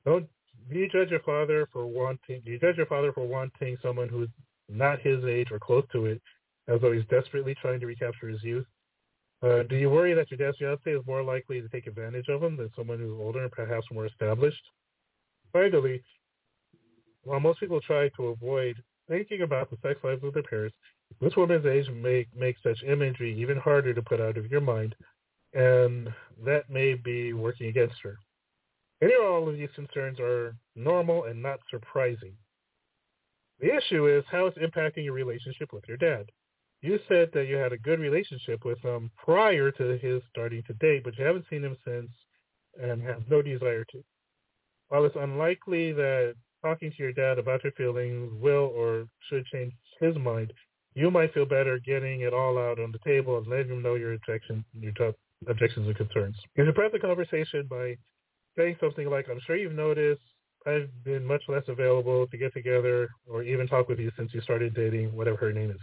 Don't 0.04 0.26
do 0.70 0.78
you 0.78 0.88
judge 0.88 1.10
your 1.10 1.20
father 1.20 1.68
for 1.72 1.86
wanting? 1.86 2.42
Do 2.44 2.50
you 2.50 2.58
judge 2.58 2.76
your 2.76 2.86
father 2.86 3.12
for 3.12 3.26
wanting 3.26 3.76
someone 3.82 4.08
who's 4.08 4.28
not 4.68 5.00
his 5.00 5.24
age 5.24 5.48
or 5.50 5.58
close 5.58 5.84
to 5.92 6.06
it, 6.06 6.20
as 6.68 6.80
though 6.80 6.92
he's 6.92 7.06
desperately 7.06 7.54
trying 7.60 7.80
to 7.80 7.86
recapture 7.86 8.28
his 8.28 8.42
youth? 8.42 8.66
Uh, 9.42 9.62
do 9.64 9.76
you 9.76 9.90
worry 9.90 10.14
that 10.14 10.30
your 10.30 10.38
dad's 10.38 10.56
fiance 10.56 10.90
is 10.90 11.06
more 11.06 11.22
likely 11.22 11.60
to 11.60 11.68
take 11.68 11.86
advantage 11.86 12.28
of 12.28 12.42
him 12.42 12.56
than 12.56 12.70
someone 12.74 12.98
who's 12.98 13.20
older 13.20 13.42
and 13.42 13.52
perhaps 13.52 13.86
more 13.92 14.06
established? 14.06 14.62
Finally, 15.52 16.02
while 17.26 17.40
most 17.40 17.58
people 17.58 17.80
try 17.80 18.08
to 18.10 18.28
avoid 18.28 18.76
thinking 19.08 19.42
about 19.42 19.68
the 19.68 19.76
sex 19.82 19.98
lives 20.04 20.22
of 20.22 20.32
their 20.32 20.44
parents, 20.44 20.76
this 21.20 21.36
woman's 21.36 21.66
age 21.66 21.88
may 21.90 22.24
make 22.36 22.56
such 22.62 22.82
imagery 22.84 23.36
even 23.40 23.56
harder 23.56 23.92
to 23.92 24.02
put 24.02 24.20
out 24.20 24.36
of 24.36 24.50
your 24.50 24.60
mind, 24.60 24.94
and 25.52 26.08
that 26.44 26.70
may 26.70 26.94
be 26.94 27.32
working 27.32 27.66
against 27.66 27.96
her. 28.02 28.16
Any 29.02 29.14
or 29.14 29.26
all 29.26 29.48
of 29.48 29.56
these 29.56 29.68
concerns 29.74 30.20
are 30.20 30.54
normal 30.76 31.24
and 31.24 31.42
not 31.42 31.58
surprising. 31.68 32.32
The 33.58 33.74
issue 33.76 34.06
is 34.06 34.24
how 34.30 34.46
it's 34.46 34.58
impacting 34.58 35.04
your 35.04 35.14
relationship 35.14 35.72
with 35.72 35.84
your 35.88 35.96
dad. 35.96 36.30
You 36.80 37.00
said 37.08 37.30
that 37.34 37.48
you 37.48 37.56
had 37.56 37.72
a 37.72 37.78
good 37.78 37.98
relationship 37.98 38.64
with 38.64 38.78
him 38.82 39.10
prior 39.16 39.72
to 39.72 39.98
his 39.98 40.22
starting 40.30 40.62
to 40.68 40.74
date, 40.74 41.02
but 41.02 41.18
you 41.18 41.24
haven't 41.24 41.46
seen 41.50 41.64
him 41.64 41.76
since 41.84 42.10
and 42.80 43.02
have 43.02 43.28
no 43.28 43.42
desire 43.42 43.84
to. 43.90 44.04
While 44.88 45.04
it's 45.06 45.16
unlikely 45.16 45.92
that 45.92 46.36
talking 46.62 46.90
to 46.90 47.02
your 47.02 47.12
dad 47.12 47.38
about 47.38 47.62
your 47.64 47.72
feelings 47.72 48.32
will 48.40 48.72
or 48.74 49.06
should 49.28 49.44
change 49.46 49.72
his 50.00 50.16
mind, 50.16 50.52
you 50.94 51.10
might 51.10 51.32
feel 51.34 51.46
better 51.46 51.78
getting 51.78 52.22
it 52.22 52.32
all 52.32 52.58
out 52.58 52.80
on 52.80 52.90
the 52.92 52.98
table 53.04 53.38
and 53.38 53.46
letting 53.46 53.70
him 53.70 53.82
know 53.82 53.94
your 53.94 54.14
objection, 54.14 54.64
your 54.78 54.92
top 54.92 55.14
objections 55.48 55.86
and 55.86 55.96
concerns. 55.96 56.36
You 56.56 56.64
can 56.64 56.72
prep 56.72 56.92
the 56.92 56.98
conversation 56.98 57.66
by 57.68 57.96
saying 58.56 58.76
something 58.80 59.08
like, 59.08 59.26
I'm 59.30 59.40
sure 59.46 59.56
you've 59.56 59.72
noticed 59.72 60.22
I've 60.66 60.88
been 61.04 61.24
much 61.24 61.42
less 61.48 61.62
available 61.68 62.26
to 62.26 62.36
get 62.36 62.52
together 62.52 63.08
or 63.26 63.42
even 63.42 63.68
talk 63.68 63.88
with 63.88 63.98
you 63.98 64.10
since 64.16 64.32
you 64.34 64.40
started 64.40 64.74
dating, 64.74 65.14
whatever 65.14 65.36
her 65.36 65.52
name 65.52 65.70
is. 65.70 65.80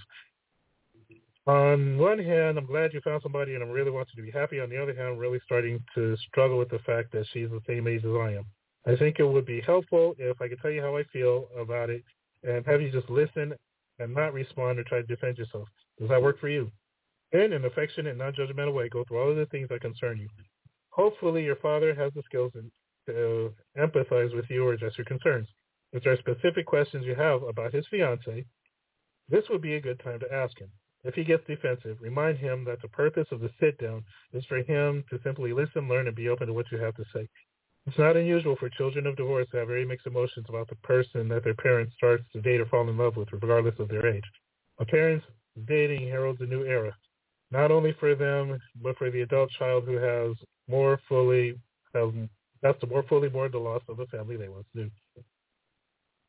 On 1.46 1.98
one 1.98 2.20
hand, 2.20 2.58
I'm 2.58 2.66
glad 2.66 2.94
you 2.94 3.02
found 3.02 3.22
somebody 3.22 3.54
and 3.54 3.64
I'm 3.64 3.70
really 3.70 3.92
want 3.92 4.08
you 4.14 4.24
to 4.24 4.32
be 4.32 4.38
happy. 4.38 4.60
On 4.60 4.70
the 4.70 4.82
other 4.82 4.96
hand, 4.96 5.10
I'm 5.10 5.18
really 5.18 5.42
starting 5.46 5.84
to 5.96 6.18
struggle 6.30 6.58
with 6.58 6.70
the 6.70 6.80
fact 6.80 7.12
that 7.12 7.26
she's 7.34 7.50
the 7.50 7.62
same 7.68 7.88
age 7.88 8.04
as 8.04 8.12
I 8.12 8.34
am. 8.38 8.46
I 8.86 8.96
think 8.96 9.20
it 9.20 9.24
would 9.26 9.46
be 9.46 9.62
helpful 9.62 10.16
if 10.18 10.42
I 10.42 10.48
could 10.48 10.60
tell 10.62 10.72
you 10.72 10.82
how 10.82 10.98
I 10.98 11.04
feel 11.06 11.48
about 11.58 11.90
it 11.90 12.04
and 12.44 12.66
have 12.66 12.82
you 12.82 12.92
just 12.92 13.10
listen 13.10 13.54
and 14.00 14.14
not 14.14 14.34
respond 14.34 14.80
or 14.80 14.84
try 14.84 15.02
to 15.02 15.08
defend 15.08 15.38
yourself. 15.38 15.68
Does 16.00 16.10
that 16.10 16.22
work 16.22 16.40
for 16.40 16.50
you? 16.50 16.72
In 17.32 17.54
an 17.54 17.66
affectionate, 17.66 18.18
non-judgmental 18.18 18.74
way, 18.74 18.90
go 18.90 19.04
through 19.06 19.20
all 19.20 19.32
of 19.32 19.38
the 19.38 19.46
things 19.48 19.70
that 19.70 19.82
concern 19.82 20.18
you. 20.20 20.28
Hopefully 20.90 21.44
your 21.44 21.56
father 21.56 21.96
has 21.96 22.12
the 22.14 22.22
skills 22.26 22.52
to 23.08 23.54
empathize 23.78 24.36
with 24.36 24.46
you 24.50 24.68
or 24.68 24.74
address 24.74 24.94
your 24.98 25.06
concerns. 25.06 25.48
If 25.94 26.04
there 26.04 26.14
are 26.14 26.18
specific 26.18 26.66
questions 26.66 27.06
you 27.06 27.16
have 27.16 27.44
about 27.44 27.74
his 27.74 27.88
fiance, 27.90 28.46
this 29.30 29.44
would 29.50 29.62
be 29.62 29.76
a 29.76 29.82
good 29.82 30.00
time 30.04 30.20
to 30.20 30.34
ask 30.34 30.60
him. 30.60 30.70
If 31.04 31.16
he 31.16 31.24
gets 31.24 31.46
defensive, 31.48 31.98
remind 32.02 32.38
him 32.38 32.66
that 32.66 32.82
the 32.82 32.88
purpose 32.90 33.28
of 33.32 33.40
the 33.40 33.50
sit 33.60 33.78
down 33.78 34.04
is 34.34 34.46
for 34.46 34.58
him 34.58 35.04
to 35.10 35.20
simply 35.24 35.54
listen, 35.54 35.88
learn, 35.88 36.08
and 36.08 36.16
be 36.16 36.30
open 36.30 36.48
to 36.48 36.54
what 36.54 36.72
you 36.72 36.78
have 36.80 36.96
to 36.96 37.06
say. 37.14 37.28
It's 37.86 37.98
not 37.98 38.16
unusual 38.16 38.56
for 38.56 38.70
children 38.70 39.06
of 39.08 39.18
divorce 39.18 39.48
to 39.52 39.58
have 39.58 39.68
very 39.68 39.86
mixed 39.86 40.08
emotions 40.08 40.46
about 40.48 40.70
the 40.70 40.76
person 40.78 41.28
that 41.30 41.44
their 41.44 41.54
parents 41.54 41.94
starts 41.98 42.24
to 42.32 42.42
date 42.42 42.62
or 42.62 42.66
fall 42.68 42.88
in 42.88 42.98
love 42.98 43.18
with, 43.18 43.32
regardless 43.34 43.78
of 43.80 43.90
their 43.90 44.08
age. 44.08 44.24
A 44.80 44.86
parent's 44.86 45.26
dating 45.68 46.08
heralds 46.08 46.40
a 46.42 46.46
new 46.46 46.64
era, 46.64 46.96
not 47.52 47.72
only 47.72 47.94
for 48.00 48.16
them, 48.16 48.58
but 48.82 48.98
for 48.98 49.12
the 49.12 49.22
adult 49.22 49.52
child 49.52 49.84
who 49.86 49.98
has 49.98 50.36
more 50.70 51.00
fully, 51.10 51.60
has, 51.94 52.10
has 52.64 52.76
to 52.80 52.88
more 52.88 53.04
fully 53.04 53.30
mourn 53.30 53.52
the 53.52 53.58
loss 53.58 53.82
of 53.90 53.98
the 53.98 54.08
family 54.08 54.38
they 54.38 54.48
once 54.50 54.68
knew. 54.74 54.90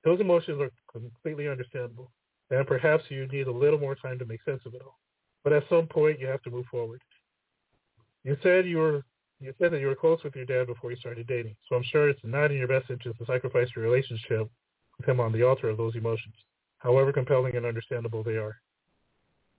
Those 0.04 0.20
emotions 0.20 0.60
are 0.60 0.70
completely 0.92 1.48
understandable, 1.48 2.10
and 2.50 2.66
perhaps 2.66 3.04
you 3.08 3.26
need 3.28 3.46
a 3.46 3.52
little 3.52 3.78
more 3.78 3.94
time 3.94 4.18
to 4.18 4.26
make 4.26 4.42
sense 4.44 4.60
of 4.66 4.74
it 4.74 4.82
all. 4.84 4.98
But 5.44 5.52
at 5.52 5.68
some 5.68 5.86
point, 5.86 6.18
you 6.18 6.26
have 6.26 6.42
to 6.42 6.50
move 6.50 6.66
forward. 6.70 7.00
You 8.24 8.36
said 8.42 8.66
you 8.66 8.78
were 8.78 9.02
you 9.40 9.52
said 9.58 9.72
that 9.72 9.80
you 9.80 9.86
were 9.86 9.94
close 9.94 10.22
with 10.22 10.36
your 10.36 10.46
dad 10.46 10.66
before 10.66 10.90
you 10.90 10.96
started 10.96 11.26
dating, 11.26 11.56
so 11.68 11.76
I'm 11.76 11.82
sure 11.84 12.08
it's 12.08 12.20
not 12.24 12.50
in 12.50 12.56
your 12.56 12.68
best 12.68 12.90
interest 12.90 13.18
to 13.18 13.26
sacrifice 13.26 13.68
your 13.74 13.84
relationship 13.84 14.48
with 14.98 15.08
him 15.08 15.20
on 15.20 15.32
the 15.32 15.42
altar 15.42 15.68
of 15.68 15.76
those 15.76 15.96
emotions, 15.96 16.34
however 16.78 17.12
compelling 17.12 17.56
and 17.56 17.66
understandable 17.66 18.22
they 18.22 18.36
are. 18.36 18.56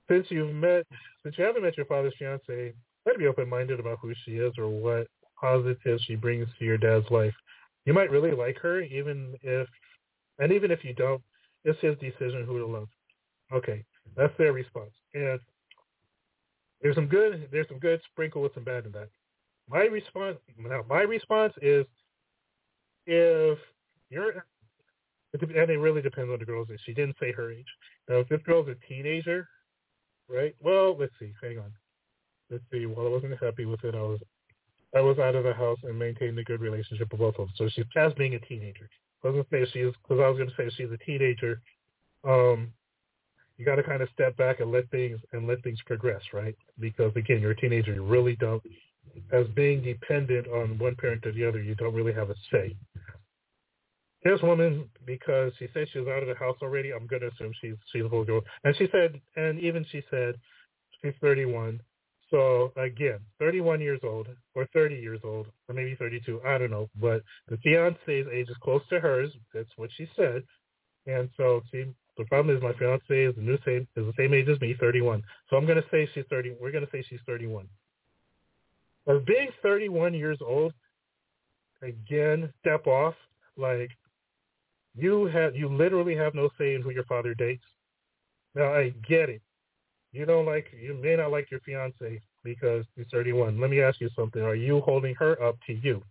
Since 0.10 0.28
you've 0.30 0.54
met, 0.54 0.86
since 1.24 1.38
you 1.38 1.44
haven't 1.44 1.64
met 1.64 1.78
your 1.78 1.88
father's 1.88 2.14
fiance, 2.18 2.74
try 3.04 3.14
to 3.14 3.20
be 3.20 3.28
open-minded 3.28 3.80
about 3.80 4.00
who 4.02 4.14
she 4.24 4.34
is 4.34 4.54
or 4.58 4.70
what 4.70 5.08
positives 5.40 6.04
she 6.04 6.16
brings 6.16 6.48
to 6.58 6.66
your 6.66 6.78
dad's 6.78 7.10
life. 7.12 7.34
You 7.86 7.94
might 7.94 8.12
really 8.12 8.32
like 8.32 8.58
her, 8.60 8.82
even 8.82 9.36
if, 9.42 9.68
and 10.40 10.52
even 10.52 10.72
if 10.72 10.84
you 10.84 10.94
don't, 10.94 11.22
it's 11.64 11.80
his 11.82 11.98
decision 11.98 12.46
who 12.46 12.60
to 12.60 12.66
love. 12.66 12.88
Okay, 13.52 13.84
that's 14.16 14.34
their 14.38 14.54
response. 14.54 14.92
And 15.14 15.40
there's 16.82 16.96
some 16.96 17.08
good, 17.08 17.48
there's 17.52 17.68
some 17.68 17.80
good 17.80 18.00
sprinkle 18.12 18.42
with 18.42 18.54
some 18.54 18.64
bad 18.64 18.86
in 18.86 18.92
that. 18.94 19.10
My 19.70 19.84
response, 19.86 20.38
now 20.58 20.84
my 20.88 21.02
response 21.02 21.54
is, 21.62 21.86
if 23.06 23.58
you're, 24.10 24.46
and 25.34 25.70
it 25.70 25.80
really 25.80 26.02
depends 26.02 26.32
on 26.32 26.40
the 26.40 26.46
girl's 26.46 26.70
age. 26.72 26.80
She 26.86 26.94
didn't 26.94 27.18
say 27.20 27.32
her 27.32 27.52
age. 27.52 27.66
Now, 28.08 28.18
if 28.18 28.30
this 28.30 28.42
girl's 28.46 28.68
a 28.70 28.76
teenager, 28.88 29.48
right? 30.30 30.56
Well, 30.62 30.96
let's 30.98 31.14
see. 31.20 31.34
Hang 31.42 31.58
on. 31.58 31.72
Let's 32.50 32.64
see. 32.72 32.86
While 32.86 33.08
I 33.08 33.10
wasn't 33.10 33.42
happy 33.42 33.66
with 33.66 33.84
it, 33.84 33.96
I 33.96 34.02
was 34.02 34.20
I 34.96 35.02
was 35.02 35.20
out 35.20 35.36
of 35.36 35.44
the 35.44 35.54
house 35.54 35.80
and 35.84 36.00
maintained 36.00 36.40
a 36.40 36.44
good 36.44 36.62
relationship 36.62 37.12
with 37.12 37.20
both 37.20 37.36
of 37.38 37.48
them. 37.48 37.54
So 37.58 37.70
she's 37.70 37.86
past 37.94 38.16
being 38.16 38.36
a 38.36 38.40
teenager. 38.40 38.90
I 39.24 39.30
was 39.30 39.44
gonna 39.52 39.66
say 39.66 39.70
she's 39.72 39.94
because 40.02 40.24
I 40.24 40.30
was 40.30 40.38
gonna 40.38 40.52
say 40.56 40.74
she's 40.76 40.92
a 40.92 40.98
teenager. 41.06 41.62
Um, 42.24 42.72
you 43.58 43.66
got 43.66 43.76
to 43.76 43.84
kind 43.84 44.02
of 44.02 44.10
step 44.14 44.36
back 44.38 44.60
and 44.60 44.72
let 44.72 44.90
things 44.92 45.20
and 45.32 45.48
let 45.48 45.64
things 45.64 45.80
progress, 45.86 46.22
right? 46.34 46.56
Because 46.80 47.12
again, 47.16 47.42
you're 47.42 47.52
a 47.52 47.56
teenager. 47.56 47.94
You 47.94 48.04
really 48.04 48.36
don't, 48.36 48.62
as 49.32 49.48
being 49.56 49.82
dependent 49.82 50.48
on 50.48 50.78
one 50.78 50.96
parent 50.96 51.26
or 51.26 51.32
the 51.32 51.48
other, 51.48 51.62
you 51.62 51.76
don't 51.76 51.94
really 51.94 52.14
have 52.14 52.30
a 52.30 52.36
say. 52.52 52.76
This 54.24 54.42
woman, 54.42 54.90
because 55.06 55.52
she 55.60 55.68
said 55.74 55.88
she 55.92 56.00
was 56.00 56.08
out 56.08 56.24
of 56.24 56.28
the 56.28 56.36
house 56.36 56.58
already, 56.62 56.92
I'm 56.92 57.06
going 57.06 57.22
to 57.22 57.28
assume 57.28 57.54
she's 57.62 57.76
she's 57.92 58.04
a 58.04 58.10
whole 58.10 58.26
girl. 58.26 58.42
And 58.64 58.76
she 58.76 58.88
said, 58.92 59.22
and 59.36 59.60
even 59.60 59.86
she 59.92 60.02
said, 60.10 60.36
she's 61.02 61.14
31. 61.22 61.80
So 62.32 62.74
again, 62.76 63.20
31 63.40 63.82
years 63.82 64.00
old 64.04 64.28
or 64.56 64.68
30 64.74 64.96
years 64.96 65.20
old 65.24 65.48
or 65.70 65.76
maybe 65.76 65.96
32, 65.96 66.42
I 66.46 66.58
don't 66.58 66.72
know. 66.72 66.90
But 67.00 67.22
the 67.50 67.58
fiance's 67.58 68.26
age 68.34 68.50
is 68.50 68.58
close 68.64 68.82
to 68.90 69.00
hers. 69.00 69.32
That's 69.54 69.70
what 69.76 69.92
she 69.96 70.08
said. 70.16 70.44
And 71.06 71.30
so 71.38 71.62
the 71.72 72.26
problem 72.26 72.56
is 72.56 72.64
my 72.64 72.74
fiance 72.74 73.06
is 73.10 73.36
the 73.36 73.42
new 73.42 73.60
same 73.64 73.88
is 73.96 74.06
the 74.08 74.14
same 74.18 74.34
age 74.34 74.50
as 74.50 74.60
me, 74.60 74.76
31. 74.80 75.22
So 75.50 75.58
I'm 75.58 75.68
going 75.68 75.82
to 75.82 75.88
say 75.92 76.10
she's 76.14 76.26
30. 76.30 76.56
We're 76.60 76.72
going 76.72 76.86
to 76.86 76.92
say 76.92 77.04
she's 77.08 77.20
31. 77.28 77.68
As 79.08 79.22
being 79.26 79.50
31 79.62 80.14
years 80.14 80.40
old, 80.42 80.74
again, 81.82 82.52
step 82.60 82.88
off. 82.88 83.16
Like 83.58 83.92
you 84.96 85.26
have, 85.26 85.56
you 85.56 85.70
literally 85.70 86.16
have 86.16 86.34
no 86.34 86.50
say 86.58 86.76
in 86.76 86.82
who 86.82 86.90
your 86.90 87.06
father 87.06 87.34
dates. 87.34 87.64
Now 88.56 88.74
I 88.74 88.94
get 89.08 89.30
it. 89.30 89.42
You 90.12 90.26
don't 90.26 90.46
like, 90.46 90.68
you 90.82 90.94
may 90.94 91.16
not 91.16 91.32
like 91.32 91.52
your 91.52 91.60
fiance 91.62 92.22
because 92.44 92.86
he's 92.96 93.06
31. 93.12 93.60
Let 93.60 93.70
me 93.70 93.82
ask 93.82 94.00
you 94.00 94.10
something. 94.16 94.42
Are 94.42 94.56
you 94.56 94.80
holding 94.82 95.14
her 95.16 95.42
up 95.42 95.58
to 95.68 95.74
you? 95.74 96.02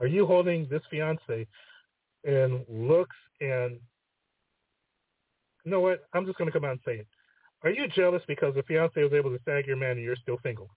Are 0.00 0.06
you 0.06 0.26
holding 0.26 0.66
this 0.68 0.82
fiance 0.90 1.46
and 2.24 2.64
looks 2.68 3.16
and 3.40 3.78
you 5.64 5.70
know 5.70 5.80
what? 5.80 6.06
I'm 6.12 6.26
just 6.26 6.36
going 6.38 6.50
to 6.50 6.52
come 6.52 6.64
out 6.64 6.72
and 6.72 6.80
say 6.84 6.96
it. 6.96 7.06
Are 7.62 7.70
you 7.70 7.88
jealous 7.88 8.22
because 8.28 8.54
the 8.54 8.62
fiance 8.64 9.02
was 9.02 9.12
able 9.12 9.30
to 9.30 9.42
snag 9.44 9.66
your 9.66 9.76
man 9.76 9.92
and 9.92 10.02
you're 10.02 10.16
still 10.16 10.38
single? 10.42 10.68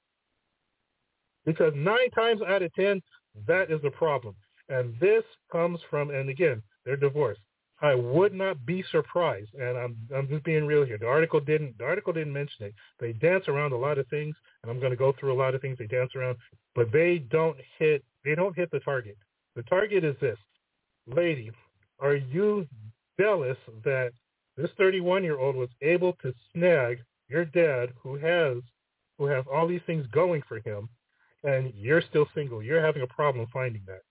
Because 1.47 1.73
nine 1.75 2.11
times 2.11 2.41
out 2.45 2.61
of 2.61 2.71
ten, 2.75 3.01
that 3.47 3.71
is 3.71 3.79
a 3.85 3.89
problem. 3.89 4.35
And 4.67 4.93
this 4.99 5.23
comes 5.49 5.79
from, 5.89 6.09
and 6.09 6.29
again, 6.29 6.61
they're 6.85 6.97
divorced. 6.97 7.39
I 7.81 7.95
would 7.95 8.33
not 8.33 8.65
be 8.65 8.83
surprised, 8.91 9.53
and 9.53 9.77
I'm 9.77 9.95
I'm 10.13 10.27
just 10.27 10.43
being 10.43 10.65
real 10.65 10.83
here. 10.83 10.97
The 10.97 11.07
article 11.07 11.39
didn't 11.39 11.77
the 11.77 11.85
article 11.85 12.11
didn't 12.11 12.33
mention 12.33 12.65
it. 12.65 12.73
They 12.99 13.13
dance 13.13 13.47
around 13.47 13.71
a 13.71 13.77
lot 13.77 13.97
of 13.97 14.07
things, 14.07 14.35
and 14.61 14.71
I'm 14.71 14.79
going 14.79 14.91
to 14.91 14.97
go 14.97 15.13
through 15.17 15.31
a 15.31 15.41
lot 15.41 15.55
of 15.55 15.61
things 15.61 15.77
they 15.77 15.87
dance 15.87 16.11
around, 16.15 16.37
but 16.75 16.91
they 16.91 17.19
don't 17.29 17.57
hit 17.79 18.03
they 18.25 18.35
don't 18.35 18.55
hit 18.55 18.69
the 18.71 18.79
target. 18.79 19.15
The 19.55 19.63
target 19.63 20.03
is 20.03 20.15
this, 20.19 20.39
lady. 21.05 21.51
Are 21.99 22.15
you 22.15 22.67
jealous 23.19 23.57
that 23.85 24.11
this 24.57 24.69
31 24.77 25.23
year 25.23 25.37
old 25.37 25.55
was 25.55 25.69
able 25.81 26.13
to 26.23 26.33
snag 26.51 26.99
your 27.29 27.45
dad 27.45 27.93
who 28.01 28.15
has 28.17 28.57
who 29.19 29.27
has 29.27 29.45
all 29.53 29.67
these 29.67 29.81
things 29.85 30.05
going 30.11 30.41
for 30.47 30.59
him 30.61 30.89
and 31.43 31.71
you're 31.75 32.01
still 32.01 32.27
single. 32.35 32.61
You're 32.61 32.85
having 32.85 33.01
a 33.01 33.07
problem 33.07 33.47
finding 33.51 33.83
that. 33.87 34.01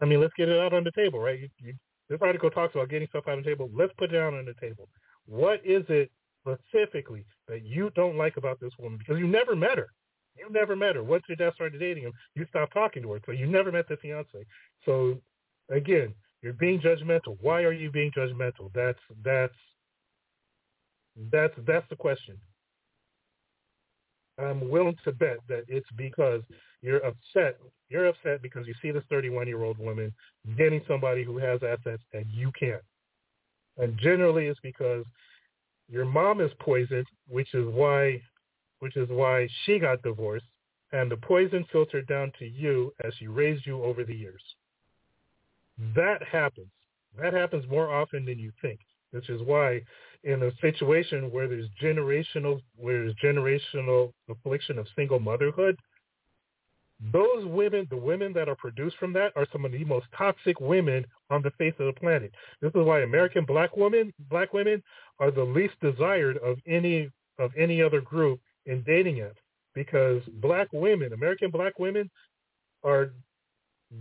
I 0.00 0.06
mean 0.06 0.20
let's 0.20 0.34
get 0.36 0.48
it 0.48 0.58
out 0.58 0.72
on 0.72 0.84
the 0.84 0.92
table 0.92 1.20
right? 1.20 1.40
You, 1.40 1.48
you, 1.58 1.74
this 2.08 2.18
article 2.20 2.50
talks 2.50 2.74
about 2.74 2.90
getting 2.90 3.08
stuff 3.08 3.24
out 3.26 3.38
on 3.38 3.42
the 3.42 3.48
table. 3.48 3.70
Let's 3.72 3.92
put 3.96 4.10
it 4.10 4.18
down 4.18 4.34
on 4.34 4.44
the 4.44 4.54
table. 4.60 4.88
What 5.26 5.60
is 5.64 5.84
it 5.88 6.10
specifically 6.42 7.24
that 7.48 7.64
you 7.64 7.90
don't 7.94 8.16
like 8.16 8.36
about 8.36 8.60
this 8.60 8.72
woman? 8.78 8.98
Because 8.98 9.18
you 9.18 9.26
never 9.26 9.56
met 9.56 9.78
her. 9.78 9.88
You 10.36 10.48
never 10.50 10.76
met 10.76 10.96
her. 10.96 11.02
Once 11.02 11.22
your 11.28 11.36
dad 11.36 11.54
started 11.54 11.78
dating 11.78 12.04
him 12.04 12.12
you 12.34 12.44
stopped 12.48 12.74
talking 12.74 13.02
to 13.02 13.12
her. 13.12 13.20
So 13.24 13.32
you 13.32 13.46
never 13.46 13.72
met 13.72 13.88
the 13.88 13.96
fiance. 13.96 14.44
So 14.84 15.18
again 15.70 16.14
you're 16.42 16.52
being 16.52 16.80
judgmental. 16.80 17.38
Why 17.40 17.62
are 17.62 17.72
you 17.72 17.90
being 17.90 18.10
judgmental? 18.16 18.70
That's 18.74 18.98
that's 19.24 19.54
that's 21.30 21.54
that's 21.66 21.88
the 21.88 21.96
question. 21.96 22.36
I'm 24.38 24.68
willing 24.68 24.96
to 25.04 25.12
bet 25.12 25.38
that 25.48 25.64
it's 25.68 25.88
because 25.96 26.42
you're 26.82 27.04
upset. 27.04 27.58
You're 27.88 28.06
upset 28.06 28.42
because 28.42 28.66
you 28.66 28.74
see 28.82 28.90
this 28.90 29.04
31-year-old 29.10 29.78
woman 29.78 30.12
getting 30.56 30.82
somebody 30.88 31.22
who 31.22 31.38
has 31.38 31.60
assets 31.62 32.02
and 32.12 32.26
you 32.32 32.50
can't. 32.58 32.82
And 33.78 33.98
generally, 33.98 34.46
it's 34.46 34.60
because 34.60 35.04
your 35.88 36.04
mom 36.04 36.40
is 36.40 36.50
poisoned, 36.60 37.06
which 37.28 37.54
is 37.54 37.66
why, 37.66 38.20
which 38.80 38.96
is 38.96 39.08
why 39.08 39.48
she 39.64 39.78
got 39.78 40.02
divorced, 40.02 40.46
and 40.92 41.10
the 41.10 41.16
poison 41.16 41.64
filtered 41.72 42.06
down 42.06 42.32
to 42.38 42.46
you 42.46 42.92
as 43.04 43.12
she 43.18 43.26
raised 43.26 43.66
you 43.66 43.82
over 43.82 44.04
the 44.04 44.14
years. 44.14 44.42
That 45.94 46.22
happens. 46.22 46.68
That 47.20 47.32
happens 47.32 47.68
more 47.68 47.90
often 47.92 48.24
than 48.24 48.38
you 48.38 48.52
think, 48.62 48.80
which 49.10 49.28
is 49.28 49.42
why 49.42 49.82
in 50.24 50.42
a 50.42 50.50
situation 50.60 51.30
where 51.30 51.46
there's 51.46 51.68
generational 51.82 52.60
where 52.76 53.04
there's 53.04 53.14
generational 53.22 54.12
affliction 54.28 54.78
of 54.78 54.86
single 54.96 55.20
motherhood, 55.20 55.76
those 57.12 57.44
women, 57.44 57.86
the 57.90 57.96
women 57.96 58.32
that 58.32 58.48
are 58.48 58.56
produced 58.56 58.96
from 58.96 59.12
that 59.12 59.32
are 59.36 59.46
some 59.52 59.64
of 59.64 59.72
the 59.72 59.84
most 59.84 60.06
toxic 60.16 60.58
women 60.60 61.04
on 61.30 61.42
the 61.42 61.50
face 61.52 61.74
of 61.78 61.86
the 61.86 62.00
planet. 62.00 62.32
This 62.60 62.70
is 62.74 62.86
why 62.86 63.00
American 63.00 63.44
black 63.44 63.76
women 63.76 64.12
black 64.30 64.52
women 64.52 64.82
are 65.18 65.30
the 65.30 65.44
least 65.44 65.74
desired 65.80 66.38
of 66.38 66.56
any 66.66 67.10
of 67.38 67.50
any 67.58 67.82
other 67.82 68.00
group 68.00 68.40
in 68.66 68.82
dating 68.86 69.16
apps 69.16 69.34
because 69.74 70.22
black 70.40 70.68
women, 70.72 71.12
American 71.12 71.50
black 71.50 71.78
women 71.78 72.10
are 72.82 73.12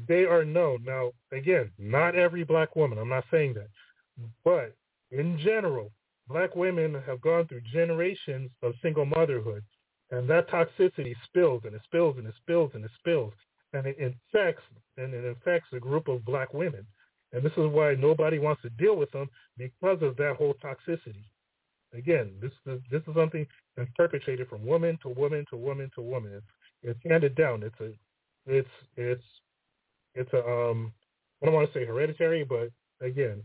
they 0.08 0.26
are 0.26 0.46
known. 0.46 0.84
Now, 0.86 1.12
again, 1.32 1.72
not 1.78 2.16
every 2.16 2.44
black 2.44 2.76
woman. 2.76 2.98
I'm 2.98 3.10
not 3.10 3.26
saying 3.30 3.56
that. 3.56 3.68
But 4.46 4.74
in 5.12 5.38
general, 5.40 5.92
black 6.34 6.56
women 6.56 7.00
have 7.06 7.22
gone 7.22 7.48
through 7.48 7.62
generations 7.72 8.50
of 8.64 8.74
single 8.82 9.06
motherhood. 9.06 9.64
And 10.12 10.28
that 10.30 10.50
toxicity 10.50 11.14
spills 11.26 11.62
and 11.64 11.76
it 11.76 11.82
spills 11.86 12.16
and 12.18 12.28
it 12.28 12.34
spills 12.42 12.72
and 12.74 12.84
it 12.84 12.92
spills. 13.00 13.34
And 13.74 13.86
it 13.86 13.98
infects 14.00 14.64
and 14.98 15.14
it 15.14 15.26
infects 15.26 15.68
a 15.74 15.80
group 15.80 16.08
of 16.08 16.26
black 16.26 16.54
women. 16.54 16.86
And 17.34 17.44
this 17.44 17.54
is 17.54 17.68
why 17.72 17.94
nobody 17.96 18.40
wants 18.40 18.62
to 18.64 18.70
deal 18.72 18.96
with 18.96 19.12
them 19.12 19.30
because 19.58 20.00
of 20.02 20.18
that 20.18 20.36
whole 20.38 20.56
toxicity. 20.56 21.24
Again, 21.94 22.34
this 22.42 22.52
is 22.66 22.82
this 22.90 23.02
is 23.08 23.16
something 23.16 23.46
that's 23.78 23.90
perpetrated 23.96 24.48
from 24.50 24.66
woman 24.66 24.98
to 25.04 25.10
woman 25.10 25.46
to 25.52 25.58
woman 25.58 25.92
to 25.96 26.02
woman. 26.02 26.34
It's, 26.34 26.46
it's 26.84 27.00
handed 27.08 27.36
down. 27.36 27.62
It's 27.62 27.80
a 27.80 27.92
it's 28.48 28.70
it's 28.98 29.24
it's 30.16 30.34
a 30.34 30.44
um 30.44 30.92
I 31.42 31.46
don't 31.46 31.56
want 31.56 31.72
to 31.72 31.80
say 31.80 31.86
hereditary, 31.86 32.44
but 32.44 32.70
again, 33.06 33.44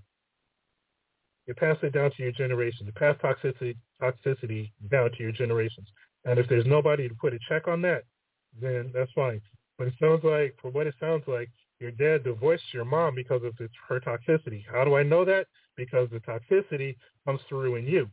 you 1.48 1.54
pass 1.54 1.78
it 1.82 1.94
down 1.94 2.10
to 2.12 2.22
your 2.22 2.32
generation. 2.32 2.86
You 2.86 2.92
pass 2.92 3.16
toxicity 3.16 3.74
toxicity 4.00 4.70
down 4.90 5.10
to 5.12 5.22
your 5.22 5.32
generations. 5.32 5.88
And 6.24 6.38
if 6.38 6.46
there's 6.48 6.66
nobody 6.66 7.08
to 7.08 7.14
put 7.14 7.32
a 7.32 7.38
check 7.48 7.66
on 7.66 7.80
that, 7.82 8.04
then 8.60 8.92
that's 8.94 9.10
fine. 9.12 9.40
But 9.78 9.88
it 9.88 9.94
sounds 9.98 10.22
like, 10.24 10.56
for 10.60 10.70
what 10.70 10.86
it 10.86 10.94
sounds 11.00 11.24
like, 11.26 11.48
your 11.80 11.90
dad 11.92 12.24
divorced 12.24 12.64
your 12.74 12.84
mom 12.84 13.14
because 13.14 13.42
of 13.44 13.54
her 13.88 14.00
toxicity. 14.00 14.64
How 14.70 14.84
do 14.84 14.96
I 14.96 15.02
know 15.02 15.24
that? 15.24 15.46
Because 15.76 16.08
the 16.10 16.20
toxicity 16.20 16.96
comes 17.24 17.40
through 17.48 17.76
in 17.76 17.86
you. 17.86 18.08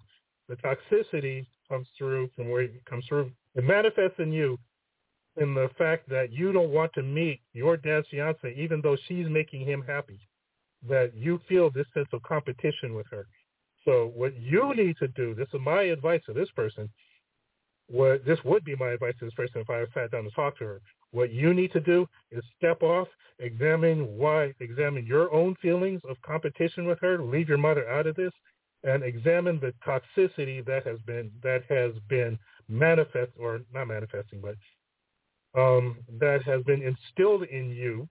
The 0.48 0.56
toxicity 0.58 1.46
comes 1.70 1.88
through 1.98 2.30
from 2.36 2.50
where 2.50 2.62
it 2.62 2.86
comes 2.86 3.06
through. 3.08 3.32
It 3.56 3.64
manifests 3.64 4.20
in 4.20 4.32
you 4.32 4.58
in 5.38 5.54
the 5.54 5.70
fact 5.78 6.08
that 6.10 6.32
you 6.32 6.54
don't 6.54 6.70
want 6.70 6.94
to 6.94 7.02
meet 7.02 7.42
your 7.54 7.76
dad's 7.76 8.08
fiance, 8.10 8.54
even 8.56 8.82
though 8.82 8.96
she's 9.08 9.28
making 9.28 9.66
him 9.66 9.84
happy, 9.86 10.20
that 10.88 11.14
you 11.16 11.40
feel 11.48 11.70
this 11.70 11.88
sense 11.94 12.08
of 12.14 12.22
competition 12.24 12.94
with 12.94 13.08
her. 13.12 13.26
So 13.86 14.12
what 14.16 14.36
you 14.36 14.74
need 14.76 14.98
to 14.98 15.08
do, 15.10 15.36
this 15.36 15.48
is 15.54 15.62
my 15.62 15.84
advice 15.84 16.22
to 16.26 16.34
this 16.34 16.50
person, 16.56 16.90
what 17.88 18.26
this 18.26 18.40
would 18.44 18.64
be 18.64 18.76
my 18.76 18.90
advice 18.90 19.14
to 19.20 19.26
this 19.26 19.34
person 19.36 19.62
if 19.62 19.70
I 19.70 19.86
sat 19.94 20.12
down 20.12 20.24
to 20.24 20.32
talk 20.32 20.58
to 20.58 20.66
her. 20.66 20.82
What 21.12 21.32
you 21.32 21.54
need 21.54 21.72
to 21.74 21.80
do 21.80 22.08
is 22.32 22.44
step 22.58 22.82
off, 22.82 23.08
examine 23.40 24.18
why, 24.18 24.54
examine 24.60 25.06
your 25.06 25.32
own 25.34 25.56
feelings 25.62 26.02
of 26.10 26.18
competition 26.22 26.86
with 26.86 27.00
her, 27.02 27.22
leave 27.22 27.48
your 27.48 27.58
mother 27.58 27.88
out 27.88 28.08
of 28.08 28.16
this, 28.16 28.34
and 28.84 29.04
examine 29.04 29.60
the 29.60 29.74
toxicity 29.86 30.66
that 30.66 30.86
has 30.86 31.00
been 31.06 31.32
that 31.42 31.64
has 31.70 31.94
been 32.10 32.38
manifest 32.68 33.32
or 33.40 33.62
not 33.74 33.88
manifesting, 33.88 34.42
but 34.42 34.56
um, 35.60 35.98
that 36.20 36.44
has 36.44 36.64
been 36.64 36.82
instilled 36.82 37.44
in 37.44 37.70
you. 37.70 38.08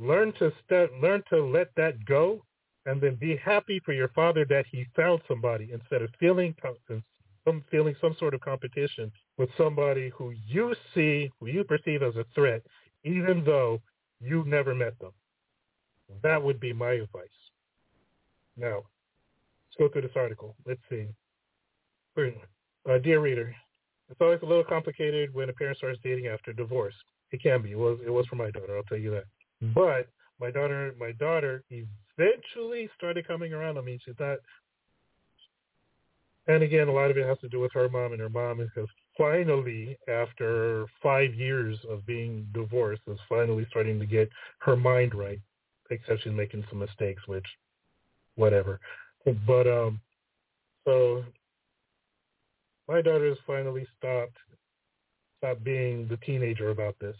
Learn 0.00 0.32
to 0.38 0.50
step, 0.64 0.90
learn 1.02 1.22
to 1.28 1.44
let 1.44 1.68
that 1.76 2.04
go, 2.06 2.42
and 2.86 3.00
then 3.00 3.16
be 3.16 3.36
happy 3.36 3.80
for 3.84 3.92
your 3.92 4.08
father 4.08 4.46
that 4.48 4.64
he 4.72 4.86
found 4.96 5.20
somebody 5.28 5.70
instead 5.72 6.00
of 6.00 6.08
feeling 6.18 6.54
some 6.62 7.62
feeling 7.70 7.94
some 8.00 8.14
sort 8.18 8.32
of 8.32 8.40
competition 8.40 9.10
with 9.36 9.48
somebody 9.58 10.10
who 10.16 10.32
you 10.46 10.74
see, 10.94 11.30
who 11.38 11.46
you 11.48 11.64
perceive 11.64 12.02
as 12.02 12.14
a 12.16 12.24
threat, 12.34 12.62
even 13.04 13.42
though 13.44 13.80
you 14.20 14.44
never 14.46 14.74
met 14.74 14.98
them. 15.00 15.12
That 16.22 16.42
would 16.42 16.60
be 16.60 16.72
my 16.72 16.92
advice. 16.92 17.28
Now, 18.56 18.76
let's 18.76 19.76
go 19.78 19.88
through 19.88 20.02
this 20.02 20.16
article. 20.16 20.54
Let's 20.66 20.80
see. 20.88 21.06
Uh, 22.18 22.98
dear 22.98 23.20
reader, 23.20 23.54
it's 24.10 24.20
always 24.20 24.40
a 24.42 24.46
little 24.46 24.64
complicated 24.64 25.32
when 25.34 25.48
a 25.48 25.52
parent 25.52 25.78
starts 25.78 25.98
dating 26.02 26.26
after 26.26 26.52
divorce. 26.52 26.94
It 27.32 27.42
can 27.42 27.62
be. 27.62 27.72
It 27.72 27.78
was. 27.78 27.98
It 28.04 28.10
was 28.10 28.26
for 28.26 28.36
my 28.36 28.50
daughter. 28.50 28.76
I'll 28.76 28.82
tell 28.84 28.98
you 28.98 29.10
that. 29.12 29.24
But 29.74 30.08
my 30.40 30.50
daughter, 30.50 30.94
my 30.98 31.12
daughter 31.12 31.62
eventually 31.70 32.88
started 32.96 33.26
coming 33.26 33.52
around 33.52 33.78
on 33.78 33.84
me. 33.84 33.98
She 34.04 34.12
thought 34.14 34.38
and 36.46 36.64
again, 36.64 36.88
a 36.88 36.92
lot 36.92 37.10
of 37.10 37.16
it 37.16 37.26
has 37.26 37.38
to 37.40 37.48
do 37.48 37.60
with 37.60 37.72
her 37.74 37.88
mom, 37.88 38.12
and 38.12 38.20
her 38.20 38.28
mom 38.28 38.58
has 38.58 38.86
finally, 39.16 39.96
after 40.08 40.86
five 41.02 41.34
years 41.34 41.78
of 41.88 42.04
being 42.06 42.46
divorced, 42.52 43.02
is 43.06 43.18
finally 43.28 43.66
starting 43.70 44.00
to 44.00 44.06
get 44.06 44.28
her 44.58 44.74
mind 44.74 45.14
right, 45.14 45.38
except 45.90 46.22
she's 46.22 46.32
making 46.32 46.64
some 46.68 46.78
mistakes, 46.78 47.22
which, 47.26 47.46
whatever. 48.36 48.80
But 49.46 49.68
um, 49.68 50.00
so 50.84 51.22
my 52.88 53.02
daughter 53.02 53.28
has 53.28 53.38
finally 53.46 53.86
stopped 53.98 54.36
stopped 55.38 55.62
being 55.62 56.08
the 56.08 56.16
teenager 56.18 56.70
about 56.70 56.96
this. 57.00 57.16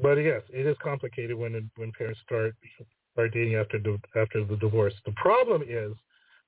But 0.00 0.14
yes, 0.14 0.42
it 0.50 0.66
is 0.66 0.76
complicated 0.82 1.36
when 1.36 1.70
when 1.76 1.92
parents 1.92 2.20
start 2.24 2.54
start 3.12 3.32
dating 3.32 3.56
after 3.56 3.78
the 3.78 3.98
after 4.16 4.44
the 4.44 4.56
divorce. 4.56 4.94
The 5.04 5.12
problem 5.12 5.62
is 5.66 5.92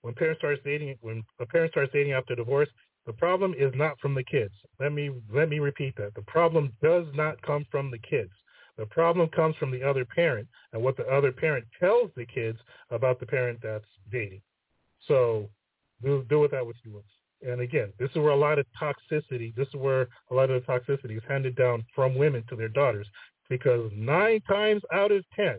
when 0.02 0.14
parents 0.14 0.40
starts 0.40 0.60
dating 0.64 0.96
when 1.00 1.24
a 1.40 1.46
parent 1.46 1.72
starts 1.72 1.92
dating 1.92 2.12
after 2.12 2.34
divorce, 2.34 2.68
the 3.06 3.12
problem 3.12 3.54
is 3.58 3.72
not 3.74 3.98
from 3.98 4.14
the 4.14 4.22
kids. 4.22 4.54
Let 4.78 4.92
me 4.92 5.10
let 5.32 5.48
me 5.48 5.58
repeat 5.58 5.96
that. 5.96 6.14
The 6.14 6.22
problem 6.22 6.72
does 6.82 7.06
not 7.14 7.42
come 7.42 7.66
from 7.70 7.90
the 7.90 7.98
kids. 7.98 8.30
The 8.76 8.86
problem 8.86 9.28
comes 9.28 9.56
from 9.56 9.70
the 9.70 9.82
other 9.82 10.04
parent 10.04 10.48
and 10.72 10.82
what 10.82 10.96
the 10.96 11.06
other 11.06 11.32
parent 11.32 11.66
tells 11.78 12.10
the 12.16 12.24
kids 12.26 12.58
about 12.90 13.20
the 13.20 13.26
parent 13.26 13.58
that's 13.62 13.84
dating. 14.10 14.40
So 15.06 15.50
do, 16.02 16.24
do 16.30 16.40
with 16.40 16.52
that 16.52 16.64
what 16.64 16.76
you 16.84 16.92
will. 16.92 17.04
And 17.42 17.60
again, 17.60 17.92
this 17.98 18.10
is 18.10 18.16
where 18.16 18.30
a 18.30 18.36
lot 18.36 18.58
of 18.58 18.66
toxicity, 18.80 19.54
this 19.54 19.68
is 19.68 19.74
where 19.74 20.08
a 20.30 20.34
lot 20.34 20.50
of 20.50 20.64
the 20.64 20.72
toxicity 20.72 21.16
is 21.16 21.22
handed 21.28 21.56
down 21.56 21.84
from 21.94 22.14
women 22.14 22.42
to 22.48 22.56
their 22.56 22.68
daughters 22.68 23.06
because 23.50 23.90
nine 23.94 24.40
times 24.48 24.82
out 24.94 25.12
of 25.12 25.22
ten, 25.36 25.58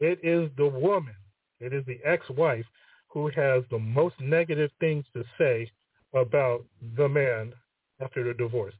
it 0.00 0.18
is 0.22 0.48
the 0.56 0.66
woman, 0.66 1.14
it 1.60 1.74
is 1.74 1.84
the 1.86 1.98
ex-wife 2.04 2.64
who 3.08 3.28
has 3.36 3.62
the 3.70 3.78
most 3.78 4.14
negative 4.20 4.70
things 4.80 5.04
to 5.12 5.22
say 5.36 5.70
about 6.14 6.64
the 6.96 7.08
man 7.08 7.52
after 8.00 8.24
the 8.24 8.32
divorce. 8.32 8.74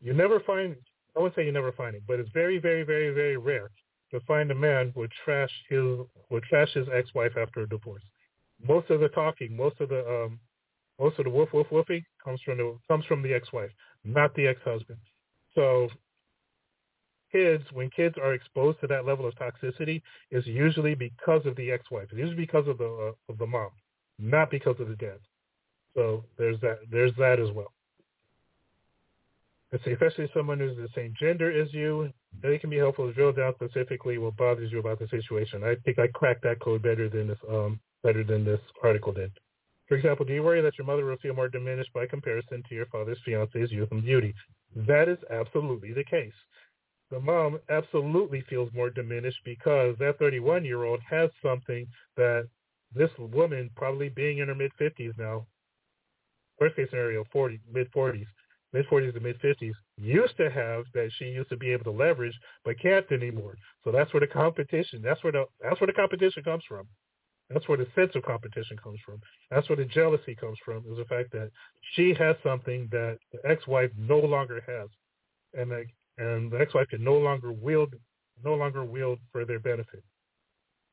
You 0.00 0.14
never 0.14 0.40
find, 0.40 0.74
I 1.14 1.20
wouldn't 1.20 1.36
say 1.36 1.44
you 1.44 1.52
never 1.52 1.72
find 1.72 1.94
it, 1.94 2.02
but 2.08 2.18
it's 2.18 2.30
very, 2.34 2.58
very, 2.58 2.82
very, 2.82 3.10
very 3.10 3.36
rare 3.36 3.70
to 4.12 4.20
find 4.20 4.50
a 4.50 4.54
man 4.54 4.92
would 4.96 5.12
trash 5.24 5.50
his 5.68 5.84
would 6.30 6.42
trash 6.44 6.72
his 6.74 6.86
ex-wife 6.92 7.32
after 7.36 7.62
a 7.62 7.68
divorce. 7.68 8.02
Most 8.66 8.90
of 8.90 9.00
the 9.00 9.08
talking, 9.08 9.56
most 9.56 9.80
of 9.80 9.88
the 9.88 10.00
um, 10.08 10.38
most 10.98 11.18
of 11.18 11.24
the 11.24 11.30
woof 11.30 11.50
woof 11.52 11.66
woofing 11.70 12.04
comes 12.24 12.40
from 12.42 12.58
the 12.58 12.78
comes 12.88 13.04
from 13.06 13.22
the 13.22 13.34
ex-wife, 13.34 13.70
not 14.04 14.34
the 14.34 14.46
ex-husband. 14.46 14.98
So 15.54 15.88
kids, 17.32 17.64
when 17.72 17.90
kids 17.90 18.16
are 18.22 18.34
exposed 18.34 18.80
to 18.80 18.86
that 18.88 19.06
level 19.06 19.26
of 19.26 19.34
toxicity, 19.34 20.02
is 20.30 20.46
usually 20.46 20.94
because 20.94 21.44
of 21.46 21.56
the 21.56 21.70
ex-wife. 21.70 22.08
It's 22.10 22.18
usually 22.18 22.36
because 22.36 22.66
of 22.68 22.78
the 22.78 22.84
uh, 22.86 23.32
of 23.32 23.38
the 23.38 23.46
mom, 23.46 23.70
not 24.18 24.50
because 24.50 24.76
of 24.80 24.88
the 24.88 24.96
dad. 24.96 25.18
So 25.94 26.24
there's 26.38 26.60
that. 26.60 26.78
There's 26.90 27.14
that 27.18 27.40
as 27.40 27.50
well. 27.52 27.72
Let's 29.72 29.84
see, 29.84 29.92
especially 29.92 30.30
someone 30.32 30.60
who's 30.60 30.76
the 30.76 30.88
same 30.94 31.12
gender 31.18 31.50
as 31.60 31.72
you, 31.74 32.12
it 32.42 32.60
can 32.60 32.70
be 32.70 32.76
helpful 32.76 33.08
to 33.08 33.12
drill 33.12 33.32
down 33.32 33.52
specifically 33.56 34.16
what 34.16 34.36
bothers 34.36 34.70
you 34.70 34.78
about 34.78 35.00
the 35.00 35.08
situation. 35.08 35.64
I 35.64 35.74
think 35.84 35.98
I 35.98 36.06
cracked 36.06 36.44
that 36.44 36.60
code 36.60 36.82
better 36.82 37.08
than 37.08 37.28
this 37.28 37.38
um 37.50 37.80
better 38.02 38.22
than 38.22 38.44
this 38.44 38.60
article 38.82 39.12
did. 39.12 39.32
For 39.88 39.96
example, 39.96 40.24
do 40.26 40.34
you 40.34 40.42
worry 40.42 40.60
that 40.62 40.78
your 40.78 40.86
mother 40.86 41.04
will 41.04 41.16
feel 41.16 41.34
more 41.34 41.48
diminished 41.48 41.92
by 41.92 42.06
comparison 42.06 42.62
to 42.68 42.74
your 42.74 42.86
father's 42.86 43.18
fiance's 43.24 43.70
youth 43.70 43.90
and 43.90 44.04
beauty? 44.04 44.34
That 44.74 45.08
is 45.08 45.18
absolutely 45.30 45.92
the 45.92 46.04
case 46.04 46.32
the 47.10 47.20
mom 47.20 47.60
absolutely 47.68 48.42
feels 48.48 48.72
more 48.74 48.90
diminished 48.90 49.40
because 49.44 49.96
that 49.98 50.18
31 50.18 50.64
year 50.64 50.84
old 50.84 51.00
has 51.08 51.30
something 51.42 51.86
that 52.16 52.48
this 52.94 53.10
woman, 53.18 53.70
probably 53.76 54.08
being 54.08 54.38
in 54.38 54.48
her 54.48 54.54
mid 54.54 54.72
50s 54.80 55.16
now, 55.18 55.46
worst 56.60 56.76
case 56.76 56.88
scenario, 56.90 57.24
40, 57.32 57.60
mid 57.72 57.90
40s, 57.92 58.26
mid 58.72 58.86
40s 58.86 59.14
to 59.14 59.20
mid 59.20 59.40
50s, 59.40 59.72
used 59.98 60.36
to 60.36 60.50
have 60.50 60.84
that 60.94 61.10
she 61.18 61.26
used 61.26 61.50
to 61.50 61.56
be 61.56 61.72
able 61.72 61.84
to 61.84 61.90
leverage, 61.90 62.38
but 62.64 62.78
can't 62.80 63.10
anymore. 63.12 63.56
So 63.84 63.92
that's 63.92 64.12
where 64.12 64.20
the 64.20 64.26
competition, 64.26 65.02
that's 65.02 65.22
where 65.22 65.32
the 65.32 65.44
that's 65.62 65.80
where 65.80 65.86
the 65.86 65.92
competition 65.92 66.42
comes 66.42 66.64
from. 66.68 66.86
That's 67.50 67.68
where 67.68 67.78
the 67.78 67.86
sense 67.94 68.10
of 68.16 68.24
competition 68.24 68.76
comes 68.82 68.98
from. 69.06 69.20
That's 69.50 69.68
where 69.68 69.76
the 69.76 69.84
jealousy 69.84 70.34
comes 70.34 70.58
from, 70.64 70.78
is 70.90 70.96
the 70.96 71.04
fact 71.04 71.30
that 71.32 71.50
she 71.94 72.12
has 72.14 72.34
something 72.42 72.88
that 72.90 73.18
the 73.32 73.38
ex-wife 73.48 73.90
no 73.96 74.18
longer 74.18 74.60
has. 74.66 74.88
And 75.54 75.70
like 75.70 75.88
and 76.18 76.50
the 76.50 76.60
ex-wife 76.60 76.88
can 76.88 77.02
no 77.04 77.14
longer 77.14 77.52
wield 77.52 77.94
no 78.44 78.54
longer 78.54 78.84
wield 78.84 79.18
for 79.32 79.44
their 79.44 79.58
benefit. 79.58 80.02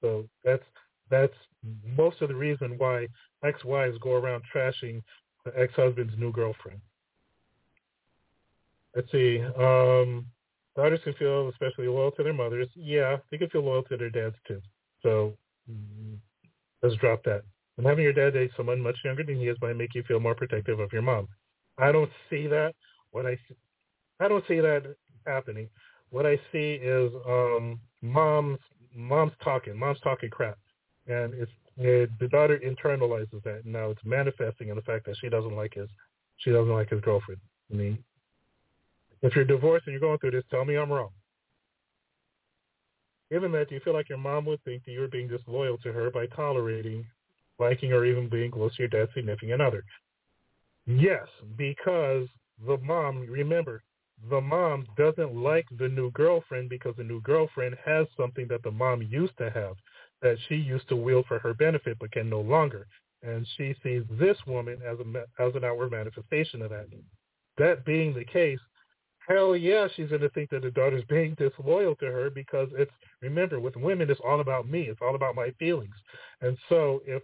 So 0.02 0.28
that's 0.44 0.64
that's 1.10 1.34
most 1.98 2.22
of 2.22 2.30
the 2.30 2.36
reason 2.36 2.76
why 2.78 3.08
ex-wives 3.44 3.98
go 4.02 4.14
around 4.14 4.44
trashing 4.54 5.02
the 5.46 5.52
ex-husband's 5.58 6.14
new 6.18 6.32
girlfriend. 6.32 6.80
Let's 8.96 9.12
see. 9.12 9.42
Um, 9.58 10.26
daughters 10.76 11.00
can 11.04 11.14
feel 11.14 11.50
especially 11.50 11.88
loyal 11.88 12.12
to 12.12 12.24
their 12.24 12.34
mothers. 12.34 12.70
Yeah, 12.76 13.18
they 13.32 13.38
can 13.38 13.50
feel 13.50 13.64
loyal 13.64 13.84
to 13.84 13.98
their 13.98 14.10
dads 14.10 14.36
too. 14.48 14.62
So 15.02 15.34
mm, 15.70 16.18
let's 16.82 16.96
drop 16.98 17.24
that. 17.26 17.44
And 17.78 17.88
having 17.88 18.04
your 18.04 18.14
dad 18.14 18.34
date 18.34 18.52
someone 18.56 18.80
much 18.80 18.98
younger 19.04 19.24
than 19.24 19.38
he 19.38 19.48
is 19.48 19.58
might 19.62 19.76
make 19.76 19.96
you 19.96 20.04
feel 20.04 20.20
more 20.20 20.36
protective 20.36 20.80
of 20.80 20.94
your 20.94 21.02
mom. 21.02 21.28
I 21.78 21.92
don't 21.92 22.12
see 22.30 22.48
that. 22.48 22.76
What 23.12 23.26
I 23.26 23.38
I 24.20 24.28
don't 24.28 24.46
see 24.48 24.60
that 24.60 24.96
happening. 25.26 25.70
What 26.10 26.26
I 26.26 26.38
see 26.52 26.80
is 26.82 27.12
um, 27.28 27.80
mom's 28.02 28.60
mom's 28.96 29.34
talking, 29.44 29.78
mom's 29.78 30.00
talking 30.02 30.30
crap, 30.30 30.58
and 31.08 31.34
it's 31.34 31.52
it, 31.78 32.10
the 32.20 32.28
daughter 32.28 32.60
internalizes 32.60 33.42
that. 33.44 33.66
Now 33.66 33.90
it's 33.90 34.02
manifesting 34.06 34.70
in 34.70 34.76
the 34.76 34.82
fact 34.84 35.06
that 35.08 35.16
she 35.20 35.30
doesn't 35.30 35.56
like 35.56 35.74
his 35.74 35.90
she 36.38 36.52
doesn't 36.52 36.74
like 36.74 36.90
his 36.90 37.02
girlfriend. 37.02 37.42
I 37.72 37.76
mean, 37.76 37.98
if 39.22 39.36
you're 39.36 39.46
divorced 39.46 39.88
and 39.88 39.94
you're 39.94 40.02
going 40.02 40.20
through 40.20 40.32
this, 40.32 40.44
tell 40.52 40.66
me 40.66 40.76
I'm 40.76 40.92
wrong. 40.92 41.10
Given 43.32 43.52
that, 43.54 43.70
do 43.70 43.76
you 43.76 43.82
feel 43.82 43.94
like 43.94 44.10
your 44.10 44.20
mom 44.20 44.46
would 44.46 44.64
think 44.64 44.86
that 44.86 44.92
you're 44.92 45.08
being 45.08 45.28
disloyal 45.28 45.78
to 45.80 45.92
her 45.92 46.12
by 46.12 46.28
tolerating, 46.28 47.04
liking, 47.58 47.92
or 47.92 48.06
even 48.06 48.30
being 48.30 48.52
close 48.52 48.76
to 48.76 48.84
your 48.84 48.90
dad's 48.90 49.12
significant 49.16 49.62
other? 49.62 49.84
Yes, 50.86 51.26
because 51.58 52.28
the 52.68 52.78
mom, 52.84 53.26
remember, 53.28 53.82
the 54.30 54.42
mom 54.42 54.86
doesn't 54.98 55.36
like 55.36 55.66
the 55.78 55.90
new 55.90 56.12
girlfriend 56.12 56.70
because 56.70 56.96
the 56.98 57.04
new 57.04 57.22
girlfriend 57.22 57.76
has 57.86 58.08
something 58.18 58.48
that 58.48 58.64
the 58.64 58.72
mom 58.72 59.02
used 59.02 59.38
to 59.38 59.50
have 59.50 59.76
that 60.22 60.38
she 60.48 60.56
used 60.56 60.88
to 60.88 60.96
wield 60.96 61.26
for 61.28 61.40
her 61.40 61.54
benefit 61.54 61.98
but 62.00 62.12
can 62.12 62.30
no 62.30 62.42
longer. 62.42 62.88
And 63.22 63.48
she 63.58 63.76
sees 63.84 64.04
this 64.12 64.38
woman 64.48 64.80
as 64.86 64.98
a 65.00 65.44
as 65.44 65.56
an 65.56 65.64
outward 65.64 65.92
manifestation 65.92 66.62
of 66.62 66.70
that. 66.72 66.88
That 67.58 67.86
being 67.86 68.14
the 68.14 68.26
case, 68.26 68.60
hell 69.28 69.56
yeah, 69.56 69.88
she's 69.96 70.10
going 70.10 70.22
to 70.22 70.30
think 70.30 70.50
that 70.50 70.62
the 70.62 70.72
daughter's 70.72 71.06
being 71.10 71.36
disloyal 71.36 71.96
to 71.96 72.06
her 72.06 72.30
because 72.30 72.70
it's 72.74 72.92
remember 73.22 73.60
with 73.60 73.76
women 73.76 74.10
it's 74.10 74.22
all 74.26 74.40
about 74.40 74.70
me, 74.70 74.84
it's 74.84 75.02
all 75.02 75.16
about 75.16 75.36
my 75.36 75.52
feelings. 75.60 75.96
And 76.42 76.58
so 76.70 77.02
if 77.06 77.24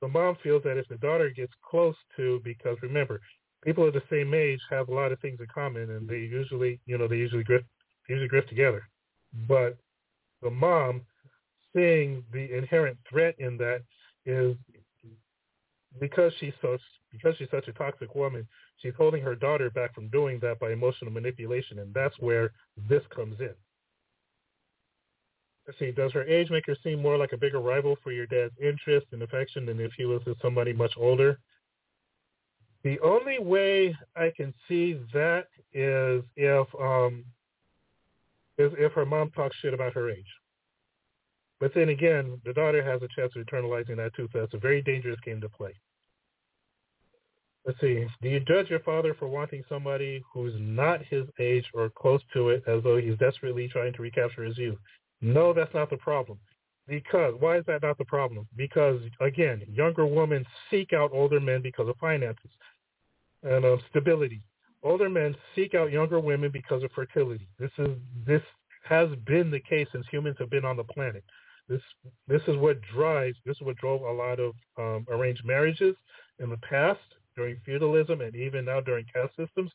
the 0.00 0.08
mom 0.08 0.36
feels 0.42 0.62
that 0.64 0.76
if 0.76 0.88
the 0.88 0.96
daughter 0.98 1.30
gets 1.30 1.52
close 1.68 1.94
to 2.16 2.40
because 2.44 2.76
remember 2.82 3.20
people 3.64 3.86
of 3.86 3.94
the 3.94 4.02
same 4.10 4.34
age 4.34 4.60
have 4.70 4.88
a 4.88 4.94
lot 4.94 5.12
of 5.12 5.20
things 5.20 5.38
in 5.40 5.46
common, 5.46 5.90
and 5.90 6.08
they 6.08 6.18
usually, 6.18 6.80
you 6.86 6.98
know, 6.98 7.08
they 7.08 7.16
usually 7.16 7.44
grift, 7.44 7.64
usually 8.08 8.28
grift 8.28 8.48
together. 8.48 8.82
But 9.48 9.76
the 10.42 10.50
mom 10.50 11.02
seeing 11.74 12.24
the 12.32 12.56
inherent 12.56 12.98
threat 13.08 13.34
in 13.38 13.56
that 13.58 13.82
is 14.26 14.56
because 16.00 16.32
she's 16.38 16.52
so 16.60 16.78
because 17.10 17.34
she's 17.36 17.50
such 17.50 17.68
a 17.68 17.72
toxic 17.74 18.14
woman, 18.14 18.46
she's 18.78 18.94
holding 18.96 19.22
her 19.22 19.34
daughter 19.34 19.68
back 19.70 19.94
from 19.94 20.08
doing 20.08 20.38
that 20.40 20.58
by 20.58 20.72
emotional 20.72 21.10
manipulation, 21.10 21.78
and 21.78 21.92
that's 21.92 22.18
where 22.18 22.52
this 22.88 23.02
comes 23.14 23.38
in. 23.40 23.54
Let's 25.66 25.78
see, 25.78 25.92
does 25.92 26.12
her 26.12 26.24
age 26.24 26.50
make 26.50 26.66
her 26.66 26.76
seem 26.82 27.00
more 27.00 27.16
like 27.16 27.32
a 27.32 27.36
bigger 27.36 27.60
rival 27.60 27.96
for 28.02 28.10
your 28.10 28.26
dad's 28.26 28.54
interest 28.60 29.06
and 29.12 29.22
affection 29.22 29.66
than 29.66 29.78
if 29.78 29.92
he 29.96 30.06
was 30.06 30.24
with 30.24 30.40
somebody 30.40 30.72
much 30.72 30.92
older? 30.96 31.38
The 32.84 32.98
only 33.00 33.38
way 33.38 33.96
I 34.16 34.32
can 34.36 34.52
see 34.68 35.00
that 35.12 35.46
is 35.72 36.22
if 36.36 36.66
um, 36.80 37.24
is 38.58 38.72
if 38.78 38.92
her 38.92 39.06
mom 39.06 39.30
talks 39.30 39.56
shit 39.56 39.74
about 39.74 39.94
her 39.94 40.10
age. 40.10 40.26
But 41.60 41.72
then 41.74 41.90
again, 41.90 42.40
the 42.44 42.52
daughter 42.52 42.82
has 42.82 43.00
a 43.02 43.08
chance 43.14 43.32
of 43.36 43.46
internalizing 43.46 43.96
that 43.96 44.14
too, 44.16 44.28
so 44.32 44.40
that's 44.40 44.54
a 44.54 44.58
very 44.58 44.82
dangerous 44.82 45.20
game 45.24 45.40
to 45.40 45.48
play. 45.48 45.74
Let's 47.64 47.80
see. 47.80 48.04
Do 48.20 48.28
you 48.28 48.40
judge 48.40 48.68
your 48.68 48.80
father 48.80 49.14
for 49.14 49.28
wanting 49.28 49.62
somebody 49.68 50.20
who's 50.34 50.54
not 50.58 51.04
his 51.04 51.26
age 51.38 51.64
or 51.72 51.90
close 51.90 52.20
to 52.34 52.48
it 52.48 52.64
as 52.66 52.82
though 52.82 52.96
he's 52.96 53.16
desperately 53.18 53.68
trying 53.68 53.92
to 53.92 54.02
recapture 54.02 54.42
his 54.42 54.58
youth? 54.58 54.78
No, 55.20 55.52
that's 55.52 55.72
not 55.72 55.88
the 55.88 55.96
problem. 55.98 56.38
Because 56.88 57.34
why 57.38 57.58
is 57.58 57.64
that 57.68 57.82
not 57.82 57.96
the 57.96 58.04
problem? 58.06 58.48
Because 58.56 59.00
again, 59.20 59.62
younger 59.68 60.04
women 60.04 60.44
seek 60.68 60.92
out 60.92 61.12
older 61.12 61.38
men 61.38 61.62
because 61.62 61.88
of 61.88 61.96
finances 61.98 62.50
and 63.42 63.64
um, 63.64 63.80
stability. 63.90 64.42
Older 64.82 65.08
men 65.08 65.34
seek 65.54 65.74
out 65.74 65.92
younger 65.92 66.18
women 66.18 66.50
because 66.52 66.82
of 66.82 66.90
fertility. 66.92 67.48
This 67.58 67.70
is 67.78 67.90
this 68.26 68.42
has 68.84 69.08
been 69.26 69.50
the 69.50 69.60
case 69.60 69.86
since 69.92 70.06
humans 70.10 70.36
have 70.38 70.50
been 70.50 70.64
on 70.64 70.76
the 70.76 70.84
planet. 70.84 71.24
This 71.68 71.80
this 72.26 72.42
is 72.48 72.56
what 72.56 72.80
drives 72.94 73.36
this 73.46 73.56
is 73.56 73.62
what 73.62 73.76
drove 73.76 74.02
a 74.02 74.12
lot 74.12 74.40
of 74.40 74.54
um, 74.76 75.06
arranged 75.10 75.44
marriages 75.44 75.94
in 76.40 76.50
the 76.50 76.56
past 76.58 77.00
during 77.36 77.56
feudalism 77.64 78.20
and 78.20 78.34
even 78.34 78.64
now 78.64 78.80
during 78.80 79.06
caste 79.12 79.36
systems 79.36 79.70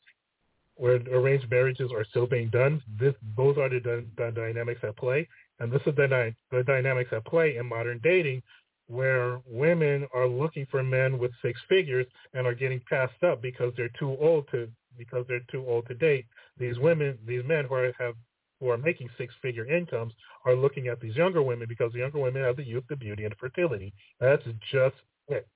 where 0.77 1.01
arranged 1.11 1.49
marriages 1.49 1.91
are 1.91 2.05
still 2.05 2.27
being 2.27 2.49
done. 2.49 2.81
This, 2.99 3.13
those 3.35 3.57
are 3.57 3.67
the, 3.67 4.05
the 4.15 4.31
dynamics 4.31 4.81
at 4.83 4.95
play, 4.95 5.27
and 5.59 5.71
this 5.71 5.81
is 5.85 5.95
the, 5.95 6.33
the 6.51 6.63
dynamics 6.63 7.09
at 7.13 7.25
play 7.25 7.57
in 7.57 7.65
modern 7.65 7.99
dating, 8.03 8.43
where 8.87 9.41
women 9.45 10.07
are 10.13 10.27
looking 10.27 10.65
for 10.71 10.81
men 10.81 11.19
with 11.19 11.31
six 11.41 11.59
figures 11.67 12.05
and 12.33 12.47
are 12.47 12.55
getting 12.55 12.81
passed 12.89 13.21
up 13.23 13.41
because 13.41 13.73
they're 13.75 13.91
too 13.99 14.17
old 14.19 14.47
to 14.51 14.69
because 14.97 15.25
they're 15.27 15.41
too 15.51 15.63
old 15.67 15.85
to 15.87 15.93
date. 15.93 16.25
These 16.57 16.79
women, 16.79 17.17
these 17.25 17.43
men 17.45 17.65
who 17.65 17.75
are, 17.75 17.93
have 17.99 18.15
who 18.59 18.69
are 18.69 18.77
making 18.77 19.09
six 19.17 19.33
figure 19.41 19.65
incomes 19.65 20.13
are 20.45 20.55
looking 20.55 20.87
at 20.87 20.99
these 20.99 21.15
younger 21.15 21.43
women 21.43 21.67
because 21.67 21.91
the 21.93 21.99
younger 21.99 22.19
women 22.19 22.43
have 22.43 22.57
the 22.57 22.65
youth, 22.65 22.83
the 22.89 22.95
beauty, 22.95 23.23
and 23.23 23.31
the 23.31 23.35
fertility. 23.35 23.93
That's 24.19 24.43
just 24.71 24.95
it. 25.27 25.47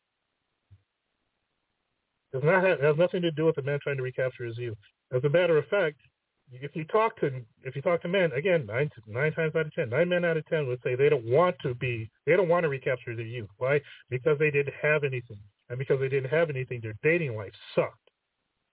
It 2.33 2.81
has 2.81 2.97
nothing 2.97 3.21
to 3.23 3.31
do 3.31 3.45
with 3.45 3.55
the 3.55 3.61
man 3.61 3.79
trying 3.81 3.97
to 3.97 4.03
recapture 4.03 4.45
his 4.45 4.57
youth. 4.57 4.77
As 5.11 5.23
a 5.23 5.29
matter 5.29 5.57
of 5.57 5.67
fact, 5.67 5.97
if 6.51 6.75
you 6.75 6.83
talk 6.85 7.17
to 7.19 7.31
if 7.63 7.75
you 7.75 7.81
talk 7.81 8.01
to 8.01 8.07
men 8.07 8.31
again 8.33 8.65
nine 8.65 8.89
nine 9.07 9.31
times 9.33 9.55
out 9.55 9.67
of 9.67 9.73
ten 9.73 9.89
nine 9.89 10.09
men 10.09 10.25
out 10.25 10.37
of 10.37 10.45
ten 10.47 10.67
would 10.67 10.79
say 10.83 10.95
they 10.95 11.09
don't 11.09 11.25
want 11.25 11.55
to 11.63 11.73
be 11.75 12.09
they 12.25 12.35
don't 12.35 12.49
want 12.49 12.63
to 12.63 12.69
recapture 12.69 13.15
their 13.15 13.25
youth. 13.25 13.49
Why? 13.57 13.79
Because 14.09 14.37
they 14.39 14.51
didn't 14.51 14.73
have 14.81 15.03
anything. 15.03 15.39
And 15.69 15.79
because 15.79 15.99
they 16.01 16.09
didn't 16.09 16.29
have 16.29 16.49
anything 16.49 16.81
their 16.81 16.97
dating 17.01 17.37
life 17.37 17.53
sucked. 17.73 17.97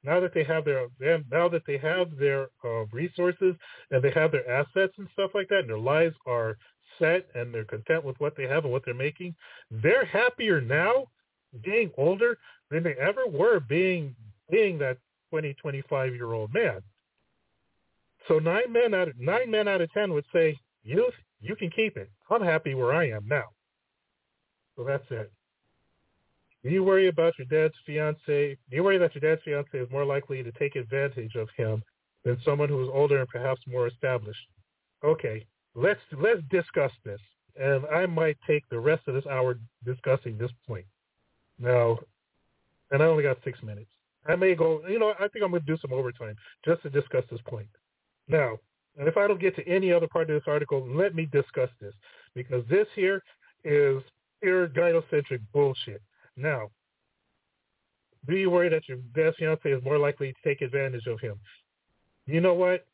Now 0.03 0.19
that 0.21 0.35
they 0.35 0.45
have 0.45 0.65
their 0.65 0.89
now 1.31 1.49
that 1.49 1.63
they 1.67 1.79
have 1.79 2.17
their 2.19 2.49
uh, 2.65 2.87
resources 2.93 3.55
and 3.91 4.03
they 4.03 4.11
have 4.11 4.33
their 4.33 4.49
assets 4.51 4.95
and 4.99 5.09
stuff 5.13 5.31
like 5.35 5.49
that 5.49 5.61
and 5.61 5.69
their 5.69 5.79
lives 5.79 6.17
are 6.27 6.57
set 6.99 7.27
and 7.35 7.55
they're 7.55 7.65
content 7.65 8.05
with 8.05 8.19
what 8.19 8.37
they 8.37 8.45
have 8.45 8.65
and 8.65 8.73
what 8.73 8.83
they're 8.85 8.95
making 8.95 9.35
they're 9.71 10.05
happier 10.07 10.61
now 10.61 11.05
being 11.63 11.91
older 11.97 12.39
than 12.71 12.83
they 12.83 12.95
ever 12.95 13.27
were 13.29 13.61
being 13.61 14.17
being 14.51 14.79
that 14.79 14.99
20 15.31 15.55
25 15.55 16.15
year 16.15 16.33
old 16.33 16.53
man 16.53 16.81
so 18.29 18.39
nine 18.39 18.73
men 18.73 18.95
out 18.95 19.09
of 19.09 19.19
nine 19.19 19.51
men 19.51 19.67
out 19.67 19.81
of 19.81 19.91
ten 19.93 20.13
would 20.13 20.27
say, 20.33 20.57
"Youth, 20.85 21.15
you 21.41 21.57
can 21.57 21.71
keep 21.71 21.97
it. 21.97 22.11
I'm 22.31 22.43
happy 22.43 22.75
where 22.75 22.93
I 22.93 23.09
am 23.09 23.27
now." 23.27 23.47
So 24.77 24.85
that's 24.85 25.11
it. 25.11 25.33
Do 26.63 26.71
you 26.71 26.85
worry 26.85 27.09
about 27.09 27.39
your 27.39 27.47
dad's 27.47 27.75
fiance? 27.87 28.57
Do 28.69 28.77
you 28.77 28.83
worry 28.85 28.99
that 28.99 29.15
your 29.15 29.21
dad's 29.21 29.43
fiance 29.45 29.77
is 29.79 29.91
more 29.91 30.05
likely 30.05 30.43
to 30.43 30.53
take 30.53 30.77
advantage 30.77 31.35
of 31.37 31.49
him 31.57 31.83
than 32.25 32.39
someone 32.45 32.69
who 32.69 32.83
is 32.83 32.91
older 32.93 33.19
and 33.19 33.29
perhaps 33.29 33.61
more 33.67 33.87
established? 33.87 34.47
Okay, 35.05 35.47
let's 35.75 36.01
let's 36.13 36.43
discuss 36.51 36.93
this, 37.05 37.21
and 37.59 37.87
I 37.87 38.07
might 38.07 38.37
take 38.47 38.69
the 38.69 38.81
rest 38.81 39.07
of 39.07 39.15
this 39.15 39.27
hour 39.27 39.59
discussing 39.85 40.37
this 40.37 40.51
point. 40.67 40.87
Now, 41.59 41.99
and 42.91 43.03
I 43.03 43.07
only 43.07 43.23
got 43.23 43.39
six 43.45 43.63
minutes. 43.63 43.91
I 44.27 44.37
may 44.37 44.55
go. 44.55 44.83
You 44.89 44.99
know, 44.99 45.15
I 45.19 45.29
think 45.29 45.45
I'm 45.45 45.51
going 45.51 45.63
to 45.63 45.67
do 45.67 45.79
some 45.81 45.93
overtime 45.93 46.35
just 46.65 46.83
to 46.83 46.91
discuss 46.91 47.25
this 47.31 47.41
point. 47.47 47.69
Now, 48.29 48.59
and 48.99 49.09
if 49.09 49.17
I 49.17 49.27
don't 49.27 49.41
get 49.41 49.57
to 49.57 49.67
any 49.69 49.93
other 49.93 50.09
part 50.09 50.29
of 50.31 50.37
this 50.41 50.49
article, 50.49 50.87
let 50.89 51.15
me 51.15 51.27
discuss 51.27 51.71
this 51.81 51.95
because 52.35 52.65
this 52.69 52.87
here 52.95 53.23
is 53.65 54.03
pure 54.43 54.69
gynocentric 54.69 55.41
bullshit. 55.53 56.03
Now, 56.37 56.71
do 58.29 58.37
you 58.37 58.51
worry 58.51 58.69
that 58.69 58.89
your 58.89 58.99
best 59.15 59.39
fiance 59.39 59.71
is 59.71 59.83
more 59.85 59.99
likely 59.99 60.33
to 60.33 60.39
take 60.45 60.61
advantage 60.61 61.07
of 61.07 61.21
him? 61.21 61.39
You 62.27 62.41
know 62.41 62.55
what? 62.55 62.87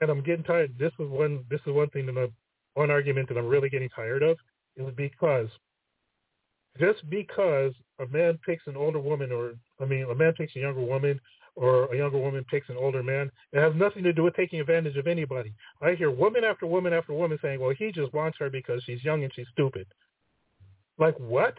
And 0.00 0.10
I'm 0.10 0.22
getting 0.22 0.44
tired. 0.44 0.74
This 0.78 0.92
is 0.98 1.08
one. 1.08 1.44
This 1.50 1.60
is 1.66 1.72
one 1.72 1.88
thing 1.90 2.06
that 2.06 2.16
I'm, 2.16 2.32
one 2.74 2.90
argument 2.90 3.28
that 3.28 3.38
I'm 3.38 3.46
really 3.46 3.70
getting 3.70 3.88
tired 3.88 4.22
of 4.22 4.36
is 4.76 4.92
because 4.94 5.48
just 6.78 7.08
because 7.08 7.72
a 7.98 8.06
man 8.06 8.38
picks 8.44 8.66
an 8.66 8.76
older 8.76 9.00
woman, 9.00 9.32
or 9.32 9.54
I 9.80 9.86
mean, 9.86 10.04
a 10.04 10.14
man 10.14 10.34
picks 10.34 10.54
a 10.56 10.60
younger 10.60 10.82
woman, 10.82 11.18
or 11.56 11.86
a 11.86 11.96
younger 11.96 12.18
woman 12.18 12.44
picks 12.50 12.68
an 12.68 12.76
older 12.78 13.02
man. 13.02 13.30
It 13.52 13.60
has 13.60 13.74
nothing 13.74 14.04
to 14.04 14.12
do 14.12 14.22
with 14.22 14.36
taking 14.36 14.60
advantage 14.60 14.96
of 14.96 15.06
anybody. 15.06 15.52
I 15.82 15.94
hear 15.94 16.10
woman 16.10 16.44
after 16.44 16.66
woman 16.66 16.92
after 16.92 17.14
woman 17.14 17.38
saying, 17.42 17.60
well, 17.60 17.74
he 17.76 17.90
just 17.90 18.12
wants 18.12 18.36
her 18.38 18.50
because 18.50 18.82
she's 18.84 19.02
young 19.02 19.24
and 19.24 19.32
she's 19.34 19.46
stupid. 19.52 19.86
Like 20.98 21.18
what? 21.18 21.54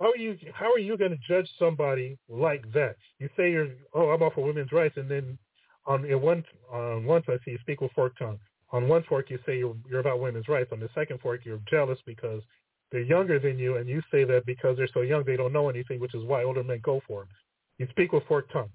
How 0.00 0.10
are 0.10 0.16
you 0.16 0.38
how 0.54 0.72
are 0.72 0.78
you 0.78 0.96
going 0.96 1.10
to 1.10 1.18
judge 1.28 1.48
somebody 1.58 2.18
like 2.28 2.64
that? 2.72 2.96
You 3.18 3.28
say 3.36 3.50
you're 3.50 3.68
oh 3.94 4.08
I'm 4.10 4.22
all 4.22 4.30
for 4.30 4.44
women's 4.44 4.72
rights, 4.72 4.96
and 4.96 5.10
then 5.10 5.38
on 5.86 6.06
in 6.06 6.20
one 6.22 6.42
on 6.72 7.04
one 7.04 7.22
side 7.24 7.40
you 7.46 7.58
speak 7.60 7.82
with 7.82 7.92
forked 7.92 8.18
tongue. 8.18 8.38
On 8.72 8.88
one 8.88 9.04
fork 9.08 9.28
you 9.28 9.38
say 9.44 9.58
you're 9.58 9.76
you're 9.90 10.00
about 10.00 10.20
women's 10.20 10.48
rights. 10.48 10.70
On 10.72 10.80
the 10.80 10.88
second 10.94 11.20
fork 11.20 11.42
you're 11.44 11.60
jealous 11.70 11.98
because 12.06 12.42
they're 12.90 13.02
younger 13.02 13.38
than 13.38 13.58
you, 13.58 13.76
and 13.76 13.88
you 13.88 14.02
say 14.10 14.24
that 14.24 14.46
because 14.46 14.78
they're 14.78 14.88
so 14.92 15.02
young 15.02 15.22
they 15.24 15.36
don't 15.36 15.52
know 15.52 15.68
anything, 15.68 16.00
which 16.00 16.14
is 16.14 16.24
why 16.24 16.44
older 16.44 16.64
men 16.64 16.80
go 16.82 17.02
for 17.06 17.20
them. 17.20 17.28
You 17.76 17.86
speak 17.90 18.12
with 18.12 18.24
forked 18.26 18.52
tongue. 18.52 18.70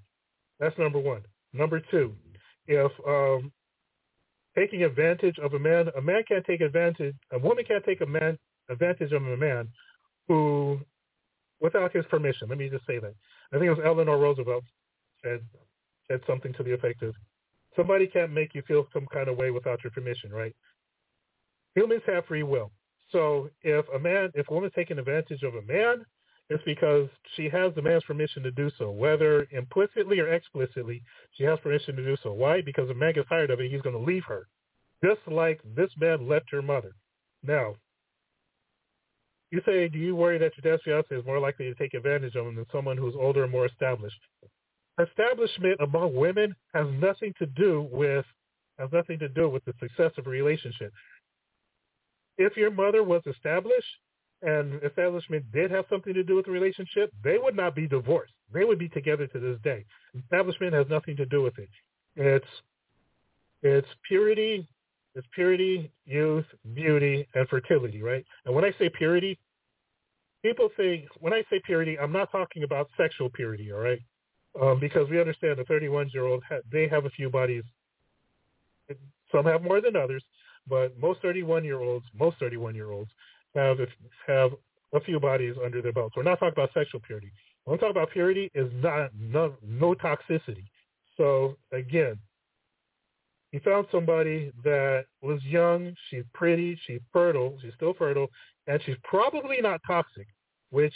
That's 0.60 0.78
number 0.78 0.99
one. 0.99 1.22
Number 1.53 1.82
two, 1.91 2.14
if 2.68 2.91
um, 3.08 3.51
taking 4.58 4.84
advantage 4.84 5.38
of 5.39 5.53
a 5.53 5.60
man, 5.60 5.89
a 5.97 6.01
man 6.01 6.24
can't 6.28 6.45
take 6.45 6.62
advantage, 6.62 7.16
a 7.32 7.39
woman 7.39 7.66
can't 7.66 7.84
take 7.84 8.01
a 8.01 8.06
man 8.06 8.38
advantage 8.70 9.12
of 9.12 9.24
a 9.24 9.38
man 9.38 9.68
who, 10.28 10.80
without 11.62 11.95
his 11.95 12.06
permission. 12.06 12.49
Let 12.49 12.58
me 12.58 12.70
just 12.70 12.86
say 12.88 12.99
that. 12.99 13.14
I 13.53 13.58
think 13.58 13.68
it 13.68 13.70
was 13.70 13.86
Eleanor 13.86 14.18
Roosevelt 14.18 14.64
said 15.24 15.41
said 16.10 16.22
something 16.28 16.53
to 16.53 16.64
the 16.64 16.74
effect 16.74 17.01
of, 17.01 17.16
somebody 17.76 18.08
can't 18.08 18.32
make 18.32 18.53
you 18.53 18.62
feel 18.68 18.88
some 18.93 19.08
kind 19.12 19.28
of 19.28 19.38
way 19.38 19.51
without 19.51 19.84
your 19.84 19.91
permission, 19.91 20.32
right? 20.32 20.56
Humans 21.76 22.03
have 22.06 22.26
free 22.26 22.43
will. 22.43 22.72
So 23.12 23.49
if 23.62 23.86
a 23.93 23.99
man, 23.99 24.32
if 24.36 24.47
a 24.49 24.53
woman's 24.53 24.74
taking 24.76 24.99
advantage 24.99 25.43
of 25.43 25.56
a 25.56 25.62
man, 25.64 26.06
it's 26.50 26.64
because 26.64 27.08
she 27.36 27.50
has 27.50 27.74
the 27.74 27.82
man's 27.82 28.04
permission 28.04 28.43
to 28.43 28.52
do 28.52 28.70
so, 28.78 28.91
whether 28.91 29.48
implicitly 29.52 30.20
or 30.20 30.32
explicitly. 30.32 31.02
She 31.32 31.43
has 31.43 31.60
permission 31.60 31.96
to 31.96 32.06
do 32.06 32.16
so. 32.22 32.34
Why? 32.34 32.62
Because 32.62 32.89
if 32.89 32.98
man 32.98 33.14
gets 33.14 33.30
tired 33.30 33.50
of 33.50 33.60
it, 33.60 33.72
he's 33.72 33.82
going 33.82 33.96
to 33.96 34.02
leave 34.02 34.24
her, 34.26 34.48
just 35.04 35.22
like 35.28 35.60
this 35.76 35.89
man 36.00 36.28
left 36.28 36.52
her 36.52 36.62
mother. 36.62 36.93
Now, 37.43 37.76
you 39.52 39.62
say, 39.66 39.88
do 39.88 39.98
you 39.98 40.16
worry 40.16 40.38
that 40.38 40.52
your 40.58 40.72
dad's 40.72 40.84
fiance 40.84 41.16
is 41.16 41.26
more 41.26 41.39
likely 41.39 41.66
to 41.66 41.76
take 41.76 41.93
advantage 41.93 42.36
of 42.36 42.46
him 42.46 42.56
than 42.56 42.66
someone 42.72 42.98
who's 42.98 43.16
older 43.16 43.43
and 43.43 43.52
more 43.52 43.66
established? 43.66 44.20
Establishment 45.00 45.80
among 45.82 46.16
women 46.16 46.56
has 46.74 46.88
nothing 47.00 47.34
to 47.39 47.46
do 47.46 47.88
with 47.91 48.26
has 48.78 48.89
nothing 48.91 49.18
to 49.20 49.30
do 49.30 49.48
with 49.48 49.64
the 49.64 49.74
success 49.80 50.12
of 50.18 50.28
a 50.28 50.30
relationship. 50.30 50.91
If 52.38 52.58
your 52.58 52.72
mother 52.72 53.04
was 53.04 53.22
established, 53.26 53.86
and 54.46 54.80
establishment 54.84 55.43
did 55.52 55.72
have 55.72 55.86
something 55.89 56.14
to 56.14 56.24
do 56.24 56.36
with 56.36 56.46
the 56.46 56.52
relationship, 56.52 57.12
they 57.24 57.38
would 57.38 57.56
not 57.56 57.76
be 57.76 57.88
divorced. 57.88 58.34
They 58.54 58.64
would 58.64 58.78
be 58.78 58.88
together 58.88 59.26
to 59.28 59.39
this 59.39 59.58
day. 59.64 59.84
Establishment 60.24 60.74
has 60.74 60.86
nothing 60.88 61.18
to 61.18 61.26
do 61.26 61.41
with 61.41 61.58
it. 61.58 61.70
It's 62.16 62.46
it's 63.64 63.88
purity, 64.08 64.68
it's 65.16 65.26
purity, 65.34 65.91
youth, 66.06 66.46
beauty, 66.76 67.28
and 67.34 67.50
fertility, 67.50 68.04
right? 68.04 68.24
And 68.46 68.54
when 68.54 68.64
I 68.64 68.72
say 68.78 68.89
purity, 68.89 69.39
people 70.43 70.70
say 70.78 71.08
when 71.20 71.34
I 71.34 71.43
say 71.50 71.60
purity, 71.66 71.98
I'm 71.98 72.12
not 72.12 72.32
talking 72.32 72.64
about 72.64 72.88
sexual 72.96 73.30
purity, 73.32 73.74
all 73.74 73.80
right? 73.80 74.00
Um, 74.62 74.80
because 74.80 75.10
we 75.10 75.20
understand 75.20 75.58
the 75.58 75.66
31 75.66 76.12
year 76.14 76.26
old 76.26 76.43
they 76.72 76.88
have 76.88 77.06
a 77.06 77.10
few 77.10 77.30
bodies. 77.32 77.64
Some 79.32 79.46
have 79.46 79.64
more 79.64 79.82
than 79.82 79.96
others, 79.96 80.24
but 80.70 80.98
most 81.00 81.20
31 81.24 81.64
year 81.64 81.82
olds, 81.82 82.06
most 82.14 82.38
31 82.38 82.76
year 82.76 82.91
olds 82.91 83.10
have 83.56 83.78
have 84.28 84.51
a 84.93 84.99
few 85.01 85.20
bodies 85.20 85.56
under 85.64 85.82
their 85.82 85.93
belts. 85.93 86.16
We're 86.16 86.24
not 86.24 86.39
talking 86.39 86.53
about 86.53 86.74
sexual 86.74 87.01
purity. 87.01 87.32
When 87.66 87.74
I'm 87.74 87.80
talking 87.80 87.95
about 87.95 88.12
purity, 88.12 88.51
is 88.53 88.72
not 88.76 89.12
no, 89.20 89.53
no 89.64 89.95
toxicity. 89.95 90.66
So 91.18 91.58
again, 91.72 92.18
he 93.51 93.60
found 93.60 93.88
somebody 93.91 94.51
that 94.64 95.06
was 95.22 95.41
young, 95.43 95.95
she's 96.10 96.24
pretty, 96.34 96.78
she's 96.86 96.99
fertile, 97.14 97.58
she's 97.62 97.74
still 97.76 97.93
fertile, 97.93 98.28
and 98.68 98.82
she's 98.86 98.97
probably 99.03 99.62
not 99.62 99.82
toxic. 99.88 100.28
Which, 100.72 100.93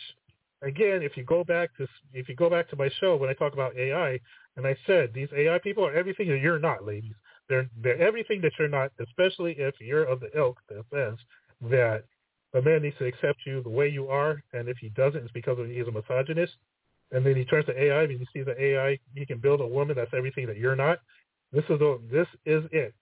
again, 0.61 1.01
if 1.01 1.15
you 1.15 1.23
go 1.23 1.43
back 1.43 1.69
to 1.77 1.87
if 2.13 2.27
you 2.27 2.35
go 2.35 2.49
back 2.49 2.69
to 2.69 2.75
my 2.75 2.89
show 2.99 3.15
when 3.15 3.29
I 3.29 3.33
talk 3.33 3.53
about 3.53 3.77
AI, 3.77 4.19
and 4.57 4.67
I 4.67 4.75
said 4.85 5.11
these 5.13 5.29
AI 5.35 5.57
people 5.59 5.85
are 5.85 5.93
everything 5.93 6.27
that 6.29 6.41
you're 6.41 6.59
not, 6.59 6.85
ladies. 6.85 7.13
They're 7.47 7.69
they're 7.81 8.01
everything 8.01 8.41
that 8.41 8.51
you're 8.59 8.67
not, 8.67 8.91
especially 8.99 9.53
if 9.57 9.75
you're 9.79 10.03
of 10.03 10.19
the 10.19 10.29
ilk 10.37 10.59
that 10.67 10.83
says 10.93 11.17
that 11.69 12.03
a 12.53 12.61
man 12.61 12.81
needs 12.81 12.97
to 12.97 13.05
accept 13.05 13.39
you 13.45 13.61
the 13.63 13.69
way 13.69 13.87
you 13.87 14.07
are, 14.07 14.41
and 14.53 14.67
if 14.67 14.77
he 14.77 14.89
doesn't, 14.89 15.23
it's 15.23 15.31
because 15.31 15.57
he's 15.67 15.87
a 15.87 15.91
misogynist. 15.91 16.53
And 17.11 17.25
then 17.25 17.35
he 17.35 17.45
turns 17.45 17.65
to 17.65 17.81
AI, 17.81 18.03
and 18.03 18.11
he 18.11 18.27
sees 18.33 18.45
the 18.45 18.61
AI, 18.61 18.99
he 19.15 19.25
can 19.25 19.39
build 19.39 19.61
a 19.61 19.67
woman 19.67 19.95
that's 19.95 20.13
everything 20.15 20.45
that 20.47 20.57
you're 20.57 20.75
not. 20.75 20.99
This 21.51 21.65
is 21.69 21.81
a, 21.81 21.97
this 22.11 22.27
is 22.45 22.63
it. 22.71 22.93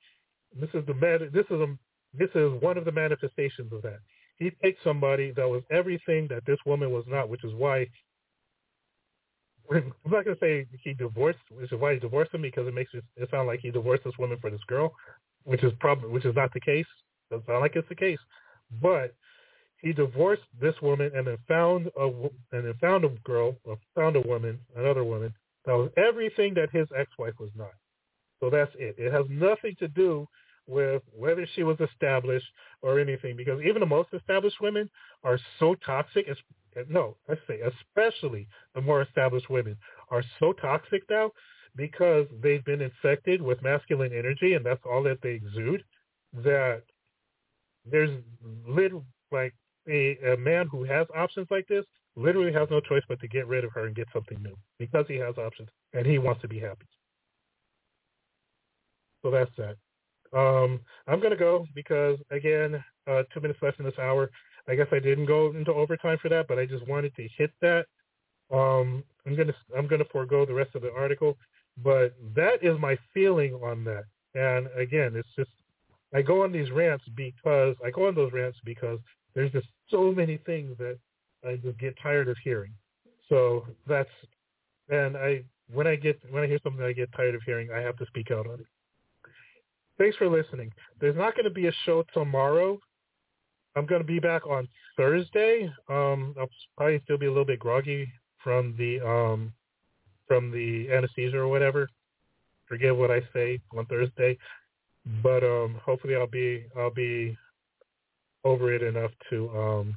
This 0.60 0.70
is 0.74 0.86
the. 0.86 1.30
This 1.34 1.46
is 1.50 1.62
a 1.62 1.78
this 2.14 2.30
is 2.36 2.52
one 2.62 2.78
of 2.78 2.86
the 2.86 2.92
manifestations 2.92 3.72
of 3.74 3.82
that. 3.84 4.00
He 4.38 4.52
takes 4.64 4.82
somebody 4.84 5.32
that 5.32 5.48
was 5.48 5.64
everything 5.72 6.28
that 6.30 6.46
this 6.46 6.58
woman 6.66 6.92
was 6.92 7.04
not, 7.08 7.30
which 7.30 7.44
is 7.44 7.54
why 7.54 7.88
I'm 9.72 9.94
not 10.06 10.26
gonna 10.26 10.38
say 10.40 10.66
he 10.84 10.94
divorced, 10.94 11.40
which 11.52 11.72
is 11.72 11.80
why 11.80 11.94
he 11.94 12.00
divorced 12.00 12.34
him 12.34 12.42
because 12.42 12.68
it 12.68 12.74
makes 12.74 12.94
it, 12.94 13.04
it 13.18 13.30
sound 13.30 13.48
like 13.48 13.60
he 13.62 13.72
divorced 13.72 14.04
this 14.04 14.18
woman 14.18 14.38
for 14.40 14.50
this 14.50 14.64
girl, 14.68 14.94
which 15.44 15.64
is 15.64 15.74
probably 15.80 16.10
which 16.10 16.26
is 16.26 16.36
not 16.36 16.54
the 16.54 16.60
case. 16.60 16.86
Doesn't 17.30 17.46
sound 17.46 17.62
like 17.62 17.76
it's 17.76 17.90
the 17.90 17.96
case, 17.96 18.20
but 18.82 19.14
he 19.82 19.94
divorced 19.94 20.44
this 20.60 20.76
woman 20.82 21.12
and 21.16 21.28
then 21.28 21.38
found 21.48 21.88
a 22.00 22.06
and 22.52 22.66
then 22.66 22.74
found 22.82 23.06
a 23.06 23.10
girl 23.24 23.56
or 23.64 23.78
found 23.96 24.16
a 24.16 24.22
woman, 24.22 24.60
another 24.76 25.04
woman 25.04 25.34
that 25.66 25.74
was 25.74 25.92
everything 25.98 26.54
that 26.56 26.70
his 26.72 26.88
ex-wife 26.98 27.34
was 27.40 27.52
not. 27.56 27.74
So 28.40 28.50
that's 28.50 28.72
it. 28.78 28.96
It 28.98 29.12
has 29.12 29.26
nothing 29.30 29.76
to 29.80 29.88
do 29.88 30.28
with 30.68 31.02
whether 31.14 31.48
she 31.56 31.64
was 31.64 31.78
established 31.80 32.46
or 32.82 33.00
anything, 33.00 33.36
because 33.38 33.62
even 33.62 33.80
the 33.80 33.86
most 33.86 34.10
established 34.14 34.60
women 34.62 34.90
are 35.24 35.40
so 35.60 35.76
toxic. 35.86 36.28
No, 36.90 37.18
I 37.30 37.36
say 37.48 37.60
especially 37.62 38.48
the 38.76 38.82
more 38.82 39.02
established 39.02 39.50
women 39.50 39.78
are 40.12 40.24
so 40.40 40.54
toxic 40.54 41.04
now 41.10 41.32
because 41.76 42.28
they've 42.42 42.66
been 42.66 42.82
infected 42.82 43.42
with 43.42 43.62
masculine 43.62 44.12
energy, 44.14 44.54
and 44.54 44.66
that's 44.66 44.84
all 44.86 45.04
that 45.04 45.20
they 45.22 45.32
exude. 45.32 45.84
That 46.34 46.84
there's 47.90 48.12
little 48.68 49.06
like 49.32 49.54
a, 49.90 50.18
a 50.34 50.38
man 50.38 50.68
who 50.68 50.84
has 50.84 51.08
options 51.16 51.48
like 51.50 51.68
this 51.68 51.86
literally 52.16 52.52
has 52.54 52.68
no 52.72 52.80
choice 52.80 53.04
but 53.08 53.20
to 53.20 53.28
get 53.28 53.48
rid 53.48 53.64
of 53.64 53.72
her 53.74 53.86
and 53.86 53.96
get 53.96 54.08
something 54.12 54.42
new 54.42 54.56
because 54.80 55.06
he 55.08 55.16
has 55.16 55.38
options 55.38 55.70
and 55.94 56.06
he 56.06 56.18
wants 56.18 56.42
to 56.42 56.48
be 56.48 56.60
happy. 56.60 56.86
So 59.24 59.32
that's 59.32 59.52
that. 59.58 59.76
Um, 60.38 60.82
I'm 61.08 61.20
going 61.20 61.32
to 61.32 61.38
go 61.38 61.66
because, 61.74 62.18
again, 62.32 62.84
uh, 63.08 63.24
two 63.34 63.40
minutes 63.40 63.60
left 63.62 63.80
in 63.80 63.86
this 63.86 63.98
hour. 64.00 64.30
I 64.68 64.76
guess 64.76 64.88
I 64.92 65.00
didn't 65.00 65.26
go 65.26 65.52
into 65.52 65.72
overtime 65.72 66.18
for 66.22 66.30
that, 66.30 66.48
but 66.48 66.60
I 66.60 66.66
just 66.66 66.88
wanted 66.88 67.16
to 67.16 67.28
hit 67.38 67.52
that. 67.62 67.86
Um, 68.52 69.04
I'm 69.26 69.36
gonna 69.36 69.54
I'm 69.78 69.88
gonna 69.88 70.06
forego 70.12 70.46
the 70.46 70.54
rest 70.54 70.76
of 70.76 70.82
the 70.82 70.94
article, 70.94 71.38
but 71.84 72.16
that 72.36 72.64
is 72.64 72.80
my 72.80 72.98
feeling 73.14 73.54
on 73.56 73.84
that. 73.86 74.06
And 74.36 74.68
again, 74.78 75.14
it's 75.16 75.28
just 75.38 75.50
I 76.14 76.22
go 76.22 76.44
on 76.44 76.52
these 76.52 76.72
rants 76.72 77.04
because 77.16 77.76
I 77.86 77.92
go 77.92 78.08
on 78.08 78.16
those 78.16 78.32
rants 78.32 78.58
because 78.64 79.00
there's 79.38 79.52
just 79.52 79.68
so 79.92 80.12
many 80.12 80.38
things 80.48 80.76
that 80.80 80.98
I 81.48 81.58
just 81.58 81.78
get 81.78 81.96
tired 82.02 82.28
of 82.28 82.36
hearing. 82.44 82.74
So 83.30 83.68
that's 83.88 84.10
and 84.90 85.16
I 85.16 85.44
when 85.72 85.86
I 85.86 85.96
get 85.96 86.20
when 86.32 86.44
I 86.44 86.48
hear 86.48 86.58
something 86.64 86.84
I 86.84 86.92
get 86.92 87.12
tired 87.16 87.36
of 87.36 87.44
hearing, 87.46 87.70
I 87.72 87.80
have 87.80 87.96
to 87.98 88.06
speak 88.08 88.32
out 88.32 88.48
on 88.48 88.56
it. 88.62 88.66
Thanks 90.00 90.18
for 90.18 90.28
listening. 90.28 90.72
There's 91.00 91.16
not 91.16 91.36
going 91.36 91.46
to 91.46 91.52
be 91.52 91.68
a 91.68 91.72
show 91.86 92.04
tomorrow. 92.16 92.80
I'm 93.76 93.86
going 93.86 94.02
to 94.02 94.08
be 94.08 94.20
back 94.20 94.48
on 94.48 94.68
Thursday. 94.96 95.72
Um, 95.88 96.34
I'll 96.40 96.50
probably 96.76 97.00
still 97.04 97.20
be 97.20 97.28
a 97.28 97.30
little 97.30 97.46
bit 97.46 97.60
groggy 97.60 98.12
from 98.44 98.74
the 98.76 99.00
um, 99.08 99.54
from 100.28 100.50
the 100.50 100.92
anesthesia 100.92 101.38
or 101.38 101.48
whatever. 101.48 101.88
Forget 102.68 102.96
what 102.96 103.12
I 103.12 103.22
say 103.34 103.60
on 103.78 103.86
Thursday, 103.86 104.36
but 105.22 105.44
um, 105.44 105.80
hopefully 105.86 106.16
I'll 106.16 106.26
be 106.26 106.66
I'll 106.76 106.90
be 106.90 107.38
over 108.44 108.74
it 108.74 108.82
enough 108.82 109.12
to 109.30 109.50
um, 109.50 109.96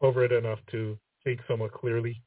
over 0.00 0.24
it 0.24 0.32
enough 0.32 0.58
to 0.70 0.98
think 1.24 1.40
somewhat 1.48 1.72
clearly. 1.72 2.20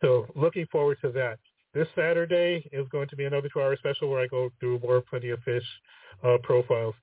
So 0.00 0.26
looking 0.34 0.66
forward 0.70 0.98
to 1.02 1.10
that. 1.12 1.38
This 1.72 1.88
Saturday 1.96 2.68
is 2.72 2.86
going 2.90 3.08
to 3.08 3.16
be 3.16 3.24
another 3.24 3.48
two-hour 3.52 3.76
special 3.76 4.08
where 4.08 4.20
I 4.20 4.28
go 4.28 4.50
through 4.60 4.78
more 4.78 5.00
Plenty 5.00 5.30
of 5.30 5.40
Fish 5.40 5.64
uh, 6.22 6.36
profiles. 6.42 6.94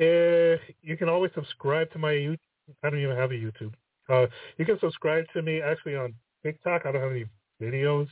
Uh, 0.00 0.62
you 0.82 0.96
can 0.96 1.08
always 1.08 1.32
subscribe 1.34 1.90
to 1.92 1.98
my 1.98 2.12
YouTube. 2.12 2.38
I 2.84 2.90
don't 2.90 3.00
even 3.00 3.16
have 3.16 3.32
a 3.32 3.34
YouTube. 3.34 3.72
Uh, 4.08 4.26
you 4.56 4.64
can 4.64 4.78
subscribe 4.78 5.24
to 5.32 5.42
me 5.42 5.60
actually 5.60 5.96
on 5.96 6.14
TikTok. 6.44 6.82
I 6.84 6.92
don't 6.92 7.02
have 7.02 7.10
any 7.10 7.24
videos. 7.60 8.06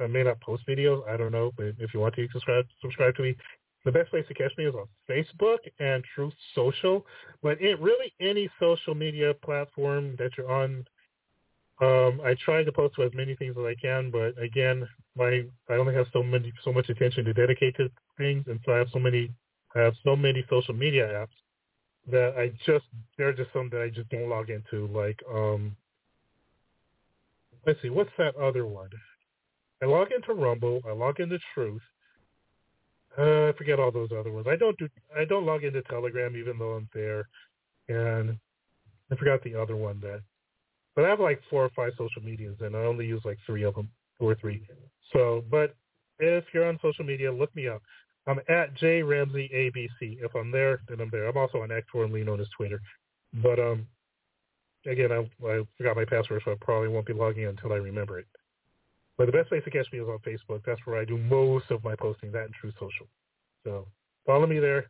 I 0.00 0.08
may 0.08 0.24
not 0.24 0.40
post 0.40 0.66
videos. 0.68 1.08
I 1.08 1.16
don't 1.16 1.32
know, 1.32 1.52
but 1.56 1.74
if 1.78 1.94
you 1.94 2.00
want 2.00 2.16
to 2.16 2.28
subscribe, 2.32 2.66
subscribe 2.82 3.14
to 3.16 3.22
me. 3.22 3.36
The 3.84 3.92
best 3.92 4.10
place 4.10 4.24
to 4.28 4.34
catch 4.34 4.52
me 4.56 4.64
is 4.64 4.74
on 4.74 4.86
Facebook 5.08 5.58
and 5.78 6.02
Truth 6.14 6.32
Social, 6.54 7.04
but 7.42 7.60
it 7.60 7.78
really 7.80 8.12
any 8.18 8.48
social 8.58 8.94
media 8.94 9.34
platform 9.44 10.16
that 10.18 10.30
you're 10.38 10.50
on. 10.50 10.86
Um, 11.82 12.20
I 12.24 12.34
try 12.44 12.64
to 12.64 12.72
post 12.72 12.94
to 12.94 13.02
as 13.02 13.12
many 13.14 13.34
things 13.36 13.56
as 13.58 13.64
I 13.64 13.74
can, 13.80 14.10
but 14.10 14.40
again, 14.42 14.88
my 15.16 15.42
I 15.68 15.74
only 15.74 15.94
have 15.94 16.06
so 16.12 16.22
many 16.22 16.52
so 16.62 16.72
much 16.72 16.88
attention 16.88 17.24
to 17.26 17.34
dedicate 17.34 17.76
to 17.76 17.90
things, 18.16 18.44
and 18.46 18.58
so 18.64 18.72
I 18.72 18.78
have 18.78 18.88
so 18.92 18.98
many 18.98 19.30
I 19.74 19.80
have 19.80 19.94
so 20.02 20.16
many 20.16 20.44
social 20.48 20.74
media 20.74 21.06
apps 21.08 21.36
that 22.10 22.34
I 22.38 22.52
just 22.64 22.86
there 23.18 23.28
are 23.28 23.32
just 23.32 23.52
some 23.52 23.68
that 23.70 23.82
I 23.82 23.90
just 23.90 24.08
don't 24.08 24.30
log 24.30 24.48
into. 24.48 24.86
Like 24.86 25.20
um, 25.30 25.76
let's 27.66 27.82
see, 27.82 27.90
what's 27.90 28.12
that 28.16 28.36
other 28.36 28.66
one? 28.66 28.90
I 29.82 29.86
log 29.86 30.08
into 30.12 30.32
Rumble. 30.32 30.80
I 30.88 30.92
log 30.92 31.20
into 31.20 31.38
Truth. 31.52 31.82
Uh, 33.16 33.48
I 33.48 33.52
forget 33.56 33.78
all 33.78 33.92
those 33.92 34.10
other 34.18 34.32
ones. 34.32 34.46
I 34.48 34.56
don't 34.56 34.76
do. 34.78 34.88
I 35.16 35.24
don't 35.24 35.46
log 35.46 35.64
into 35.64 35.82
Telegram 35.82 36.36
even 36.36 36.58
though 36.58 36.72
I'm 36.72 36.88
there, 36.92 37.28
and 37.88 38.36
I 39.10 39.16
forgot 39.16 39.42
the 39.44 39.54
other 39.60 39.76
one 39.76 40.00
that. 40.00 40.20
But 40.96 41.04
I 41.04 41.08
have 41.08 41.20
like 41.20 41.40
four 41.50 41.64
or 41.64 41.70
five 41.70 41.92
social 41.98 42.22
medias, 42.22 42.56
and 42.60 42.76
I 42.76 42.80
only 42.80 43.06
use 43.06 43.22
like 43.24 43.38
three 43.46 43.64
of 43.64 43.74
them, 43.74 43.88
two 44.18 44.28
or 44.28 44.34
three. 44.36 44.66
So, 45.12 45.44
but 45.50 45.74
if 46.18 46.44
you're 46.52 46.68
on 46.68 46.78
social 46.82 47.04
media, 47.04 47.32
look 47.32 47.54
me 47.56 47.68
up. 47.68 47.82
I'm 48.26 48.40
at 48.48 48.74
J 48.74 49.02
Ramsey 49.02 49.50
ABC. 49.54 50.18
If 50.22 50.34
I'm 50.34 50.50
there, 50.50 50.80
then 50.88 51.00
I'm 51.00 51.10
there. 51.10 51.26
I'm 51.28 51.36
also 51.36 51.58
on 51.58 51.72
X, 51.72 51.86
formerly 51.92 52.24
known 52.24 52.40
as 52.40 52.46
Twitter. 52.56 52.80
But 53.42 53.58
um, 53.58 53.86
again, 54.86 55.12
I, 55.12 55.46
I 55.46 55.62
forgot 55.76 55.96
my 55.96 56.04
password, 56.04 56.42
so 56.44 56.52
I 56.52 56.56
probably 56.60 56.88
won't 56.88 57.06
be 57.06 57.12
logging 57.12 57.44
in 57.44 57.50
until 57.50 57.72
I 57.72 57.76
remember 57.76 58.18
it. 58.18 58.26
But 59.16 59.26
the 59.26 59.32
best 59.32 59.48
place 59.48 59.62
to 59.64 59.70
catch 59.70 59.86
me 59.92 60.00
is 60.00 60.08
on 60.08 60.18
Facebook. 60.18 60.62
That's 60.66 60.80
where 60.84 61.00
I 61.00 61.04
do 61.04 61.16
most 61.16 61.70
of 61.70 61.84
my 61.84 61.94
posting, 61.96 62.32
that 62.32 62.44
and 62.44 62.54
Truth 62.54 62.74
Social. 62.74 63.06
So 63.64 63.86
follow 64.26 64.46
me 64.46 64.58
there 64.58 64.86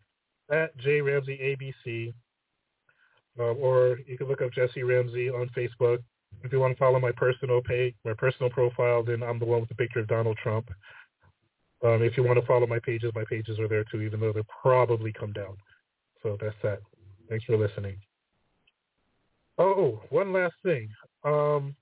at 0.51 0.77
J 0.79 1.01
Ramsey 1.01 1.39
ABC. 1.39 2.12
Um, 3.39 3.57
or 3.61 3.99
you 4.07 4.16
can 4.16 4.29
look 4.29 4.43
up 4.43 4.53
Jessie 4.53 4.85
Ramsey 4.85 5.29
on 5.29 5.49
Facebook. 5.57 5.99
If 6.43 6.53
you 6.53 6.61
want 6.61 6.72
to 6.72 6.79
follow 6.79 7.01
my 7.01 7.12
personal 7.12 7.61
page, 7.61 7.95
my 8.05 8.14
personal 8.14 8.51
profile, 8.51 9.03
then 9.03 9.22
I'm 9.22 9.39
the 9.39 9.45
one 9.45 9.61
with 9.61 9.68
the 9.68 9.75
picture 9.75 10.01
of 10.01 10.09
Donald 10.09 10.39
Trump. 10.43 10.70
Um, 11.85 12.03
if 12.03 12.16
you 12.16 12.22
want 12.22 12.39
to 12.39 12.47
follow 12.47 12.66
my 12.66 12.79
pages, 12.79 13.12
my 13.14 13.25
pages 13.29 13.59
are 13.59 13.68
there 13.68 13.85
too, 13.85 14.03
even 14.03 14.20
though 14.20 14.33
they'll 14.33 14.47
probably 14.62 15.12
come 15.12 15.33
down. 15.33 15.57
So 16.22 16.39
that's 16.41 16.57
that. 16.62 16.81
Thanks 17.29 17.45
for 17.45 17.57
listening. 17.57 17.97
Oh, 19.59 20.01
one 20.11 20.33
last 20.33 20.55
thing. 20.62 20.89
Um, 21.25 21.75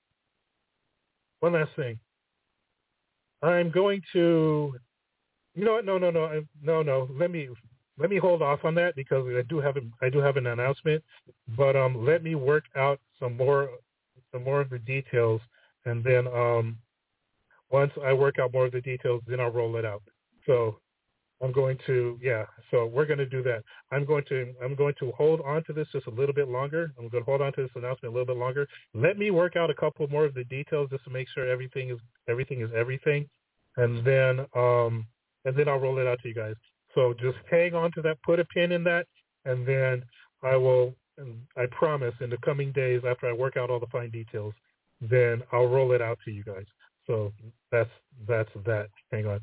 one 1.39 1.53
last 1.53 1.71
thing. 1.75 1.99
I'm 3.43 3.71
going 3.71 4.01
to, 4.13 4.73
you 5.55 5.65
know 5.65 5.73
what? 5.73 5.85
No, 5.85 5.97
no, 5.97 6.09
no, 6.09 6.41
no, 6.61 6.81
no. 6.81 7.09
Let 7.19 7.31
me 7.31 7.49
let 7.97 8.09
me 8.09 8.17
hold 8.17 8.41
off 8.41 8.65
on 8.65 8.73
that 8.75 8.95
because 8.95 9.25
I 9.27 9.43
do 9.43 9.59
have 9.59 9.75
I 10.01 10.09
do 10.09 10.19
have 10.19 10.37
an 10.37 10.47
announcement, 10.47 11.03
but 11.57 11.75
um, 11.75 12.05
let 12.05 12.23
me 12.23 12.35
work 12.35 12.63
out 12.75 12.99
some 13.19 13.37
more 13.37 13.69
some 14.31 14.43
more 14.43 14.61
of 14.61 14.69
the 14.69 14.79
details, 14.79 15.41
and 15.85 16.03
then 16.03 16.27
um, 16.27 16.77
once 17.69 17.91
I 18.03 18.13
work 18.13 18.39
out 18.39 18.53
more 18.53 18.65
of 18.65 18.71
the 18.71 18.81
details, 18.81 19.21
then 19.27 19.39
I'll 19.39 19.51
roll 19.51 19.75
it 19.75 19.85
out. 19.85 20.03
So 20.45 20.77
I'm 21.43 21.51
going 21.51 21.77
to 21.87 22.17
yeah. 22.21 22.45
So 22.71 22.85
we're 22.85 23.05
going 23.05 23.19
to 23.19 23.25
do 23.25 23.43
that. 23.43 23.63
I'm 23.91 24.05
going 24.05 24.23
to 24.29 24.53
I'm 24.63 24.75
going 24.75 24.93
to 24.99 25.11
hold 25.11 25.41
on 25.41 25.63
to 25.65 25.73
this 25.73 25.87
just 25.91 26.07
a 26.07 26.11
little 26.11 26.33
bit 26.33 26.47
longer. 26.47 26.93
I'm 26.97 27.09
going 27.09 27.23
to 27.23 27.29
hold 27.29 27.41
on 27.41 27.51
to 27.53 27.63
this 27.63 27.71
announcement 27.75 28.13
a 28.13 28.17
little 28.17 28.33
bit 28.33 28.39
longer. 28.39 28.67
Let 28.93 29.17
me 29.17 29.29
work 29.29 29.55
out 29.57 29.69
a 29.69 29.75
couple 29.75 30.07
more 30.07 30.25
of 30.25 30.33
the 30.33 30.45
details 30.45 30.89
just 30.89 31.03
to 31.03 31.09
make 31.09 31.27
sure 31.29 31.49
everything 31.49 31.89
is 31.89 31.99
everything 32.29 32.61
is 32.61 32.69
everything, 32.75 33.27
and 33.77 34.05
then 34.05 34.45
um 34.55 35.05
and 35.45 35.55
then 35.55 35.67
I'll 35.67 35.79
roll 35.79 35.99
it 35.99 36.07
out 36.07 36.19
to 36.21 36.29
you 36.29 36.33
guys. 36.33 36.55
So 36.95 37.13
just 37.19 37.37
hang 37.51 37.75
on 37.75 37.91
to 37.93 38.01
that. 38.03 38.21
Put 38.23 38.39
a 38.39 38.45
pin 38.45 38.71
in 38.71 38.83
that, 38.85 39.05
and 39.45 39.67
then 39.67 40.03
I 40.41 40.55
will. 40.55 40.95
I 41.55 41.67
promise 41.69 42.15
in 42.21 42.31
the 42.31 42.37
coming 42.37 42.71
days 42.71 43.01
after 43.07 43.27
I 43.27 43.33
work 43.33 43.55
out 43.55 43.69
all 43.69 43.79
the 43.79 43.85
fine 43.91 44.09
details, 44.09 44.55
then 44.99 45.43
I'll 45.51 45.67
roll 45.67 45.91
it 45.91 46.01
out 46.01 46.17
to 46.25 46.31
you 46.31 46.43
guys. 46.43 46.65
So 47.05 47.31
that's 47.71 47.89
that's 48.27 48.49
that. 48.65 48.87
Hang 49.11 49.27
on. 49.27 49.39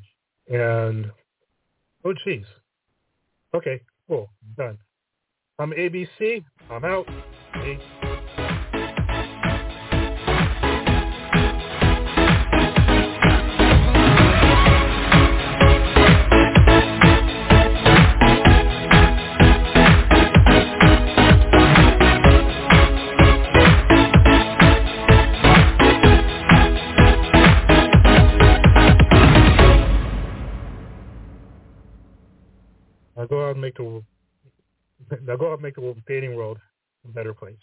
And 0.49 1.11
oh 2.05 2.13
jeez. 2.25 2.45
Okay, 3.53 3.81
cool. 4.07 4.29
Done. 4.57 4.77
I'm 5.59 5.71
ABC. 5.71 6.43
I'm 6.69 6.85
out. 6.85 7.07
Now 7.55 8.00
make 33.61 33.77
the 33.77 34.03
now 35.23 35.35
go 35.37 35.49
out 35.49 35.53
and 35.55 35.61
make 35.63 35.75
the 35.75 35.95
dating 36.07 36.35
world 36.35 36.59
a 37.05 37.09
better 37.09 37.33
place. 37.33 37.57